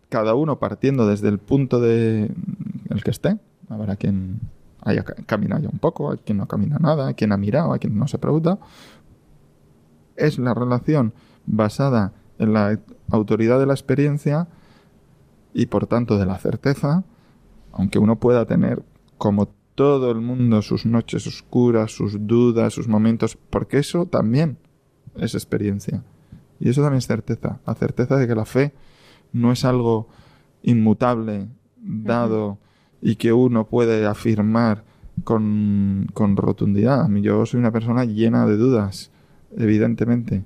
cada 0.10 0.36
uno 0.36 0.60
partiendo 0.60 1.08
desde 1.08 1.30
el 1.30 1.40
punto 1.40 1.80
de 1.80 2.32
el 2.90 3.04
que 3.04 3.12
esté, 3.12 3.38
habrá 3.70 3.96
quien 3.96 4.40
haya 4.82 5.04
ca- 5.04 5.16
caminado 5.26 5.64
ya 5.64 5.70
un 5.70 5.80
poco, 5.80 6.12
hay 6.12 6.18
quien 6.20 6.38
no 6.38 6.48
camina 6.48 6.78
nada, 6.80 7.08
hay 7.08 7.14
quien 7.16 7.32
ha 7.32 7.38
mirado, 7.38 7.74
hay 7.74 7.80
quien 7.80 7.98
no 7.98 8.08
se 8.08 8.18
pregunta, 8.20 8.60
es 10.16 10.38
la 10.38 10.54
relación 10.54 11.14
basada 11.46 12.14
en 12.38 12.54
la 12.54 12.80
autoridad 13.10 13.60
de 13.60 13.66
la 13.66 13.74
experiencia 13.74 14.48
y 15.54 15.66
por 15.68 15.88
tanto 15.88 16.18
de 16.18 16.26
la 16.26 16.38
certeza, 16.38 17.04
aunque 17.72 18.00
uno 18.00 18.20
pueda 18.20 18.46
tener 18.46 18.84
como 19.18 19.50
todo 19.76 20.12
el 20.12 20.22
mundo 20.22 20.62
sus 20.62 20.86
noches 20.86 21.26
oscuras, 21.28 21.92
sus 21.96 22.28
dudas, 22.28 22.74
sus 22.74 22.88
momentos, 22.88 23.38
porque 23.50 23.80
eso 23.80 24.06
también 24.06 24.58
es 25.18 25.34
experiencia. 25.36 26.04
Y 26.60 26.70
eso 26.70 26.82
también 26.82 27.00
es 27.00 27.08
certeza, 27.08 27.60
la 27.66 27.74
certeza 27.76 28.18
de 28.18 28.28
que 28.28 28.36
la 28.36 28.46
fe 28.46 28.74
no 29.34 29.52
es 29.52 29.66
algo 29.66 30.08
inmutable, 30.64 31.48
dado 31.84 32.60
y 33.02 33.16
que 33.16 33.34
uno 33.34 33.66
puede 33.66 34.06
afirmar 34.06 34.84
con, 35.24 36.08
con 36.14 36.38
rotundidad. 36.38 37.10
Yo 37.10 37.46
soy 37.46 37.60
una 37.60 37.72
persona 37.72 38.06
llena 38.06 38.46
de 38.46 38.58
dudas, 38.58 39.12
evidentemente, 39.58 40.44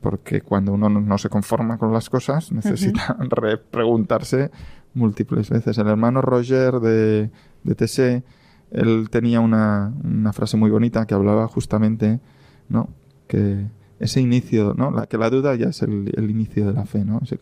porque 0.00 0.40
cuando 0.40 0.72
uno 0.72 0.88
no, 0.88 1.00
no 1.00 1.18
se 1.18 1.28
conforma 1.28 1.78
con 1.78 1.92
las 1.92 2.08
cosas 2.10 2.52
necesita 2.52 3.16
re- 3.30 3.58
preguntarse 3.58 4.50
múltiples 4.94 5.50
veces. 5.50 5.76
El 5.78 5.88
hermano 5.88 6.22
Roger 6.22 6.74
de, 6.80 7.30
de 7.64 7.74
Tessé, 7.74 8.22
él 8.70 9.08
tenía 9.10 9.40
una, 9.40 9.92
una 10.04 10.32
frase 10.32 10.56
muy 10.56 10.70
bonita 10.70 11.06
que 11.06 11.14
hablaba 11.14 11.48
justamente, 11.48 12.20
¿no? 12.68 12.88
Que 13.26 13.66
ese 13.98 14.20
inicio, 14.20 14.74
¿no? 14.76 14.90
La, 14.90 15.06
que 15.06 15.18
la 15.18 15.30
duda 15.30 15.54
ya 15.54 15.68
es 15.68 15.82
el, 15.82 16.12
el 16.16 16.30
inicio 16.30 16.66
de 16.66 16.72
la 16.72 16.84
fe, 16.86 17.04
¿no? 17.04 17.20
Ese- 17.22 17.40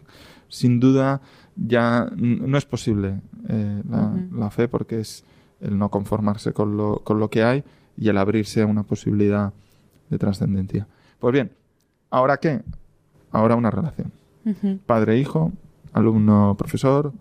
sin 0.49 0.79
duda 0.81 1.21
ya 1.57 2.09
no 2.17 2.57
es 2.59 2.65
posible 2.65 3.21
eh, 3.49 3.83
la, 4.37 4.51
fe 4.51 4.69
porque 4.69 5.01
es 5.01 5.25
el 5.61 5.79
no 5.79 5.89
conformarse 5.91 6.53
con 6.53 6.77
lo, 6.77 7.01
con 7.03 7.19
lo 7.19 7.29
que 7.31 7.43
hay 7.43 7.65
y 7.97 8.09
el 8.09 8.19
abrirse 8.19 8.63
a 8.63 8.67
una 8.67 8.83
posibilidad 8.85 9.53
de 10.11 10.19
trascendencia. 10.19 10.87
Pues 11.19 11.33
bien, 11.33 11.51
¿ahora 12.11 12.37
qué? 12.37 12.63
Ahora 13.33 13.57
una 13.57 13.71
relación. 13.71 14.13
Padre-hijo, 14.87 15.53
alumno-profesor, 15.93 17.13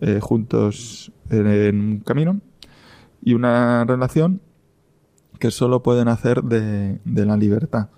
eh, 0.00 0.18
juntos 0.20 1.12
en, 1.30 1.46
en 1.46 1.80
un 1.80 2.00
camino 2.00 2.40
y 3.22 3.34
una 3.34 3.84
relación 3.84 4.40
que 5.38 5.50
solo 5.50 5.82
pueden 5.82 6.08
hacer 6.08 6.42
de, 6.42 6.98
de 7.04 7.26
la 7.26 7.36
libertad. 7.36 7.88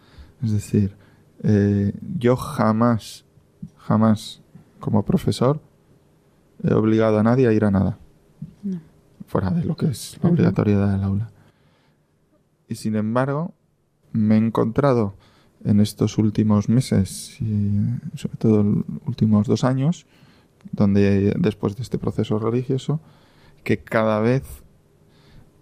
Es 0.43 0.53
decir, 0.53 0.97
eh, 1.43 1.93
yo 2.19 2.37
jamás, 2.37 3.25
jamás 3.77 4.43
como 4.81 5.05
profesor 5.05 5.61
he 6.63 6.73
obligado 6.75 7.19
a 7.19 7.23
nadie 7.23 7.49
a 7.49 7.53
ir 7.53 7.65
a 7.65 7.71
nada. 7.71 7.99
No. 8.63 8.81
Fuera 9.27 9.51
de 9.51 9.65
lo 9.65 9.77
que 9.77 9.87
es 9.87 10.19
la 10.23 10.31
obligatoriedad 10.31 10.93
del 10.93 11.05
aula. 11.05 11.31
Y 12.69 12.75
sin 12.75 12.97
embargo, 12.97 13.55
me 14.13 14.35
he 14.35 14.39
encontrado 14.39 15.15
en 15.65 15.81
estos 15.81 16.19
últimos 16.19 16.69
meses 16.69 17.41
y 17.41 17.71
sobre 18.17 18.37
todo 18.37 18.63
los 18.63 18.85
últimos 19.07 19.47
dos 19.47 19.65
años, 19.65 20.07
donde 20.73 21.35
después 21.39 21.77
de 21.77 21.83
este 21.83 21.99
proceso 21.99 22.39
religioso, 22.39 23.01
que 23.65 23.79
cada 23.79 24.21
vez 24.21 24.45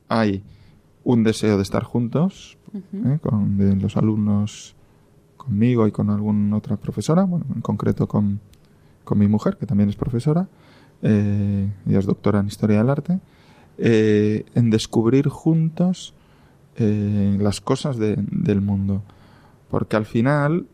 hay 0.08 0.42
un 1.04 1.22
deseo 1.22 1.56
de 1.56 1.62
estar 1.62 1.84
juntos, 1.84 2.58
¿eh? 2.74 3.18
con 3.20 3.56
de 3.58 3.76
los 3.76 3.96
alumnos 3.96 4.74
conmigo 5.36 5.86
y 5.86 5.90
con 5.92 6.10
alguna 6.10 6.56
otra 6.56 6.76
profesora, 6.76 7.24
bueno, 7.24 7.46
en 7.54 7.60
concreto 7.62 8.06
con, 8.06 8.40
con 9.04 9.18
mi 9.18 9.26
mujer, 9.26 9.56
que 9.56 9.66
también 9.66 9.88
es 9.88 9.96
profesora, 9.96 10.48
eh, 11.02 11.68
ella 11.86 11.98
es 11.98 12.06
doctora 12.06 12.40
en 12.40 12.46
Historia 12.46 12.78
del 12.78 12.90
Arte, 12.90 13.18
eh, 13.78 14.44
en 14.54 14.70
descubrir 14.70 15.28
juntos 15.28 16.14
eh, 16.76 17.36
las 17.40 17.60
cosas 17.60 17.96
de- 17.98 18.16
del 18.30 18.60
mundo. 18.60 19.02
Porque 19.70 19.96
al 19.96 20.04
final 20.04 20.66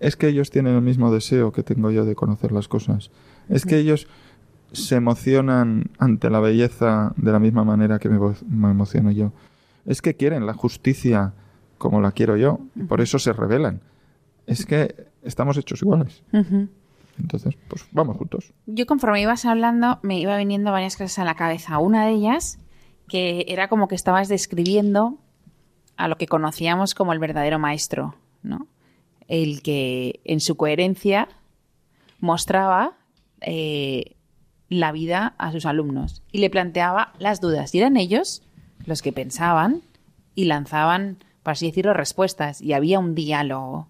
es 0.00 0.16
que 0.16 0.28
ellos 0.28 0.50
tienen 0.50 0.74
el 0.74 0.82
mismo 0.82 1.12
deseo 1.12 1.52
que 1.52 1.62
tengo 1.62 1.90
yo 1.90 2.04
de 2.04 2.14
conocer 2.14 2.52
las 2.52 2.68
cosas. 2.68 3.10
Es 3.48 3.64
que 3.66 3.78
ellos 3.78 4.06
se 4.72 4.96
emocionan 4.96 5.90
ante 5.98 6.30
la 6.30 6.40
belleza 6.40 7.12
de 7.16 7.32
la 7.32 7.38
misma 7.38 7.64
manera 7.64 7.98
que 7.98 8.08
me, 8.08 8.18
me 8.48 8.70
emociono 8.70 9.10
yo. 9.10 9.32
Es 9.90 10.02
que 10.02 10.14
quieren 10.14 10.46
la 10.46 10.54
justicia 10.54 11.34
como 11.76 12.00
la 12.00 12.12
quiero 12.12 12.36
yo, 12.36 12.60
y 12.76 12.84
por 12.84 13.00
eso 13.00 13.18
se 13.18 13.32
rebelan. 13.32 13.80
Es 14.46 14.64
que 14.64 15.08
estamos 15.24 15.56
hechos 15.56 15.82
iguales. 15.82 16.22
Entonces, 17.18 17.56
pues 17.66 17.84
vamos 17.90 18.16
juntos. 18.16 18.52
Yo 18.66 18.86
conforme 18.86 19.20
ibas 19.20 19.44
hablando, 19.46 19.98
me 20.02 20.20
iba 20.20 20.36
viniendo 20.36 20.70
varias 20.70 20.96
cosas 20.96 21.18
a 21.18 21.24
la 21.24 21.34
cabeza. 21.34 21.78
Una 21.78 22.06
de 22.06 22.12
ellas, 22.12 22.60
que 23.08 23.46
era 23.48 23.66
como 23.66 23.88
que 23.88 23.96
estabas 23.96 24.28
describiendo 24.28 25.18
a 25.96 26.06
lo 26.06 26.16
que 26.18 26.28
conocíamos 26.28 26.94
como 26.94 27.12
el 27.12 27.18
verdadero 27.18 27.58
maestro, 27.58 28.14
¿no? 28.44 28.68
El 29.26 29.60
que 29.60 30.20
en 30.24 30.38
su 30.38 30.56
coherencia 30.56 31.28
mostraba 32.20 32.96
eh, 33.40 34.14
la 34.68 34.92
vida 34.92 35.34
a 35.36 35.50
sus 35.50 35.66
alumnos 35.66 36.22
y 36.30 36.38
le 36.38 36.48
planteaba 36.48 37.12
las 37.18 37.40
dudas. 37.40 37.74
Y 37.74 37.78
eran 37.78 37.96
ellos 37.96 38.44
los 38.86 39.02
que 39.02 39.12
pensaban 39.12 39.82
y 40.34 40.44
lanzaban, 40.44 41.18
por 41.42 41.52
así 41.52 41.66
decirlo, 41.66 41.94
respuestas. 41.94 42.60
Y 42.60 42.72
había 42.72 42.98
un 42.98 43.14
diálogo. 43.14 43.88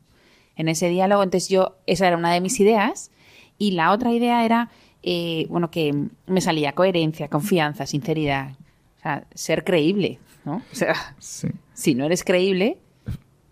En 0.56 0.68
ese 0.68 0.88
diálogo, 0.88 1.22
entonces 1.22 1.48
yo, 1.48 1.76
esa 1.86 2.06
era 2.06 2.16
una 2.16 2.32
de 2.32 2.40
mis 2.40 2.58
ideas. 2.60 3.10
Y 3.58 3.72
la 3.72 3.92
otra 3.92 4.12
idea 4.12 4.44
era, 4.44 4.70
eh, 5.02 5.46
bueno, 5.48 5.70
que 5.70 6.08
me 6.26 6.40
salía 6.40 6.72
coherencia, 6.72 7.28
confianza, 7.28 7.86
sinceridad. 7.86 8.52
O 8.98 9.02
sea, 9.02 9.24
ser 9.34 9.64
creíble, 9.64 10.18
¿no? 10.44 10.56
O 10.56 10.74
sea, 10.74 10.94
si 11.18 11.94
no 11.94 12.04
eres 12.04 12.24
creíble... 12.24 12.78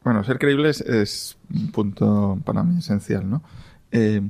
Bueno, 0.05 0.24
ser 0.24 0.39
creíble 0.39 0.70
es, 0.70 1.36
un 1.53 1.70
punto 1.70 2.39
para 2.45 2.62
mí 2.62 2.78
esencial, 2.78 3.28
¿no? 3.28 3.43
Eh, 3.91 4.22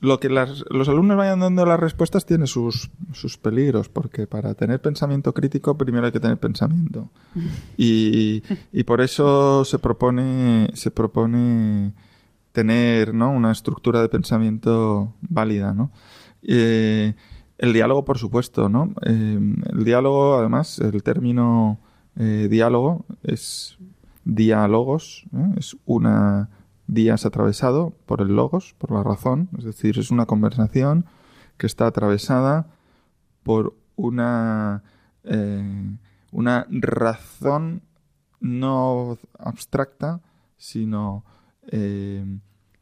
lo 0.00 0.20
que 0.20 0.28
los 0.28 0.88
alumnos 0.88 1.16
vayan 1.16 1.40
dando 1.40 1.66
las 1.66 1.80
respuestas 1.80 2.24
tiene 2.24 2.46
sus, 2.46 2.90
sus, 3.12 3.36
peligros, 3.36 3.88
porque 3.88 4.26
para 4.26 4.54
tener 4.54 4.80
pensamiento 4.80 5.34
crítico 5.34 5.76
primero 5.76 6.06
hay 6.06 6.12
que 6.12 6.20
tener 6.20 6.38
pensamiento. 6.38 7.10
Y, 7.76 8.42
y 8.72 8.84
por 8.84 9.00
eso 9.00 9.64
se 9.64 9.78
propone, 9.78 10.70
se 10.74 10.90
propone 10.90 11.92
tener 12.58 13.14
¿no? 13.14 13.30
una 13.30 13.52
estructura 13.52 14.02
de 14.02 14.08
pensamiento 14.08 15.14
válida. 15.20 15.72
¿no? 15.74 15.92
Eh, 16.42 17.14
el 17.58 17.72
diálogo, 17.72 18.04
por 18.04 18.18
supuesto. 18.18 18.68
¿no? 18.68 18.94
Eh, 19.06 19.38
el 19.72 19.84
diálogo, 19.84 20.36
además, 20.38 20.80
el 20.80 21.02
término 21.04 21.78
eh, 22.16 22.48
diálogo 22.50 23.04
es 23.22 23.78
diálogos, 24.24 25.24
es 25.56 25.76
una 25.86 26.50
días 26.88 27.24
atravesado 27.24 27.94
por 28.06 28.20
el 28.20 28.34
logos, 28.34 28.74
por 28.78 28.90
la 28.90 29.04
razón, 29.04 29.48
es 29.56 29.64
decir, 29.64 29.98
es 29.98 30.10
una 30.10 30.26
conversación 30.26 31.04
que 31.56 31.66
está 31.66 31.86
atravesada 31.86 32.66
por 33.44 33.74
una, 33.94 34.82
eh, 35.24 35.96
una 36.32 36.66
razón 36.70 37.82
no 38.40 39.18
abstracta, 39.38 40.20
sino 40.56 41.24
eh, 41.70 42.24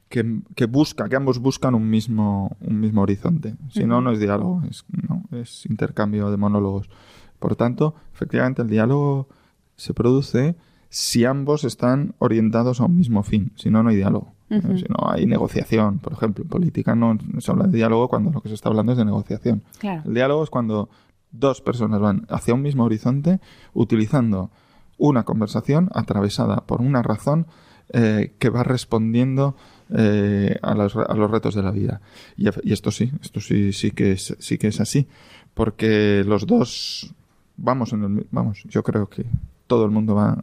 que, 0.08 0.66
busca, 0.66 1.08
que 1.08 1.16
ambos 1.16 1.40
buscan 1.40 1.74
un 1.74 1.90
mismo, 1.90 2.56
un 2.60 2.80
mismo 2.80 3.02
horizonte. 3.02 3.56
Si 3.70 3.84
no, 3.84 4.00
no 4.00 4.12
es 4.12 4.20
diálogo, 4.20 4.62
es, 4.70 4.84
no, 4.88 5.24
es 5.32 5.66
intercambio 5.66 6.30
de 6.30 6.36
monólogos. 6.36 6.88
Por 7.38 7.56
tanto, 7.56 7.94
efectivamente, 8.14 8.62
el 8.62 8.68
diálogo 8.68 9.28
se 9.76 9.92
produce 9.92 10.56
si 10.96 11.26
ambos 11.26 11.64
están 11.64 12.14
orientados 12.20 12.80
a 12.80 12.86
un 12.86 12.96
mismo 12.96 13.22
fin. 13.22 13.52
Si 13.56 13.68
no, 13.68 13.82
no 13.82 13.90
hay 13.90 13.96
diálogo. 13.96 14.32
Si 14.48 14.86
no, 14.88 15.10
hay 15.10 15.26
negociación. 15.26 15.98
Por 15.98 16.14
ejemplo, 16.14 16.42
en 16.42 16.48
política 16.48 16.94
no 16.94 17.18
se 17.38 17.50
habla 17.50 17.66
de 17.66 17.76
diálogo 17.76 18.08
cuando 18.08 18.30
lo 18.30 18.40
que 18.40 18.48
se 18.48 18.54
está 18.54 18.70
hablando 18.70 18.92
es 18.92 18.98
de 18.98 19.04
negociación. 19.04 19.62
El 19.82 20.14
diálogo 20.14 20.42
es 20.42 20.48
cuando 20.48 20.88
dos 21.30 21.60
personas 21.60 22.00
van 22.00 22.24
hacia 22.30 22.54
un 22.54 22.62
mismo 22.62 22.84
horizonte 22.84 23.40
utilizando 23.74 24.50
una 24.96 25.24
conversación 25.24 25.90
atravesada 25.92 26.64
por 26.64 26.80
una 26.80 27.02
razón 27.02 27.46
eh, 27.92 28.32
que 28.38 28.48
va 28.48 28.62
respondiendo 28.62 29.54
eh, 29.94 30.58
a, 30.62 30.74
los, 30.74 30.96
a, 30.96 31.12
los, 31.14 31.30
retos 31.30 31.54
de 31.54 31.62
la 31.62 31.72
vida. 31.72 32.00
Y, 32.38 32.46
y, 32.66 32.72
esto 32.72 32.90
sí, 32.90 33.12
esto 33.20 33.40
sí, 33.40 33.74
sí 33.74 33.90
que 33.90 34.12
es, 34.12 34.34
sí 34.38 34.56
que 34.56 34.68
es 34.68 34.80
así, 34.80 35.08
porque 35.52 36.24
los 36.26 36.46
dos 36.46 37.14
vamos 37.58 37.92
en 37.92 38.02
el, 38.02 38.26
vamos, 38.30 38.64
yo 38.64 38.82
creo 38.82 39.10
que 39.10 39.26
todo 39.66 39.84
el 39.84 39.90
mundo 39.90 40.14
va. 40.14 40.42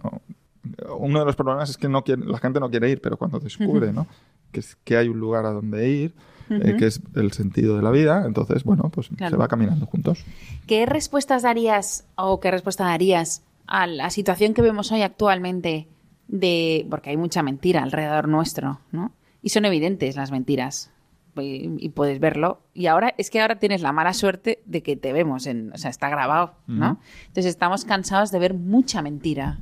Uno 0.97 1.19
de 1.19 1.25
los 1.25 1.35
problemas 1.35 1.69
es 1.69 1.77
que 1.77 1.89
no 1.89 2.03
quiere, 2.03 2.25
la 2.25 2.37
gente 2.37 2.59
no 2.59 2.69
quiere 2.69 2.89
ir, 2.89 3.01
pero 3.01 3.17
cuando 3.17 3.39
descubre 3.39 3.91
¿no? 3.91 4.07
que, 4.51 4.61
es, 4.61 4.77
que 4.83 4.97
hay 4.97 5.09
un 5.09 5.19
lugar 5.19 5.45
a 5.45 5.51
donde 5.51 5.89
ir, 5.89 6.13
eh, 6.49 6.75
que 6.77 6.87
es 6.87 7.01
el 7.15 7.31
sentido 7.31 7.75
de 7.75 7.83
la 7.83 7.91
vida, 7.91 8.23
entonces, 8.25 8.63
bueno, 8.63 8.89
pues 8.89 9.09
se 9.17 9.35
va 9.35 9.47
caminando 9.47 9.85
juntos. 9.85 10.23
¿Qué 10.67 10.85
respuestas 10.85 11.41
darías 11.41 12.05
o 12.15 12.39
qué 12.39 12.51
respuesta 12.51 12.85
darías 12.85 13.43
a 13.67 13.87
la 13.87 14.09
situación 14.09 14.53
que 14.53 14.61
vemos 14.61 14.91
hoy 14.91 15.01
actualmente 15.01 15.87
de. 16.27 16.85
porque 16.89 17.09
hay 17.09 17.17
mucha 17.17 17.43
mentira 17.43 17.83
alrededor 17.83 18.27
nuestro, 18.27 18.79
¿no? 18.91 19.11
Y 19.41 19.49
son 19.49 19.65
evidentes 19.65 20.15
las 20.15 20.31
mentiras 20.31 20.93
y, 21.41 21.89
puedes 21.89 22.19
verlo. 22.19 22.61
Y 22.73 22.87
ahora 22.87 23.13
es 23.17 23.29
que 23.29 23.41
ahora 23.41 23.59
tienes 23.59 23.81
la 23.81 23.91
mala 23.91 24.13
suerte 24.13 24.61
de 24.65 24.83
que 24.83 24.95
te 24.95 25.13
vemos, 25.13 25.47
en, 25.47 25.71
o 25.73 25.77
sea, 25.77 25.89
está 25.89 26.09
grabado, 26.09 26.53
¿no? 26.67 26.99
Entonces 27.27 27.47
estamos 27.47 27.85
cansados 27.85 28.31
de 28.31 28.39
ver 28.39 28.53
mucha 28.53 29.01
mentira. 29.01 29.59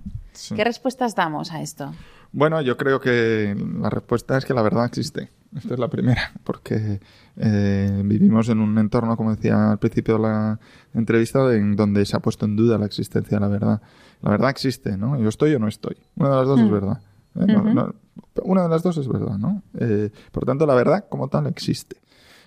¿Qué 0.56 0.64
respuestas 0.64 1.16
damos 1.16 1.52
a 1.52 1.62
esto? 1.62 1.94
Bueno, 2.32 2.62
yo 2.62 2.78
creo 2.78 3.00
que 3.00 3.56
la 3.80 3.90
respuesta 3.90 4.38
es 4.38 4.46
que 4.46 4.54
la 4.54 4.62
verdad 4.62 4.86
existe. 4.86 5.30
Esta 5.56 5.74
es 5.74 5.80
la 5.80 5.90
primera, 5.90 6.32
porque 6.46 7.02
eh, 7.36 8.02
vivimos 8.06 8.48
en 8.48 8.60
un 8.62 8.78
entorno, 8.78 9.18
como 9.18 9.36
decía 9.36 9.72
al 9.72 9.80
principio 9.80 10.16
de 10.16 10.22
la 10.22 10.60
entrevista, 10.94 11.54
en 11.54 11.76
donde 11.76 12.06
se 12.06 12.16
ha 12.16 12.22
puesto 12.22 12.46
en 12.46 12.56
duda 12.56 12.78
la 12.78 12.86
existencia 12.86 13.38
de 13.38 13.42
la 13.42 13.50
verdad. 13.50 13.82
La 14.22 14.32
verdad 14.32 14.50
existe, 14.50 14.98
¿no? 14.98 15.20
Yo 15.20 15.28
estoy 15.28 15.54
o 15.54 15.60
no 15.60 15.68
estoy. 15.68 15.98
Una 16.16 16.30
de 16.30 16.36
las 16.38 16.48
dos 16.48 16.60
es 16.60 16.68
hmm. 16.68 16.72
verdad. 16.72 17.02
¿eh? 17.36 17.92
una 18.44 18.64
de 18.64 18.70
las 18.70 18.84
dos 18.84 18.98
es 18.98 19.08
verdad, 19.10 19.38
¿no? 19.38 19.62
Eh, 19.78 20.10
por 20.32 20.46
tanto, 20.46 20.66
la 20.66 20.76
verdad 20.76 21.06
como 21.10 21.28
tal 21.28 21.48
existe. 21.48 21.98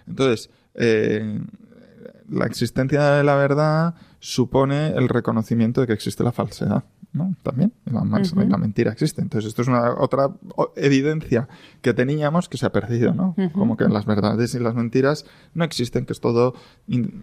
Entonces, 0.07 0.49
la 0.75 2.47
existencia 2.47 3.03
de 3.03 3.25
la 3.25 3.35
verdad 3.35 3.95
supone 4.19 4.89
el 4.89 5.11
reconocimiento 5.11 5.83
de 5.83 5.87
que 5.87 5.93
existe 5.93 6.25
la 6.25 6.33
falsedad, 6.33 6.85
¿no? 7.15 7.35
También, 7.43 7.73
la, 7.87 8.05
la 8.05 8.59
mentira 8.59 8.93
existe. 8.93 9.23
Entonces, 9.23 9.49
esto 9.49 9.63
es 9.63 9.69
una 9.69 9.95
otra 9.99 10.31
evidencia 10.77 11.49
que 11.81 11.95
teníamos 11.95 12.49
que 12.49 12.59
se 12.59 12.67
ha 12.67 12.73
perdido, 12.73 13.15
¿no? 13.15 13.35
Como 13.53 13.77
que 13.77 13.89
las 13.89 14.05
verdades 14.05 14.55
y 14.55 14.59
las 14.59 14.75
mentiras 14.75 15.25
no 15.55 15.65
existen, 15.65 16.05
que 16.05 16.13
es 16.13 16.21
todo, 16.21 16.55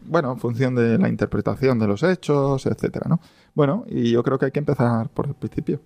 bueno, 0.06 0.32
en 0.32 0.40
función 0.40 0.74
de 0.76 0.98
la 0.98 1.10
interpretación 1.10 1.78
de 1.78 1.88
los 1.88 2.04
hechos, 2.04 2.66
etcétera, 2.66 3.08
¿no? 3.10 3.20
Bueno, 3.54 3.86
y 3.88 4.12
yo 4.12 4.24
creo 4.24 4.40
que 4.40 4.46
hay 4.46 4.52
que 4.52 4.60
empezar 4.60 5.10
por 5.10 5.28
el 5.28 5.36
principio. 5.36 5.82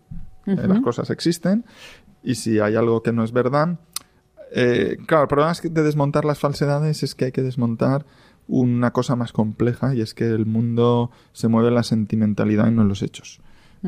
Eh, 0.46 0.56
las 0.68 0.80
cosas 0.82 1.10
existen 1.10 1.66
y 2.24 2.36
si 2.36 2.60
hay 2.60 2.76
algo 2.76 3.02
que 3.02 3.12
no 3.12 3.24
es 3.24 3.32
verdad... 3.32 3.80
Eh, 4.52 4.98
claro, 5.08 5.24
el 5.24 5.28
problema 5.28 5.52
es 5.52 5.60
que 5.60 5.70
de 5.70 5.82
desmontar 5.82 6.24
las 6.24 6.40
falsedades 6.40 7.02
es 7.02 7.16
que 7.16 7.26
hay 7.26 7.32
que 7.32 7.42
desmontar 7.42 8.06
una 8.48 8.92
cosa 8.92 9.16
más 9.16 9.34
compleja 9.34 9.96
y 9.96 10.02
es 10.02 10.14
que 10.14 10.26
el 10.28 10.46
mundo 10.46 11.10
se 11.34 11.48
mueve 11.48 11.70
en 11.70 11.76
la 11.76 11.84
sentimentalidad 11.84 12.68
y 12.68 12.72
no 12.72 12.84
en 12.84 12.88
los 12.88 13.02
hechos. 13.02 13.42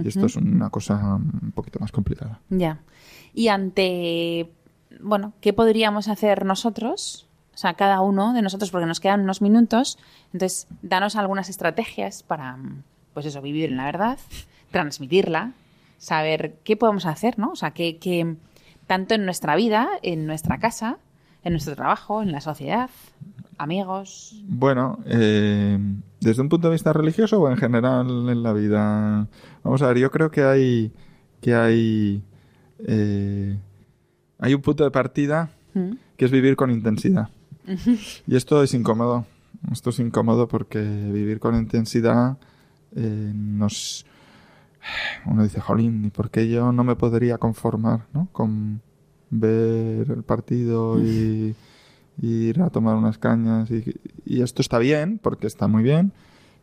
Y 0.03 0.07
esto 0.07 0.25
es 0.25 0.35
una 0.35 0.69
cosa 0.69 1.15
un 1.15 1.51
poquito 1.53 1.79
más 1.79 1.91
complicada. 1.91 2.39
Ya. 2.49 2.79
Y 3.33 3.47
ante, 3.49 4.51
bueno, 4.99 5.33
¿qué 5.41 5.53
podríamos 5.53 6.07
hacer 6.07 6.45
nosotros? 6.45 7.27
O 7.53 7.57
sea, 7.57 7.73
cada 7.73 8.01
uno 8.01 8.33
de 8.33 8.41
nosotros, 8.41 8.71
porque 8.71 8.85
nos 8.85 8.99
quedan 8.99 9.21
unos 9.21 9.41
minutos. 9.41 9.97
Entonces, 10.33 10.67
danos 10.81 11.15
algunas 11.15 11.49
estrategias 11.49 12.23
para, 12.23 12.57
pues 13.13 13.25
eso, 13.25 13.41
vivir 13.41 13.71
en 13.71 13.77
la 13.77 13.85
verdad, 13.85 14.19
transmitirla 14.71 15.53
saber 15.97 16.57
qué 16.63 16.77
podemos 16.77 17.05
hacer, 17.05 17.39
¿no? 17.39 17.51
O 17.51 17.55
sea, 17.55 17.71
que, 17.71 18.37
tanto 18.85 19.15
en 19.15 19.25
nuestra 19.25 19.55
vida, 19.55 19.89
en 20.01 20.25
nuestra 20.25 20.59
casa, 20.59 20.97
en 21.43 21.53
nuestro 21.53 21.75
trabajo, 21.75 22.21
en 22.21 22.31
la 22.31 22.41
sociedad, 22.41 22.89
amigos. 23.57 24.41
Bueno, 24.47 24.99
eh, 25.05 25.77
desde 26.19 26.41
un 26.41 26.49
punto 26.49 26.67
de 26.67 26.73
vista 26.73 26.93
religioso 26.93 27.41
o 27.41 27.49
en 27.49 27.57
general 27.57 28.29
en 28.29 28.43
la 28.43 28.53
vida. 28.53 29.27
Vamos 29.63 29.81
a 29.81 29.87
ver, 29.87 29.97
yo 29.97 30.11
creo 30.11 30.31
que 30.31 30.43
hay 30.43 30.91
que 31.41 31.55
hay 31.55 32.23
eh, 32.79 33.57
hay 34.39 34.53
un 34.53 34.61
punto 34.61 34.83
de 34.83 34.91
partida 34.91 35.49
mm. 35.73 35.91
que 36.15 36.25
es 36.25 36.31
vivir 36.31 36.55
con 36.55 36.71
intensidad. 36.71 37.29
Y 38.27 38.35
esto 38.35 38.63
es 38.63 38.73
incómodo. 38.73 39.25
Esto 39.71 39.89
es 39.89 39.99
incómodo 39.99 40.47
porque 40.47 40.79
vivir 40.81 41.39
con 41.39 41.55
intensidad 41.55 42.37
eh, 42.95 43.31
nos 43.33 44.05
uno 45.25 45.43
dice, 45.43 45.59
jolín, 45.59 46.05
¿y 46.05 46.09
por 46.09 46.29
qué 46.29 46.47
yo 46.47 46.71
no 46.71 46.83
me 46.83 46.95
podría 46.95 47.37
conformar 47.37 48.05
¿no? 48.13 48.29
con 48.31 48.81
ver 49.29 50.09
el 50.09 50.23
partido 50.23 51.01
y, 51.01 51.55
ir 52.21 52.61
a 52.61 52.69
tomar 52.69 52.95
unas 52.95 53.17
cañas? 53.17 53.69
Y, 53.71 54.41
esto 54.41 54.61
está 54.61 54.79
bien, 54.79 55.19
porque 55.21 55.47
está 55.47 55.67
muy 55.67 55.83
bien, 55.83 56.13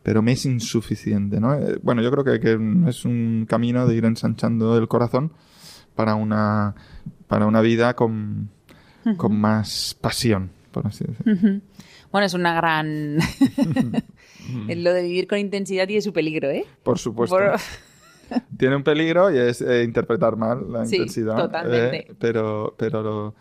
pero 0.03 0.21
me 0.21 0.33
es 0.33 0.45
insuficiente. 0.45 1.39
¿no? 1.39 1.53
Eh, 1.53 1.79
bueno, 1.81 2.01
yo 2.01 2.11
creo 2.11 2.23
que, 2.23 2.89
es 2.89 3.05
un 3.05 3.45
camino 3.47 3.87
de 3.87 3.95
ir 3.95 4.05
ensanchando 4.05 4.77
el 4.77 4.87
corazón 4.87 5.31
para 5.95 6.15
una, 6.15 6.75
para 7.27 7.45
una 7.45 7.61
vida 7.61 7.95
con, 7.95 8.49
con 9.17 9.39
más 9.39 9.95
pasión, 9.99 10.51
por 10.71 10.87
así 10.87 11.05
decirlo. 11.05 11.61
Bueno, 12.11 12.25
es 12.27 12.33
una 12.33 12.53
gran... 12.55 13.17
Lo 14.67 14.93
de 14.93 15.01
vivir 15.01 15.27
con 15.27 15.39
intensidad 15.39 15.87
tiene 15.87 16.01
su 16.01 16.13
peligro, 16.13 16.49
¿eh? 16.49 16.65
Por 16.83 16.99
supuesto. 16.99 17.35
tiene 18.57 18.75
un 18.75 18.83
peligro 18.83 19.33
y 19.33 19.37
es 19.37 19.61
eh, 19.61 19.83
interpretar 19.83 20.35
mal 20.35 20.71
la 20.71 20.85
Sí, 20.85 20.95
intensidad. 20.97 21.35
totalmente. 21.35 22.11
eh, 22.11 22.15
pero 22.19 22.75
pero 22.77 23.01
lo- 23.01 23.35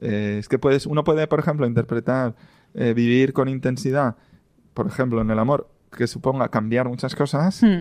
eh, 0.00 0.36
es 0.40 0.48
que 0.48 0.58
puedes, 0.58 0.86
uno 0.86 1.04
puede, 1.04 1.26
por 1.26 1.38
ejemplo, 1.40 1.66
interpretar 1.66 2.34
eh, 2.74 2.92
vivir 2.94 3.32
con 3.32 3.48
intensidad, 3.48 4.16
por 4.74 4.86
ejemplo, 4.86 5.20
en 5.20 5.30
el 5.30 5.38
amor, 5.38 5.68
que 5.96 6.06
suponga 6.06 6.48
cambiar 6.48 6.88
muchas 6.88 7.14
cosas, 7.14 7.62
Hmm. 7.62 7.80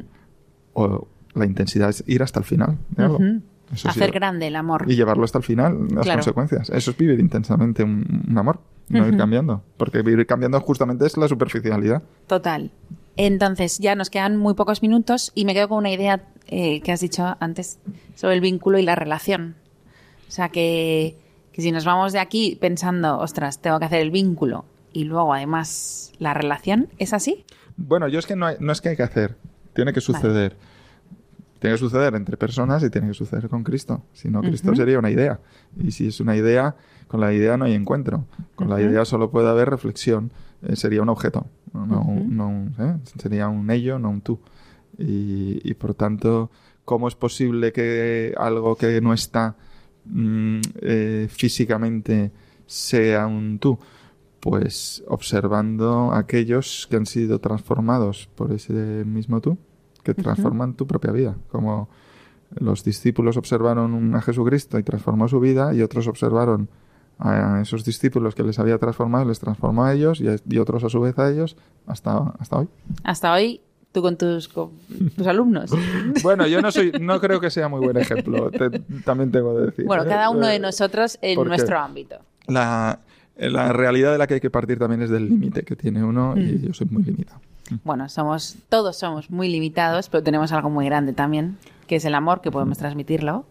o 0.73 1.07
la 1.35 1.45
intensidad 1.45 1.89
es 1.89 2.03
ir 2.07 2.23
hasta 2.23 2.39
el 2.39 2.45
final. 2.45 2.77
de 2.89 3.03
algo. 3.03 3.15
Ujú. 3.17 3.41
Eso 3.71 3.87
sí, 3.91 3.99
Hacer 3.99 4.11
grande 4.11 4.47
el 4.47 4.55
amor. 4.55 4.85
y 4.87 4.95
llevarlo 4.95 5.23
hasta 5.25 5.37
el 5.37 5.43
final, 5.43 5.87
las 5.91 6.03
Claro. 6.05 6.17
consecuencias. 6.19 6.69
Eso 6.71 6.89
es 6.91 6.97
vivir 6.97 7.19
intensamente 7.19 7.83
un, 7.83 8.23
un 8.27 8.37
amor, 8.37 8.59
no 8.89 9.07
ir 9.07 9.15
cambiando. 9.15 9.61
Porque 9.77 10.01
vivir 10.01 10.25
cambiando 10.25 10.59
justamente 10.59 11.05
es 11.05 11.15
la 11.17 11.27
superficialidad. 11.27 12.01
Total. 12.25 12.71
Entonces, 13.15 13.77
ya 13.77 13.93
nos 13.93 14.09
quedan 14.09 14.37
muy 14.37 14.55
pocos 14.55 14.81
minutos 14.81 15.31
y 15.35 15.45
me 15.45 15.53
quedo 15.53 15.69
con 15.69 15.77
una 15.79 15.91
idea 15.91 16.23
eh, 16.47 16.81
que 16.81 16.91
has 16.91 16.99
dicho 17.01 17.37
antes 17.39 17.77
sobre 18.15 18.33
el 18.33 18.41
vínculo 18.41 18.79
y 18.79 18.81
la 18.81 18.95
relación. 18.95 19.53
O 20.27 20.31
sea, 20.31 20.49
que, 20.49 21.15
que 21.51 21.61
si 21.61 21.71
nos 21.71 21.85
vamos 21.85 22.13
de 22.13 22.19
aquí 22.19 22.57
pensando, 22.59 23.17
ostras, 23.19 23.59
tengo 23.61 23.79
que 23.79 23.85
hacer 23.85 24.01
el 24.01 24.11
vínculo 24.11 24.65
y 24.93 25.03
luego 25.05 25.33
además 25.33 26.11
la 26.19 26.33
relación, 26.33 26.87
¿es 26.97 27.13
así? 27.13 27.45
Bueno, 27.77 28.07
yo 28.07 28.19
es 28.19 28.25
que 28.25 28.35
no, 28.35 28.45
hay- 28.47 28.57
no 28.59 28.71
es 28.71 28.81
que 28.81 28.89
hay 28.89 28.95
que 28.95 29.03
hacer, 29.03 29.35
tiene 29.73 29.93
que 29.93 30.01
suceder. 30.01 30.57
Tiene 31.59 31.73
que 31.75 31.79
suceder 31.79 32.15
entre 32.15 32.37
personas 32.37 32.81
y 32.83 32.89
tiene 32.89 33.09
que 33.09 33.13
suceder 33.13 33.49
con 33.49 33.63
Cristo. 33.65 34.03
Si 34.13 34.29
no, 34.29 34.39
Cristo 34.41 34.73
sería 34.75 34.97
una 34.97 35.11
idea. 35.11 35.41
Y 35.77 35.91
si 35.91 36.07
es 36.07 36.21
una 36.21 36.37
idea, 36.37 36.75
con 37.09 37.19
la 37.19 37.33
idea 37.33 37.57
no 37.57 37.65
hay 37.65 37.73
encuentro. 37.73 38.23
Con 38.55 38.69
la 38.69 38.81
idea 38.81 39.03
solo 39.03 39.29
puede 39.29 39.49
haber 39.49 39.69
reflexión. 39.69 40.31
Eh, 40.61 40.77
sería 40.77 41.01
un 41.01 41.09
objeto, 41.09 41.47
no, 41.73 41.85
no 42.27 42.47
un- 42.47 42.75
¿eh? 42.79 42.95
sería 43.21 43.49
un 43.49 43.69
ello, 43.71 43.99
no 43.99 44.09
un 44.09 44.21
tú. 44.21 44.39
Y, 44.97 45.59
y, 45.69 45.73
por 45.73 45.93
tanto, 45.95 46.49
¿cómo 46.85 47.09
es 47.09 47.15
posible 47.15 47.73
que 47.73 48.33
algo 48.37 48.75
que 48.77 49.01
no 49.01 49.13
está 49.13 49.55
mm, 50.09 50.59
eh, 50.81 51.27
físicamente 51.29 52.31
sea 52.65 53.27
un 53.27 53.59
tú? 53.59 53.77
Pues 54.39 55.03
observando 55.07 56.11
aquellos 56.13 56.87
que 56.89 56.95
han 56.95 57.05
sido 57.05 57.39
transformados 57.39 58.29
por 58.35 58.51
ese 58.53 58.71
mismo 59.05 59.41
tú, 59.41 59.57
que 60.03 60.13
transforman 60.13 60.75
tu 60.75 60.87
propia 60.87 61.11
vida. 61.11 61.35
Como 61.51 61.89
los 62.57 62.83
discípulos 62.83 63.35
observaron 63.37 64.15
a 64.15 64.21
Jesucristo 64.21 64.79
y 64.79 64.83
transformó 64.83 65.27
su 65.27 65.39
vida, 65.39 65.73
y 65.73 65.81
otros 65.81 66.07
observaron 66.07 66.69
a 67.17 67.59
esos 67.61 67.83
discípulos 67.83 68.33
que 68.33 68.43
les 68.43 68.59
había 68.59 68.77
transformado, 68.77 69.25
les 69.25 69.39
transformó 69.39 69.83
a 69.83 69.93
ellos, 69.93 70.21
y, 70.21 70.29
a- 70.29 70.37
y 70.49 70.57
otros 70.57 70.85
a 70.85 70.89
su 70.89 71.01
vez 71.01 71.19
a 71.19 71.29
ellos, 71.29 71.57
hasta, 71.85 72.17
hasta 72.39 72.59
hoy. 72.59 72.69
Hasta 73.03 73.33
hoy, 73.33 73.59
tú 73.91 74.01
con 74.01 74.17
tus, 74.17 74.47
con 74.47 74.71
tus 75.15 75.25
alumnos. 75.27 75.71
Bueno, 76.23 76.45
yo 76.47 76.61
no 76.61 76.71
soy, 76.71 76.91
no 76.99 77.19
creo 77.19 77.39
que 77.39 77.49
sea 77.49 77.67
muy 77.69 77.79
buen 77.79 77.97
ejemplo, 77.97 78.49
te- 78.51 78.79
también 79.05 79.31
tengo 79.31 79.55
que 79.55 79.61
decir. 79.67 79.85
Bueno, 79.85 80.03
¿eh? 80.03 80.07
cada 80.07 80.29
uno 80.29 80.45
de 80.47 80.55
Eh, 80.55 80.59
nosotros 80.59 81.17
en 81.21 81.43
nuestro 81.45 81.77
ámbito. 81.79 82.17
La, 82.47 82.99
la 83.37 83.71
realidad 83.73 84.11
de 84.11 84.17
la 84.17 84.27
que 84.27 84.35
hay 84.35 84.39
que 84.41 84.49
partir 84.49 84.77
también 84.79 85.01
es 85.01 85.09
del 85.09 85.29
límite 85.29 85.63
que 85.63 85.75
tiene 85.75 86.03
uno, 86.03 86.33
y 86.37 86.41
Mm. 86.41 86.61
yo 86.67 86.73
soy 86.73 86.87
muy 86.91 87.03
limitado. 87.03 87.39
Bueno, 87.83 88.09
somos, 88.09 88.55
todos 88.69 88.97
somos 88.97 89.29
muy 89.29 89.47
limitados, 89.47 90.09
pero 90.09 90.23
tenemos 90.23 90.51
algo 90.51 90.69
muy 90.71 90.85
grande 90.85 91.13
también, 91.13 91.57
que 91.87 91.97
es 91.97 92.05
el 92.05 92.15
amor, 92.15 92.41
que 92.41 92.49
podemos 92.51 92.77
transmitirlo. 92.79 93.45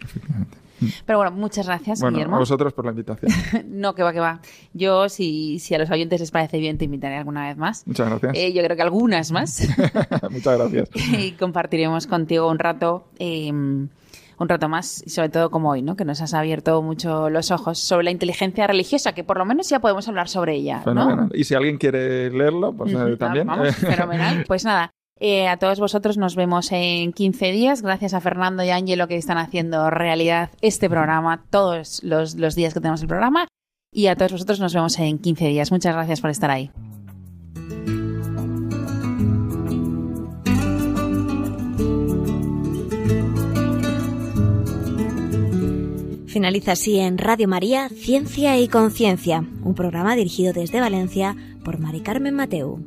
Efectivamente. 0.00 0.56
Pero 1.06 1.18
bueno, 1.18 1.32
muchas 1.32 1.66
gracias, 1.66 2.00
Bueno, 2.00 2.16
Guillermo. 2.16 2.36
a 2.36 2.38
vosotros 2.40 2.72
por 2.72 2.84
la 2.84 2.90
invitación. 2.92 3.32
No, 3.68 3.94
que 3.94 4.02
va, 4.02 4.12
que 4.12 4.20
va. 4.20 4.40
Yo, 4.72 5.08
si, 5.08 5.58
si 5.58 5.74
a 5.74 5.78
los 5.78 5.90
oyentes 5.90 6.20
les 6.20 6.30
parece 6.30 6.58
bien, 6.58 6.78
te 6.78 6.84
invitaré 6.84 7.16
alguna 7.16 7.48
vez 7.48 7.56
más. 7.56 7.86
Muchas 7.86 8.08
gracias. 8.08 8.32
Eh, 8.36 8.52
yo 8.52 8.62
creo 8.62 8.76
que 8.76 8.82
algunas 8.82 9.30
más. 9.32 9.66
Muchas 10.30 10.58
gracias. 10.58 10.90
y 11.18 11.32
compartiremos 11.32 12.06
contigo 12.06 12.48
un 12.50 12.58
rato, 12.58 13.08
eh, 13.18 13.50
un 14.36 14.48
rato 14.48 14.68
más, 14.68 15.02
y 15.06 15.10
sobre 15.10 15.28
todo 15.28 15.50
como 15.50 15.70
hoy, 15.70 15.82
¿no? 15.82 15.96
Que 15.96 16.04
nos 16.04 16.20
has 16.20 16.34
abierto 16.34 16.82
mucho 16.82 17.30
los 17.30 17.50
ojos 17.50 17.78
sobre 17.78 18.04
la 18.04 18.10
inteligencia 18.10 18.66
religiosa, 18.66 19.12
que 19.12 19.22
por 19.24 19.38
lo 19.38 19.44
menos 19.44 19.68
ya 19.68 19.78
podemos 19.80 20.08
hablar 20.08 20.28
sobre 20.28 20.56
ella, 20.56 20.78
¿no? 20.78 20.84
Fenomenal. 20.84 21.30
Y 21.34 21.44
si 21.44 21.54
alguien 21.54 21.78
quiere 21.78 22.30
leerlo, 22.30 22.72
pues 22.72 22.92
Ujú, 22.94 23.16
también. 23.16 23.46
Vamos, 23.46 23.74
fenomenal. 23.76 24.44
Pues 24.46 24.64
nada, 24.64 24.90
eh, 25.20 25.48
a 25.48 25.56
todos 25.58 25.80
vosotros 25.80 26.18
nos 26.18 26.36
vemos 26.36 26.72
en 26.72 27.12
15 27.12 27.52
días. 27.52 27.82
Gracias 27.82 28.14
a 28.14 28.20
Fernando 28.20 28.62
y 28.64 28.70
Ángelo 28.70 29.08
que 29.08 29.16
están 29.16 29.38
haciendo 29.38 29.90
realidad 29.90 30.50
este 30.60 30.90
programa 30.90 31.44
todos 31.50 32.02
los, 32.02 32.34
los 32.34 32.54
días 32.54 32.74
que 32.74 32.80
tenemos 32.80 33.02
el 33.02 33.08
programa. 33.08 33.46
Y 33.92 34.08
a 34.08 34.16
todos 34.16 34.32
vosotros 34.32 34.58
nos 34.58 34.74
vemos 34.74 34.98
en 34.98 35.18
15 35.18 35.46
días. 35.46 35.70
Muchas 35.70 35.94
gracias 35.94 36.20
por 36.20 36.30
estar 36.30 36.50
ahí. 36.50 36.70
Finaliza 46.26 46.72
así 46.72 46.98
en 46.98 47.16
Radio 47.16 47.46
María 47.46 47.88
Ciencia 47.88 48.58
y 48.58 48.66
Conciencia, 48.66 49.44
un 49.62 49.76
programa 49.76 50.16
dirigido 50.16 50.52
desde 50.52 50.80
Valencia 50.80 51.36
por 51.64 51.78
Mari 51.78 52.00
Carmen 52.00 52.34
Mateu. 52.34 52.80